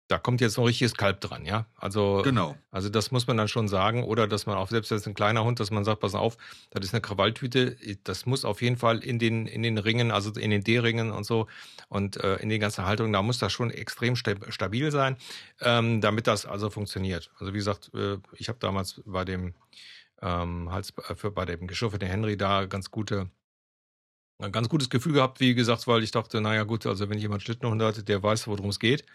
Da 0.09 0.19
kommt 0.19 0.41
jetzt 0.41 0.53
so 0.55 0.61
'n 0.63 0.67
richtiges 0.67 0.95
Kalb 0.95 1.21
dran, 1.21 1.45
ja? 1.45 1.67
Also 1.77 2.25
Genau. 2.25 2.57
also, 2.71 2.89
das 2.89 3.11
muss 3.11 3.27
man 3.27 3.37
dann 3.37 3.47
schon 3.47 3.67
sagen 3.69 4.03
oder 4.03 4.27
dass 4.27 4.45
man 4.47 4.57
auch 4.57 4.69
selbst 4.69 4.91
wenn 4.91 4.97
es 4.99 5.07
'n 5.07 5.13
kleiner 5.15 5.43
Hund 5.45 5.59
dass 5.59 5.71
man 5.71 5.85
sagt: 5.85 6.01
„Pass 6.01 6.15
auf, 6.15 6.37
das 6.71 6.85
ist 6.85 6.93
'ne 6.93 7.01
Krawalltüte, 7.01 7.77
das 8.03 8.25
muss 8.27 8.45
auf 8.45 8.61
jeden 8.61 8.77
Fall 8.77 8.99
in 9.03 9.19
den 9.19 9.47
in 9.47 9.63
den 9.63 9.77
Ringen, 9.79 10.11
also 10.11 10.31
in 10.39 10.51
den 10.51 10.63
D-Ringen 10.63 11.11
und 11.11 11.25
so 11.25 11.47
und, 11.89 12.17
äh, 12.17 12.37
in 12.37 12.49
den 12.49 12.59
ganzen 12.61 12.85
Haltungen, 12.85 13.13
da 13.13 13.21
muss 13.23 13.39
das 13.39 13.53
schon 13.53 13.71
extrem 13.71 14.15
stab 14.17 14.51
stabil 14.53 14.91
sein, 14.91 15.17
ähm, 15.61 16.01
damit 16.01 16.27
das 16.27 16.45
also 16.45 16.69
funktioniert.“ 16.69 17.31
Also, 17.39 17.53
wie 17.53 17.57
gesagt, 17.59 17.91
äh, 17.95 18.17
ich 18.37 18.49
habe 18.49 18.59
damals 18.59 19.01
bei 19.05 19.25
dem, 19.25 19.55
ähm, 20.21 20.71
Hals 20.71 20.93
äh, 21.09 21.15
für 21.15 21.31
bei 21.31 21.45
dem 21.45 21.67
Geschirr 21.67 21.91
für 21.91 21.99
den 21.99 22.09
Henry 22.09 22.37
da 22.37 22.65
ganz 22.67 22.91
gute 22.91 23.31
'n 24.39 24.51
ganz 24.51 24.69
gutes 24.69 24.89
Gefühl 24.89 25.13
gehabt, 25.13 25.39
wie 25.39 25.55
gesagt, 25.55 25.87
weil 25.87 26.03
ich 26.03 26.11
dachte: 26.11 26.41
„Na 26.41 26.53
ja, 26.55 26.63
gut, 26.63 26.85
also 26.85 27.09
wenn 27.09 27.17
jemand 27.19 27.43
Schlittenhunde 27.43 27.85
hat, 27.85 28.07
der 28.07 28.21
weiß, 28.23 28.47
worum 28.47 28.69
es 28.69 28.79
geht.“ 28.79 29.05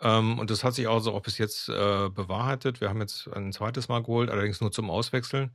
Ähm, 0.00 0.38
und 0.38 0.50
das 0.50 0.64
hat 0.64 0.74
sich 0.74 0.88
also 0.88 1.12
auch 1.14 1.22
bis 1.22 1.38
jetzt, 1.38 1.68
äh, 1.68 2.10
bewahrheitet. 2.10 2.80
Wir 2.80 2.88
haben 2.90 3.00
jetzt 3.00 3.28
ein 3.28 3.52
zweites 3.52 3.88
Mal 3.88 4.02
geholt, 4.02 4.30
allerdings 4.30 4.60
nur 4.60 4.72
zum 4.72 4.90
Auswechseln, 4.90 5.52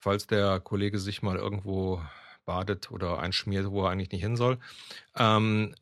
falls 0.00 0.26
der 0.28 0.60
Kollege 0.60 0.98
sich 1.00 1.22
mal 1.22 1.36
irgendwo 1.38 2.02
badet 2.46 2.90
oder 2.92 3.20
einschmiert, 3.20 3.70
wo 3.70 3.84
er 3.84 3.90
eigentlich 3.92 4.12
nicht 4.12 4.22
hin 4.22 4.36
soll. 4.36 4.58
Ähm, 5.16 5.74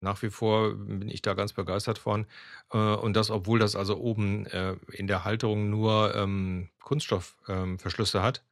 nach 0.00 0.22
wie 0.22 0.30
vor 0.30 0.74
bin 0.74 1.08
ich 1.08 1.22
da 1.22 1.34
ganz 1.34 1.52
begeistert 1.54 1.98
von. 1.98 2.26
Äh, 2.72 2.78
und 2.78 3.14
das, 3.16 3.30
obwohl 3.30 3.58
das 3.58 3.76
also 3.76 3.98
oben, 3.98 4.46
äh, 4.46 4.76
in 4.92 5.06
der 5.06 5.24
Halterung 5.24 5.70
nur, 5.70 6.14
ähm, 6.14 6.70
Kunststoffverschlüsse 6.80 8.18
ähm, 8.18 8.24
hat. 8.24 8.44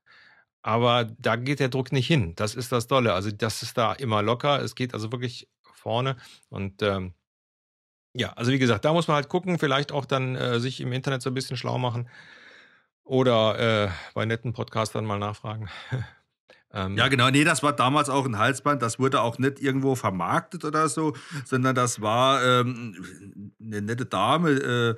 Aber 0.62 1.04
da 1.18 1.36
geht 1.36 1.60
der 1.60 1.68
Druck 1.68 1.92
nicht 1.92 2.06
hin. 2.06 2.34
Das 2.36 2.54
ist 2.54 2.72
das 2.72 2.86
Dolle. 2.86 3.14
Also, 3.14 3.30
das 3.32 3.62
ist 3.62 3.76
da 3.78 3.92
immer 3.94 4.22
locker. 4.22 4.60
Es 4.62 4.74
geht 4.74 4.94
also 4.94 5.10
wirklich 5.12 5.48
vorne 5.74 6.16
und, 6.50 6.82
ähm, 6.82 7.14
ja, 8.14 8.32
also 8.34 8.52
wie 8.52 8.58
gesagt, 8.58 8.84
da 8.84 8.92
muss 8.92 9.08
man 9.08 9.14
halt 9.16 9.28
gucken, 9.28 9.58
vielleicht 9.58 9.92
auch 9.92 10.04
dann, 10.04 10.36
äh, 10.36 10.60
sich 10.60 10.80
im 10.80 10.92
Internet 10.92 11.22
so 11.22 11.30
ein 11.30 11.34
bisschen 11.34 11.56
schlau 11.56 11.78
machen 11.78 12.08
oder, 13.04 13.86
äh, 13.88 13.90
bei 14.14 14.26
netten 14.26 14.52
Podcastern 14.52 15.04
mal 15.06 15.18
nachfragen. 15.18 15.68
Ja, 16.94 17.08
Ähm, 17.08 17.08
genau. 17.08 17.30
Ne, 17.30 17.44
das 17.44 17.62
war 17.62 17.72
damals 17.72 18.10
auch 18.10 18.26
'n 18.26 18.36
Halsband. 18.38 18.82
Das 18.82 18.98
wurde 18.98 19.22
auch 19.22 19.38
nicht 19.38 19.60
irgendwo 19.60 19.94
vermarktet 19.94 20.64
oder 20.64 20.88
so, 20.88 21.14
sondern 21.44 21.74
das 21.74 22.00
war, 22.02 22.42
ähm, 22.44 22.94
'ne 23.58 23.80
nette 23.82 24.04
Dame, 24.06 24.50
äh, 24.50 24.94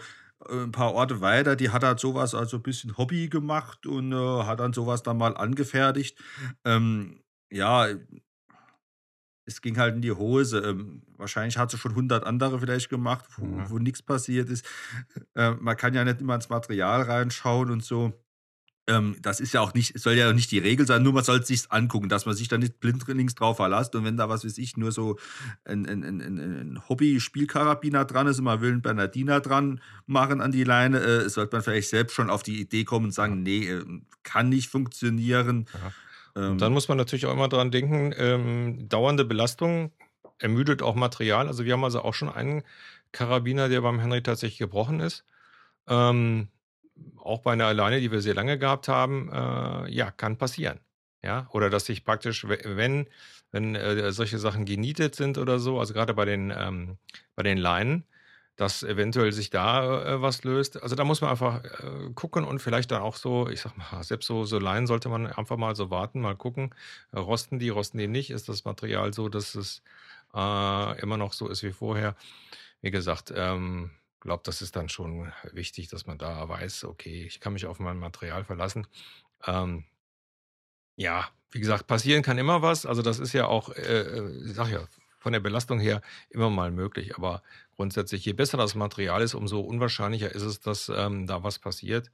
'n 0.51 0.73
paar 0.73 0.93
Orte 0.95 1.21
weiter, 1.21 1.57
die 1.57 1.71
hat 1.71 1.83
halt 1.85 2.01
so 2.01 2.15
was 2.15 2.35
also 2.35 2.59
bisschen 2.59 2.97
Hobby 2.99 3.29
gemacht 3.29 3.87
und, 3.87 4.13
äh, 4.13 4.45
hat 4.45 4.61
dann 4.61 4.73
so 4.73 4.87
was 4.87 5.03
dann 5.03 5.19
mal 5.19 5.37
angefertigt. 5.37 6.19
Ähm, 6.65 7.21
ja, 7.51 7.89
es 9.47 9.61
ging 9.61 9.77
halt 9.79 9.95
in 9.95 10.03
die 10.03 10.13
Hose. 10.13 10.59
Ähm, 10.61 11.03
wahrscheinlich 11.17 11.59
hat 11.59 11.71
sie 11.71 11.79
schon 11.79 11.95
100 11.95 12.25
andere 12.25 12.59
vielleicht 12.61 12.89
gemacht, 12.89 13.27
wo 13.37 13.45
mhm, 13.45 13.71
wo 13.71 13.79
nix 13.79 14.03
passiert 14.03 14.49
ist. 14.49 14.67
Äh, 15.35 15.53
man 15.53 15.77
kann 15.77 15.95
ja 15.95 16.05
nicht 16.05 16.21
immer 16.21 16.35
ins 16.35 16.49
Material 16.49 17.03
reinschauen 17.03 17.71
und 17.71 17.85
so. 17.85 18.13
Ähm, 18.87 19.17
das 19.23 19.41
ist 19.41 19.55
ja 19.55 19.61
auch 19.63 19.73
nicht 19.75 19.99
soll 19.99 20.13
ja 20.15 20.33
nicht 20.35 20.51
die 20.51 20.59
Regel 20.59 20.87
sein, 20.87 21.03
nur 21.03 21.15
man 21.15 21.25
soll 21.25 21.43
sich's 21.45 21.71
angucken, 21.71 22.11
dass 22.11 22.27
man 22.27 22.35
sich 22.37 22.49
da 22.49 22.59
nicht 22.59 22.81
blindlings 22.81 23.35
drauf 23.35 23.57
verlässt 23.57 23.95
und 23.95 24.05
wenn 24.05 24.19
da, 24.19 24.29
was 24.29 24.45
weiß 24.45 24.59
ich, 24.59 24.77
nur 24.77 24.93
so 24.93 25.19
ein 25.65 25.87
'n 25.87 26.03
'n 26.05 26.21
'n 26.21 26.39
'n 26.39 26.89
Hobby-Spielkarabiner 26.89 28.05
dran 28.05 28.27
ist 28.27 28.39
und 28.39 28.45
man 28.45 28.61
will 28.61 28.73
'n 28.73 28.83
Bernardiner 28.83 29.41
dran 29.41 29.81
machen 30.07 30.41
an 30.43 30.53
die 30.53 30.65
Leine, 30.65 31.01
äh, 31.01 31.29
sollte 31.31 31.57
man 31.57 31.63
vielleicht 31.63 31.89
selbst 31.89 32.15
schon 32.15 32.29
auf 32.31 32.43
die 32.43 32.61
Idee 32.61 32.85
kommen 32.85 33.07
und 33.07 33.13
sagen: 33.13 33.43
„Ne, 33.43 33.67
ähm, 33.69 34.07
kann 34.23 34.51
nicht 34.51 34.69
funktionieren.“ 34.69 35.67
ja. 35.73 35.95
Und 36.47 36.61
dann 36.61 36.73
Ähm, 36.73 36.75
muss 36.75 36.89
man 36.89 36.99
natürlich 36.99 37.27
auch 37.27 37.33
immer 37.33 37.49
dran 37.49 37.71
denken, 37.71 38.13
ähm, 38.17 38.89
dauernde 38.89 39.25
Belastung 39.25 39.93
ermüdet 40.39 40.83
auch 40.83 40.95
Material. 40.95 41.49
Also, 41.49 41.65
wir 41.65 41.73
haben 41.75 41.85
also 41.85 42.03
auch 42.03 42.15
schon 42.15 42.29
einen 42.29 42.63
Karabiner, 43.13 43.69
der 43.69 43.81
beim 43.83 44.01
Henry 44.01 44.23
tatsächlich 44.23 44.59
gebrochen 44.59 45.01
ist. 45.01 45.25
Ähm, 45.89 46.49
auch 47.19 47.41
bei 47.41 47.53
einer 47.53 47.73
Leine, 47.75 48.01
die 48.01 48.11
wir 48.11 48.21
sehr 48.21 48.35
lange 48.35 48.59
gehabt 48.59 48.89
haben, 48.89 49.31
äh, 49.33 49.91
ja, 49.91 50.11
kann 50.11 50.37
passieren. 50.39 50.81
Ja, 51.23 51.49
oder 51.53 51.71
dass 51.71 51.87
sich 51.87 52.05
praktisch, 52.05 52.47
we 52.49 52.59
wenn 52.65 53.09
wenn, 53.51 53.75
äh, 53.77 54.13
solche 54.13 54.39
Sachen 54.39 54.65
genietet 54.67 55.15
sind 55.15 55.39
oder 55.39 55.59
so, 55.59 55.79
also 55.81 55.95
gerade 55.95 56.13
bei 56.15 56.25
den 56.27 56.53
ähm, 56.57 56.99
bei 57.37 57.43
den 57.43 57.57
Leinen, 57.59 58.05
dass 58.57 58.83
eventuell 58.83 59.33
sich 59.33 59.51
da, 59.51 60.15
äh, 60.17 60.23
was 60.23 60.45
löst. 60.45 60.83
Also, 60.83 60.95
da 60.97 61.05
muss 61.05 61.21
man 61.21 61.31
einfach, 61.31 61.65
äh, 61.65 62.11
gucken 62.15 62.45
und 62.45 62.61
vielleicht 62.61 62.91
dann 62.91 63.03
auch 63.03 63.17
so 63.17 63.49
ich 63.49 63.61
sage 63.63 63.77
mal, 63.79 64.03
selbst 64.05 64.27
so 64.27 64.45
so 64.45 64.59
Leinen 64.59 64.87
sollte 64.87 65.09
man 65.09 65.27
einfach 65.27 65.57
mal 65.57 65.75
so 65.77 65.91
warten, 65.91 66.21
mal 66.21 66.37
gucken, 66.37 66.75
äh, 67.13 67.19
rosten 67.19 67.59
die, 67.59 67.71
rosten 67.71 67.99
die 67.99 68.09
nicht? 68.09 68.31
Ist 68.31 68.49
das 68.49 68.65
Material 68.65 69.13
so, 69.15 69.29
dass 69.29 69.55
es, 69.55 69.83
äh, 70.35 71.01
immer 71.01 71.17
noch 71.17 71.33
so 71.33 71.49
ist 71.49 71.63
wie 71.63 71.73
vorher? 71.73 72.17
Wie 72.83 72.91
gesagt, 72.91 73.33
ähm, 73.37 73.91
glaube, 74.25 74.43
das 74.45 74.63
ist 74.63 74.77
dann 74.77 74.89
schon 74.89 75.33
wichtig, 75.53 75.89
dass 75.89 76.07
man 76.07 76.19
da 76.19 76.49
weiß, 76.49 76.85
okay, 76.85 77.25
ich 77.25 77.41
kann 77.41 77.53
mich 77.53 77.67
auf 77.67 77.79
mein 77.79 77.99
Material 77.99 78.45
verlassen. 78.45 78.87
Ähm, 79.47 79.85
ja, 80.97 81.29
wie 81.51 81.61
gesagt, 81.61 81.87
passieren 81.87 82.23
kann 82.23 82.39
immer 82.39 82.63
was. 82.63 82.87
Also 82.87 83.03
das 83.03 83.19
ist 83.19 83.33
ja 83.33 83.47
auch, 83.47 83.71
äh, 83.71 84.01
äh, 84.01 84.49
ich 84.49 84.55
sag 84.55 84.71
ja, 84.71 84.87
von 85.19 85.33
der 85.33 85.41
Belastung 85.41 85.79
her 85.81 86.03
immer 86.31 86.51
mal 86.51 86.71
möglich. 86.71 87.17
Aber 87.17 87.43
grundsätzlich, 87.77 88.25
je 88.25 88.33
besser 88.33 88.59
das 88.59 88.75
Material 88.75 89.23
ist, 89.23 89.35
umso 89.35 89.61
unwahrscheinlicher 89.61 90.33
ist 90.35 90.43
es, 90.43 90.61
dass 90.61 90.89
ähm, 90.89 91.27
da 91.27 91.43
was 91.43 91.59
passiert. 91.59 92.11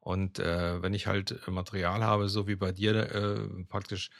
Und 0.00 0.38
äh, 0.38 0.82
wenn 0.82 0.94
ich 0.94 1.06
halt 1.06 1.46
Material 1.48 2.02
habe, 2.02 2.28
so 2.28 2.48
wie 2.48 2.56
bei 2.56 2.72
dir 2.72 2.94
äh, 3.14 3.64
praktisch 3.68 4.10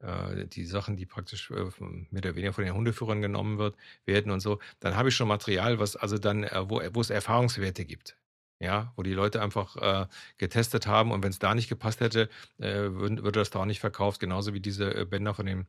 äh, 0.00 0.46
die 0.46 0.64
Sachen, 0.64 0.96
die 0.96 1.06
praktisch 1.06 1.50
äh, 1.50 1.54
mehr 1.80 2.22
oder 2.22 2.36
weniger 2.36 2.52
von 2.52 2.64
den 2.64 2.74
Hundeführern 2.74 3.22
genommen 3.22 3.58
wird, 3.58 3.76
werden 4.04 4.32
und 4.32 4.40
so, 4.40 4.58
dann 4.80 4.96
habe 4.96 5.08
ich 5.08 5.16
schon 5.16 5.28
Material, 5.28 5.78
was 5.78 5.96
also 5.96 6.18
dann, 6.18 6.44
äh, 6.44 6.68
wo, 6.68 6.80
wo 6.92 7.00
es 7.00 7.10
Erfahrungswerte 7.10 7.84
gibt. 7.84 8.16
Ja, 8.60 8.92
wo 8.96 9.04
die 9.04 9.12
Leute 9.12 9.40
einfach 9.40 9.76
äh, 9.76 10.06
getestet 10.36 10.88
haben 10.88 11.12
und 11.12 11.22
wenn 11.22 11.30
es 11.30 11.38
da 11.38 11.54
nicht 11.54 11.68
gepasst 11.68 12.00
hätte, 12.00 12.28
äh, 12.58 12.90
würd, 12.90 13.22
würde 13.22 13.38
das 13.38 13.50
da 13.50 13.60
auch 13.60 13.64
nicht 13.66 13.78
verkauft. 13.78 14.18
Genauso 14.18 14.52
wie 14.52 14.60
diese 14.60 15.06
Bänder 15.06 15.32
von 15.32 15.46
dem 15.46 15.66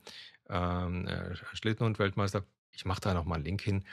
ähm, 0.49 1.07
äh, 1.07 1.35
Schlittenhund-Weltmeister. 1.53 2.45
Ich 2.79 2.85
mache 2.85 3.01
da 3.01 3.13
nochmal 3.13 3.35
einen 3.35 3.43
Link 3.43 3.61
hin, 3.61 3.83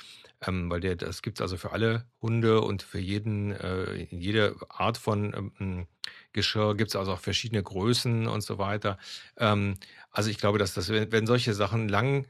ähm, 0.46 0.70
weil 0.70 0.78
der, 0.78 0.94
das 0.94 1.20
gibt 1.20 1.38
es 1.38 1.42
also 1.42 1.56
für 1.56 1.72
alle 1.72 2.06
Hunde 2.22 2.60
und 2.60 2.84
für 2.84 3.00
jeden, 3.00 3.50
äh, 3.50 4.06
jede 4.10 4.54
Art 4.68 4.96
von 4.96 5.50
ähm, 5.58 5.88
Geschirr 6.32 6.76
gibt 6.76 6.90
es 6.90 6.96
also 6.96 7.14
auch 7.14 7.18
verschiedene 7.18 7.64
Größen 7.64 8.28
und 8.28 8.42
so 8.42 8.58
weiter. 8.58 8.96
Ähm, 9.38 9.74
also 10.12 10.30
ich 10.30 10.38
glaube, 10.38 10.58
dass 10.58 10.72
das, 10.72 10.88
wenn, 10.88 11.10
wenn 11.10 11.26
solche 11.26 11.52
Sachen 11.52 11.88
lang, 11.88 12.26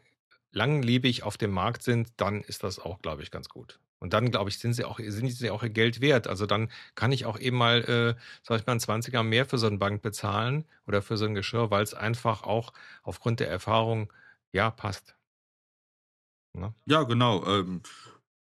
langlebig 0.51 1.25
auf 1.25 1.37
dem 1.37 1.51
Markt 1.51 1.83
sind, 1.83 2.09
dann 2.16 2.40
ist 2.40 2.62
das 2.62 2.79
auch, 2.79 3.03
glaube 3.03 3.23
ich, 3.23 3.31
ganz 3.31 3.51
gut. 3.51 3.79
Und 3.99 4.14
dann, 4.14 4.31
glaube 4.31 4.49
ich, 4.49 4.59
sind 4.59 4.73
sie 4.73 4.87
auch, 4.87 4.99
sind 4.99 5.29
sie 5.29 5.51
auch 5.51 5.62
ihr 5.62 5.69
Geld 5.69 6.01
wert. 6.01 6.27
Also 6.27 6.47
dann 6.47 6.71
kann 6.95 7.12
ich 7.12 7.27
auch 7.27 7.38
eben 7.38 7.59
mal, 7.59 7.83
äh, 8.16 8.21
sag 8.42 8.61
ich 8.61 8.66
mal, 8.66 8.73
einen 8.73 8.81
20er 8.81 9.23
mehr 9.23 9.45
für 9.45 9.59
so 9.59 9.66
ein 9.66 9.79
Bank 9.79 10.01
bezahlen 10.01 10.64
oder 10.87 11.03
für 11.03 11.19
so 11.19 11.27
ein 11.27 11.35
Geschirr, 11.35 11.71
weil 11.71 11.83
es 11.83 11.92
einfach 11.92 12.45
auch 12.45 12.73
aufgrund 13.03 13.40
der 13.40 13.51
Erfahrung, 13.51 14.11
ja, 14.53 14.71
passt. 14.71 15.16
Ne? 16.57 16.75
Ja, 16.87 17.03
genau. 17.03 17.45
Ähm, 17.47 17.83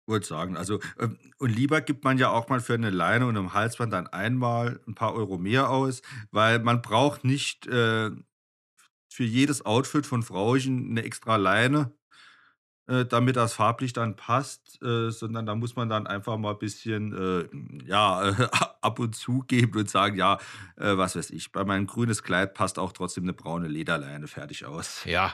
wollte 0.06 0.28
sagen. 0.28 0.58
Also, 0.58 0.80
ähm, 1.00 1.18
und 1.40 1.50
lieber 1.50 1.82
gibt 1.82 2.04
man 2.04 2.18
ja 2.18 2.30
auch 2.30 2.50
mal 2.50 2.60
für 2.60 2.74
eine 2.74 2.90
Leine 2.90 3.26
und 3.26 3.38
ein 3.38 3.54
Halsband 3.54 3.94
dann 3.94 4.08
einmal 4.08 4.82
ein 4.88 4.96
paar 4.96 5.14
Euro 5.14 5.38
mehr 5.38 5.70
aus, 5.70 6.02
weil 6.32 6.60
man 6.60 6.82
braucht 6.82 7.24
nicht 7.24 7.68
äh, 7.68 8.12
für 9.10 9.24
jedes 9.24 9.66
Outfit 9.66 10.06
von 10.06 10.24
Frauchen 10.24 10.92
eine 10.92 11.04
extra 11.04 11.38
Leine 11.38 11.94
äh, 12.88 13.06
damit 13.06 13.38
das 13.38 13.54
farblich 13.54 13.94
dann 13.94 14.16
passt, 14.16 14.82
äh, 14.82 15.10
sondern 15.10 15.46
da 15.46 15.56
muss 15.56 15.76
man 15.76 15.88
dann 15.88 16.06
einfach 16.06 16.38
mal 16.38 16.52
ein 16.52 16.60
bisschen, 16.60 17.14
äh, 17.14 17.88
ja, 17.88 18.20
ab 18.82 19.00
und 19.00 19.16
zu 19.16 19.40
geben 19.48 19.80
und 19.80 19.90
sagen, 19.90 20.18
ja, 20.18 20.38
äh, 20.76 20.98
was 20.98 21.16
weiß 21.16 21.30
ich, 21.30 21.52
bei 21.52 21.64
meinem 21.64 21.88
grünes 21.88 22.24
Kleid 22.24 22.54
passt 22.54 22.80
auch 22.80 22.92
trotzdem 22.92 23.24
eine 23.24 23.34
braune 23.34 23.68
Lederleine 23.70 24.28
fertig 24.28 24.66
aus. 24.66 25.06
Ja, 25.06 25.34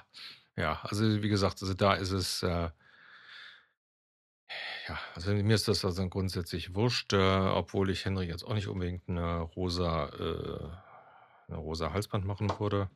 ja, 0.58 0.80
also 0.84 1.22
wie 1.22 1.30
gesagt, 1.30 1.62
also 1.62 1.74
da 1.74 1.94
ist 1.94 2.12
es, 2.12 2.44
äh, 2.44 2.70
ja, 4.88 5.00
also 5.16 5.32
mir 5.32 5.56
ist 5.56 5.68
das 5.68 5.86
also 5.86 6.08
grundsätzlich 6.10 6.76
wurscht, 6.76 7.14
äh, 7.14 7.18
obwohl 7.18 7.90
ich 7.90 8.06
Henry 8.06 8.28
jetzt 8.28 8.44
auch 8.44 8.54
nicht 8.54 8.68
unbedingt 8.68 9.08
eine 9.08 9.42
rosa, 9.42 10.08
äh, 10.08 11.50
eine 11.50 11.58
rosa 11.58 11.94
Halsband 11.94 12.26
machen 12.26 12.50
würde. 12.60 12.90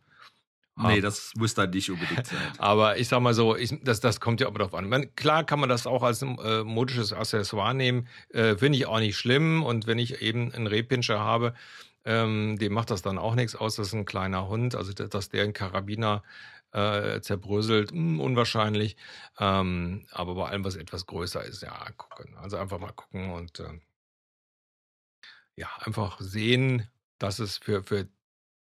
Nee, 0.75 1.01
das 1.01 1.33
muss 1.37 1.53
dann 1.53 1.69
nicht 1.69 1.89
unbedingt 1.91 2.25
sein. 2.25 2.39
Aber 2.57 2.97
ich 2.97 3.07
sag 3.07 3.19
mal 3.21 3.33
so, 3.33 3.55
ich, 3.55 3.77
das, 3.83 3.99
das 3.99 4.19
kommt 4.19 4.41
ja 4.41 4.47
auch 4.47 4.53
darauf 4.53 4.73
an. 4.73 4.89
Man, 4.89 5.15
klar 5.15 5.43
kann 5.43 5.59
man 5.59 5.69
das 5.69 5.85
auch 5.85 6.03
als 6.03 6.21
äh, 6.23 6.63
modisches 6.63 7.13
Accessoire 7.13 7.75
nehmen, 7.75 8.07
äh, 8.29 8.55
finde 8.55 8.77
ich 8.79 8.85
auch 8.87 8.99
nicht 8.99 9.15
schlimm. 9.15 9.63
Und 9.63 9.85
wenn 9.85 9.99
ich 9.99 10.21
eben 10.21 10.51
einen 10.51 10.67
Rehpinscher 10.67 11.19
habe, 11.19 11.53
ähm, 12.05 12.57
dem 12.57 12.73
macht 12.73 12.89
das 12.89 13.01
dann 13.01 13.17
auch 13.17 13.35
nichts 13.35 13.55
aus, 13.55 13.75
das 13.75 13.87
ist 13.87 13.93
ein 13.93 14.05
kleiner 14.05 14.47
Hund. 14.47 14.75
Also, 14.75 14.93
dass 14.93 15.29
der 15.29 15.43
einen 15.43 15.53
Karabiner 15.53 16.23
äh, 16.73 17.21
zerbröselt, 17.21 17.91
hm, 17.91 18.19
unwahrscheinlich. 18.19 18.97
Ähm, 19.39 20.05
aber 20.11 20.35
bei 20.35 20.49
allem, 20.49 20.65
was 20.65 20.75
etwas 20.75 21.05
größer 21.05 21.43
ist, 21.43 21.61
ja, 21.61 21.91
gucken. 21.97 22.35
Also 22.37 22.57
einfach 22.57 22.79
mal 22.79 22.91
gucken 22.91 23.31
und 23.31 23.59
äh, 23.59 23.79
ja, 25.55 25.69
einfach 25.79 26.19
sehen, 26.19 26.89
dass 27.19 27.39
es 27.39 27.57
für, 27.57 27.83
für 27.83 28.07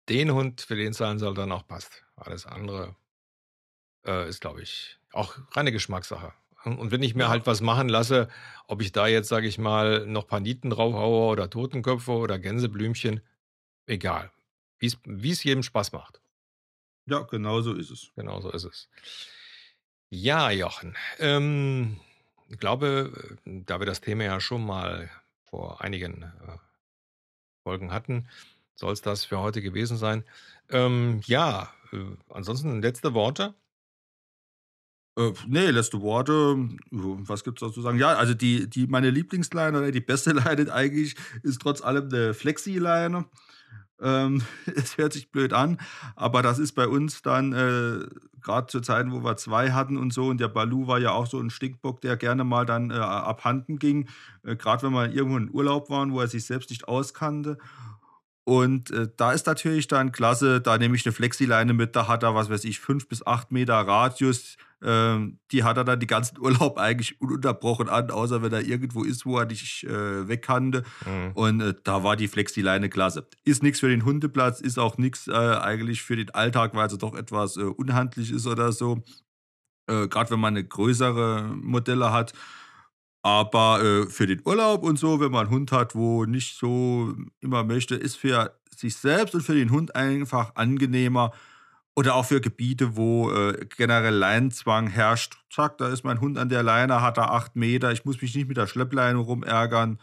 den 0.09 0.33
Hund, 0.33 0.61
für 0.61 0.77
den 0.77 0.93
es 0.93 0.99
sein 0.99 1.19
soll, 1.19 1.35
dann 1.35 1.53
auch 1.53 1.67
passt. 1.67 2.05
Alles 2.17 2.47
andere 2.47 2.95
äh, 4.07 4.29
ist, 4.29 4.41
glaube 4.41 4.63
ich, 4.63 4.99
auch 5.13 5.37
reine 5.53 5.73
Geschmackssache. 5.73 6.33
Und 6.65 6.91
wenn 6.91 7.03
ich 7.03 7.15
mir 7.15 7.29
halt 7.29 7.47
was 7.47 7.61
machen 7.61 7.89
lasse, 7.89 8.29
ob 8.67 8.83
ich 8.83 8.93
da 8.93 9.07
jetzt, 9.07 9.29
sage 9.29 9.47
ich 9.47 9.59
mal, 9.59 10.07
noch 10.07 10.27
Paniten 10.27 10.71
draufhaue 10.71 11.31
oder 11.31 11.51
Totenköpfe 11.51 12.13
oder 12.13 12.39
Gänseblümchen, 12.39 13.21
egal. 13.87 14.33
Wie 14.79 15.31
es 15.31 15.45
jedem 15.45 15.63
Spaß 15.63 15.93
macht. 15.93 16.21
Ja, 17.07 17.21
genau 17.21 17.61
so 17.61 17.75
ist 17.75 17.91
es. 17.91 18.11
Genau 18.17 18.41
so 18.41 18.51
ist 18.51 18.65
es. 18.65 18.89
Ja, 20.11 20.51
Jochen. 20.51 20.97
Ähm, 21.19 22.01
ich 22.49 22.59
glaube, 22.59 23.39
da 23.45 23.81
wir 23.81 23.87
das 23.87 24.01
Thema 24.01 24.25
ja 24.25 24.41
schon 24.41 24.65
mal 24.65 25.11
vor 25.45 25.81
einigen 25.81 26.23
äh, 26.23 26.59
Folgen 27.65 27.93
hatten, 27.93 28.29
soll 28.75 28.93
es 28.93 29.03
das 29.03 29.25
für 29.25 29.39
heute 29.39 29.63
gewesen 29.63 29.97
sein. 29.97 30.25
Ähm, 30.71 31.21
ja, 31.27 31.73
äh, 31.93 31.99
ansonsten 32.29 32.83
letzte 32.83 33.15
Worte? 33.15 33.55
Äh, 35.19 35.33
nee, 35.47 35.71
letzte 35.71 36.01
Worte. 36.03 36.57
Was 36.91 37.43
gibt's 37.43 37.61
da 37.61 37.73
zu 37.73 37.81
sagen? 37.83 37.99
Ja, 37.99 38.15
also 38.15 38.35
die, 38.35 38.69
die 38.69 38.87
meine 38.87 39.11
Lieblingsleine 39.11 39.79
oder 39.79 39.93
die 39.93 40.01
beste 40.01 40.33
Leine 40.33 40.73
eigentlich 40.73 41.17
ist 41.43 41.61
trotz 41.61 41.81
allem 41.83 42.09
eine 42.09 42.35
Flexi-Leine. 42.35 43.25
Ähm, 44.01 44.43
es 44.75 44.99
hört 44.99 45.13
sich 45.13 45.31
blöd 45.31 45.53
an, 45.53 45.79
aber 46.15 46.43
das 46.43 46.59
ist 46.59 46.73
bei 46.73 46.87
uns 46.87 47.23
dann 47.23 47.53
äh, 47.53 48.07
gerade 48.43 48.69
zu 48.69 48.81
Zeiten, 48.81 49.13
wo 49.13 49.25
wir 49.25 49.37
zwei 49.37 49.73
hatten 49.73 49.97
und 49.97 50.13
so. 50.13 50.29
Und 50.29 50.39
der 50.39 50.49
Balu 50.49 50.87
war 50.87 50.99
ja 50.99 51.13
auch 51.13 51.27
so 51.27 51.41
ein 51.41 51.51
Stinkbock, 51.51 52.01
der 52.01 52.17
gerne 52.17 52.45
mal 52.45 52.65
dann 52.65 52.91
äh, 52.91 52.95
abhanden 52.95 53.79
ging. 53.79 54.09
Äh, 54.45 54.57
gerade 54.57 54.85
wenn 54.85 54.93
wir 54.93 55.13
irgendwo 55.13 55.37
in 55.37 55.51
Urlaub 55.51 55.91
waren, 55.91 56.13
wo 56.13 56.21
er 56.21 56.29
sich 56.29 56.45
selbst 56.45 56.71
nicht 56.71 56.89
auskannte. 56.89 57.59
Und 58.45 58.93
äh, 58.93 59.09
da 59.17 59.33
ist 59.33 59.47
natürlich 59.47 59.89
dann 59.89 60.13
klasse, 60.13 60.61
da 60.61 60.79
nehme 60.79 60.95
ich 60.95 61.05
eine 61.05 61.13
Flexileine 61.13 61.73
mit, 61.73 61.97
da 61.97 62.07
hat 62.07 62.23
er, 62.23 62.37
was 62.37 62.49
weiß 62.49 62.63
ich, 62.65 62.79
fünf 62.79 63.09
bis 63.09 63.27
acht 63.27 63.51
Meter 63.51 63.75
Radius. 63.75 64.57
Ähm, 64.83 65.39
die 65.53 65.65
hat 65.65 65.79
er 65.79 65.85
dann 65.85 66.01
die 66.01 66.07
ganzen 66.07 66.39
Urlaub 66.41 66.79
eigentlich 66.79 67.21
ununterbrochen 67.21 67.89
an, 67.89 68.11
außer 68.11 68.43
wenn 68.43 68.53
er 68.53 68.63
irgendwo 68.63 69.05
ist, 69.05 69.25
wo 69.25 69.39
er 69.39 69.47
nicht 69.47 69.85
äh, 69.85 70.29
weg 70.29 70.43
kannte. 70.43 70.83
Mhm. 71.05 71.33
Und 71.35 71.61
äh, 71.61 71.75
da 71.83 72.05
war 72.05 72.17
die 72.17 72.29
Flexileine 72.29 72.89
klasse. 72.89 73.27
Ist 73.45 73.63
nichts 73.63 73.81
für 73.81 73.89
den 73.89 74.05
Hundeplatz, 74.05 74.61
ist 74.61 74.79
auch 74.79 74.99
nichts 74.99 75.29
äh, 75.29 75.33
eigentlich 75.33 76.03
für 76.03 76.17
den 76.17 76.31
Alltag, 76.31 76.75
weil 76.75 76.91
sie 76.91 76.99
doch 76.99 77.15
etwas 77.15 77.57
äh, 77.57 77.63
unhandlich 77.63 78.31
ist 78.31 78.47
oder 78.47 78.73
so. 78.73 79.03
Äh, 79.89 80.09
Gerade 80.09 80.31
wenn 80.31 80.41
man 80.41 80.55
eine 80.55 80.65
größere 80.65 81.55
Modelle 81.55 82.13
hat. 82.13 82.33
Aber 83.23 83.83
äh, 83.83 84.07
für 84.07 84.27
den 84.27 84.41
Urlaub 84.45 84.85
und 84.85 84.99
so, 84.99 85.19
wenn 85.21 85.33
man 85.33 85.47
einen 85.47 85.55
Hund 85.55 85.73
hat, 85.73 85.97
wo 85.97 86.25
nicht 86.27 86.57
so 86.57 87.13
immer 87.41 87.65
möchte, 87.65 87.97
ist 87.97 88.17
für 88.17 88.57
sich 88.71 88.95
selbst 88.95 89.35
und 89.35 89.41
für 89.41 89.55
den 89.55 89.71
Hund 89.71 89.97
einfach 89.97 90.55
angenehmer. 90.55 91.33
Oder 91.99 92.15
auch 92.15 92.27
für 92.27 92.43
Gebiete, 92.43 92.97
wo 92.97 93.33
äh, 93.33 93.67
generell 93.75 94.15
Leinenzwang 94.15 94.87
herrscht. 94.89 95.39
Zack, 95.51 95.79
da 95.79 95.89
ist 95.89 96.05
mein 96.05 96.21
Hund 96.21 96.37
an 96.37 96.51
der 96.51 96.63
Leine, 96.63 97.01
hat 97.01 97.17
er 97.17 97.33
acht 97.33 97.57
Meter. 97.57 97.91
Ich 97.91 98.05
muss 98.05 98.21
mich 98.21 98.35
nicht 98.35 98.49
mit 98.49 98.59
der 98.59 98.67
Schleppleine 98.67 99.19
rumärgern. 99.19 99.99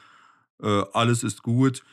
Äh, 0.61 0.83
alles 0.93 1.23
ist 1.23 1.43
gut. 1.43 1.83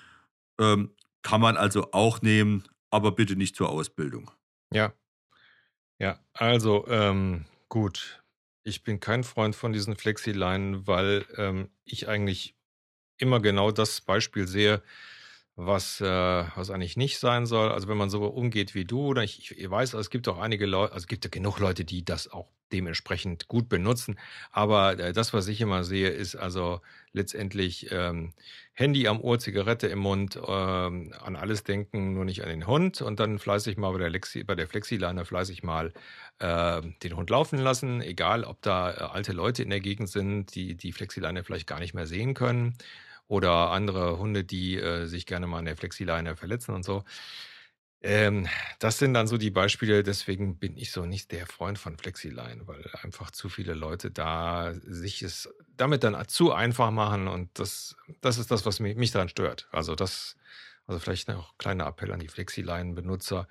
Ähm, 0.59 0.91
kann 1.23 1.43
man 1.43 1.59
also 1.59 1.93
auch 1.93 2.23
nehmen, 2.23 2.65
aber 2.91 3.13
bitte 3.13 3.37
nicht 3.37 3.57
zur 3.57 3.69
Ausbildung. 3.69 4.31
Ja. 4.73 4.95
Ja, 5.99 6.19
also 6.33 6.87
ähm, 6.89 7.45
gut. 7.69 8.23
Ich 8.63 8.83
bin 8.85 9.01
kein 9.01 9.23
Freund 9.23 9.55
von 9.55 9.75
diesen 9.75 9.97
Flexileinen, 9.97 10.87
weil 10.87 11.27
ähm, 11.37 11.69
ich 11.85 12.09
eigentlich 12.09 12.57
immer 13.19 13.41
genau 13.41 13.71
das 13.71 14.01
Beispiel 14.01 14.49
sehe, 14.49 14.83
was, 15.67 16.01
äh, 16.01 16.07
was 16.07 16.71
eigentlich 16.71 16.97
nicht 16.97 17.19
sein 17.19 17.47
soll. 17.47 17.71
Also 17.71 17.89
wenn 17.89 17.97
man 17.97 18.11
so 18.11 18.25
umgeht 18.25 18.75
wie 18.75 18.85
du, 18.85 19.07
oder 19.09 19.23
ich, 19.23 19.59
ich 19.59 19.71
weiß, 19.71 19.95
es 19.95 20.11
gibt 20.11 20.29
auch 20.29 20.39
einige 20.39 20.67
Leute, 20.67 20.93
also 20.93 21.05
es 21.05 21.07
gibt 21.07 21.25
ja 21.25 21.31
genug 21.31 21.59
Leute, 21.59 21.85
die 21.85 22.05
das 22.05 22.31
auch 22.31 22.49
dementsprechend 22.73 23.49
gut 23.49 23.69
benutzen. 23.69 24.19
Aber 24.53 24.99
äh, 24.99 25.13
das, 25.13 25.35
was 25.35 25.49
ich 25.49 25.61
immer 25.61 25.85
sehe, 25.85 26.09
ist 26.09 26.37
also 26.37 26.81
letztendlich 27.13 27.89
ähm, 27.91 28.33
Handy 28.73 29.07
am 29.09 29.21
Ohr, 29.21 29.39
Zigarette 29.39 29.89
im 29.89 29.99
Mund, 29.99 30.37
ähm, 30.47 31.13
an 31.21 31.37
alles 31.37 31.65
denken, 31.65 32.15
nur 32.15 32.25
nicht 32.25 32.43
an 32.43 32.49
den 32.49 32.67
Hund 32.67 33.03
und 33.03 33.21
dann 33.21 33.39
fleißig 33.39 33.77
mal 33.77 33.93
bei 33.93 33.99
der, 33.99 34.11
Lexi, 34.11 34.45
bei 34.45 34.55
der 34.55 34.69
Flexileine 34.69 35.25
fleißig 35.25 35.63
mal 35.63 35.93
äh, 36.39 36.81
den 37.03 37.17
Hund 37.17 37.29
laufen 37.29 37.59
lassen, 37.59 38.01
egal 38.01 38.45
ob 38.45 38.63
da 38.63 38.93
äh, 38.93 38.95
alte 39.13 39.33
Leute 39.33 39.63
in 39.63 39.71
der 39.71 39.81
Gegend 39.81 40.09
sind, 40.09 40.55
die 40.55 40.77
die 40.77 40.93
Flexileine 40.93 41.45
vielleicht 41.45 41.67
gar 41.67 41.81
nicht 41.81 41.95
mehr 41.95 42.07
sehen 42.07 42.35
können 42.35 42.79
oder 43.31 43.71
andere 43.71 44.19
Hunde, 44.19 44.43
die 44.43 44.77
äh, 44.77 45.07
sich 45.07 45.25
gerne 45.25 45.47
mal 45.47 45.61
an 45.61 45.65
der 45.65 45.77
Flexileine 45.77 46.35
verletzen 46.35 46.75
und 46.75 46.85
so. 46.85 47.05
Ähm, 48.03 48.49
das 48.81 48.99
sind 48.99 49.15
dann 49.15 49.29
so 49.29 49.39
die 49.39 49.53
Beispiele, 49.53 50.03
deswegen 50.03 50.59
bin 50.59 50.77
ich 50.77 50.91
so 50.91 51.07
nicht 51.07 51.31
der 51.31 51.47
Freund 51.47 51.79
von 51.79 51.97
Flexiline, 51.97 52.67
weil 52.67 52.85
einfach 53.03 53.31
zu 53.31 53.49
viele 53.49 53.75
Leute 53.75 54.11
da 54.11 54.75
sich 54.75 55.23
es 55.23 55.49
damit 55.77 56.03
dann 56.03 56.27
zu 56.27 56.53
einfach 56.53 56.91
machen 56.91 57.29
und 57.29 57.57
das, 57.57 57.95
das 58.21 58.39
ist 58.39 58.51
das, 58.51 58.67
was 58.67 58.81
mich, 58.81 58.97
mich 58.97 59.13
daran 59.13 59.29
stört. 59.29 59.69
Also 59.71 59.95
das, 59.95 60.37
also 60.87 60.99
vielleicht 60.99 61.29
noch 61.29 61.53
ein 61.53 61.59
kleiner 61.59 61.87
Appell 61.87 62.11
an 62.13 62.21
die 62.21 62.29
Flexiline-Benutzer, 62.29 63.47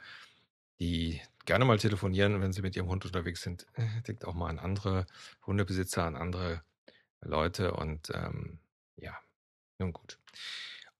die 0.82 1.22
gerne 1.46 1.64
mal 1.64 1.78
telefonieren, 1.78 2.42
wenn 2.42 2.52
sie 2.52 2.62
mit 2.62 2.76
ihrem 2.76 2.90
Hund 2.90 3.06
unterwegs 3.06 3.44
sind. 3.44 3.66
Äh, 3.76 4.02
denkt 4.08 4.26
auch 4.26 4.34
mal 4.34 4.50
an 4.50 4.60
andere 4.60 5.06
Hundebesitzer, 5.48 6.04
an 6.04 6.18
andere 6.18 6.64
Leute 7.22 7.74
und 7.74 8.12
ähm, 8.14 8.60
ja, 8.98 9.18
nun 9.80 9.94
gut. 9.94 10.20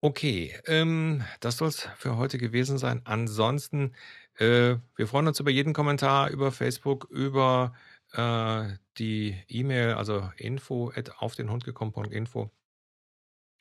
Okay, 0.02 0.56
ähm, 0.66 1.24
das 1.42 1.58
soll 1.58 1.68
es 1.68 1.82
für 1.98 2.18
heute 2.18 2.38
gewesen 2.38 2.78
sein. 2.78 3.02
Ansonsten, 3.04 3.94
äh, 4.38 4.78
wir 4.96 5.08
freuen 5.08 5.28
uns 5.28 5.40
über 5.40 5.52
jeden 5.52 5.74
Kommentar 5.74 6.30
über 6.30 6.52
Facebook, 6.52 7.08
über 7.10 7.74
äh, 8.14 8.70
die 8.98 9.38
E-Mail, 9.50 9.94
also 9.94 10.32
info 10.38 10.92
at 10.96 11.22
auf 11.22 11.36
den 11.36 11.52
Hund 11.52 11.66
gekommen.info. 11.66 12.50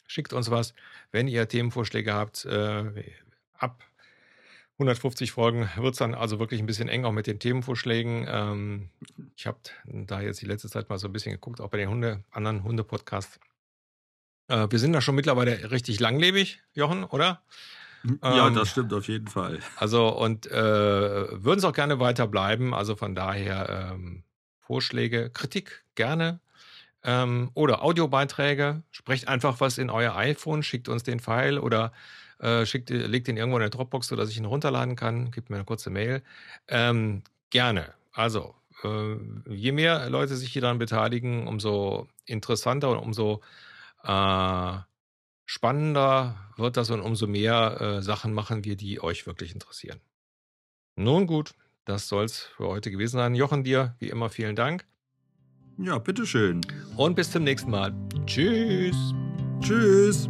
Schickt 0.06 0.32
uns 0.32 0.50
was, 0.50 0.74
wenn 1.10 1.28
ihr 1.28 1.48
Themenvorschläge 1.48 2.14
habt. 2.14 2.44
Äh, 2.44 3.04
ab 3.52 3.84
150 4.74 5.32
Folgen 5.32 5.68
wird 5.76 5.94
es 5.94 5.98
dann 5.98 6.14
also 6.14 6.38
wirklich 6.38 6.60
ein 6.60 6.66
bisschen 6.66 6.88
eng 6.88 7.04
auch 7.04 7.12
mit 7.12 7.26
den 7.26 7.40
Themenvorschlägen. 7.40 8.26
Ähm, 8.28 8.90
ich 9.36 9.46
habe 9.48 9.58
da 9.84 10.20
jetzt 10.20 10.40
die 10.40 10.46
letzte 10.46 10.68
Zeit 10.68 10.88
mal 10.88 10.98
so 10.98 11.08
ein 11.08 11.12
bisschen 11.12 11.32
geguckt, 11.32 11.60
auch 11.60 11.68
bei 11.68 11.78
den 11.78 11.90
Hunde, 11.90 12.22
anderen 12.30 12.62
Hunde-Podcasts. 12.62 13.40
Äh, 14.48 14.66
wir 14.70 14.78
sind 14.78 14.92
da 14.92 15.00
schon 15.00 15.14
mittlerweile 15.14 15.70
richtig 15.70 16.00
langlebig, 16.00 16.60
Jochen, 16.74 17.04
oder? 17.04 17.42
Ja, 18.22 18.48
ähm, 18.48 18.54
das 18.54 18.70
stimmt 18.70 18.92
auf 18.92 19.08
jeden 19.08 19.28
Fall. 19.28 19.58
Also 19.76 20.08
und 20.08 20.46
äh, 20.46 20.52
würden 20.52 21.58
es 21.58 21.64
auch 21.64 21.72
gerne 21.72 22.00
weiter 22.00 22.26
bleiben. 22.26 22.74
Also 22.74 22.96
von 22.96 23.14
daher 23.14 23.92
ähm, 23.94 24.24
Vorschläge, 24.60 25.30
Kritik 25.30 25.84
gerne. 25.94 26.40
Ähm, 27.04 27.50
oder 27.54 27.82
Audiobeiträge. 27.82 28.82
Sprecht 28.90 29.28
einfach 29.28 29.60
was 29.60 29.78
in 29.78 29.90
euer 29.90 30.16
iPhone, 30.16 30.62
schickt 30.62 30.88
uns 30.88 31.02
den 31.02 31.20
File 31.20 31.58
oder 31.58 31.92
äh, 32.38 32.66
schickt, 32.66 32.90
legt 32.90 33.28
den 33.28 33.36
irgendwo 33.36 33.56
in 33.58 33.62
der 33.62 33.70
Dropbox, 33.70 34.08
sodass 34.08 34.30
ich 34.30 34.36
ihn 34.36 34.44
runterladen 34.44 34.96
kann. 34.96 35.30
Gebt 35.30 35.50
mir 35.50 35.56
eine 35.56 35.64
kurze 35.64 35.90
Mail. 35.90 36.22
Ähm, 36.68 37.22
gerne. 37.50 37.94
Also, 38.12 38.54
äh, 38.84 39.16
je 39.48 39.72
mehr 39.72 40.08
Leute 40.10 40.36
sich 40.36 40.52
hier 40.52 40.62
daran 40.62 40.78
beteiligen, 40.78 41.46
umso 41.46 42.08
interessanter 42.26 42.90
und 42.90 42.98
umso 42.98 43.42
äh, 44.02 44.78
spannender 45.46 46.36
wird 46.56 46.76
das 46.76 46.90
und 46.90 47.00
umso 47.00 47.26
mehr 47.26 47.80
äh, 47.80 48.02
Sachen 48.02 48.32
machen 48.32 48.64
wir, 48.64 48.76
die 48.76 49.02
euch 49.02 49.26
wirklich 49.26 49.52
interessieren. 49.54 50.00
Nun 50.96 51.26
gut, 51.26 51.54
das 51.84 52.08
soll 52.08 52.24
es 52.24 52.40
für 52.40 52.66
heute 52.68 52.90
gewesen 52.90 53.16
sein. 53.16 53.34
Jochen, 53.34 53.64
dir 53.64 53.96
wie 53.98 54.08
immer 54.08 54.28
vielen 54.28 54.56
Dank. 54.56 54.86
Ja, 55.78 55.98
bitteschön. 55.98 56.60
Und 56.96 57.14
bis 57.14 57.30
zum 57.30 57.44
nächsten 57.44 57.70
Mal. 57.70 57.94
Tschüss. 58.26 58.96
Tschüss. 59.60 60.28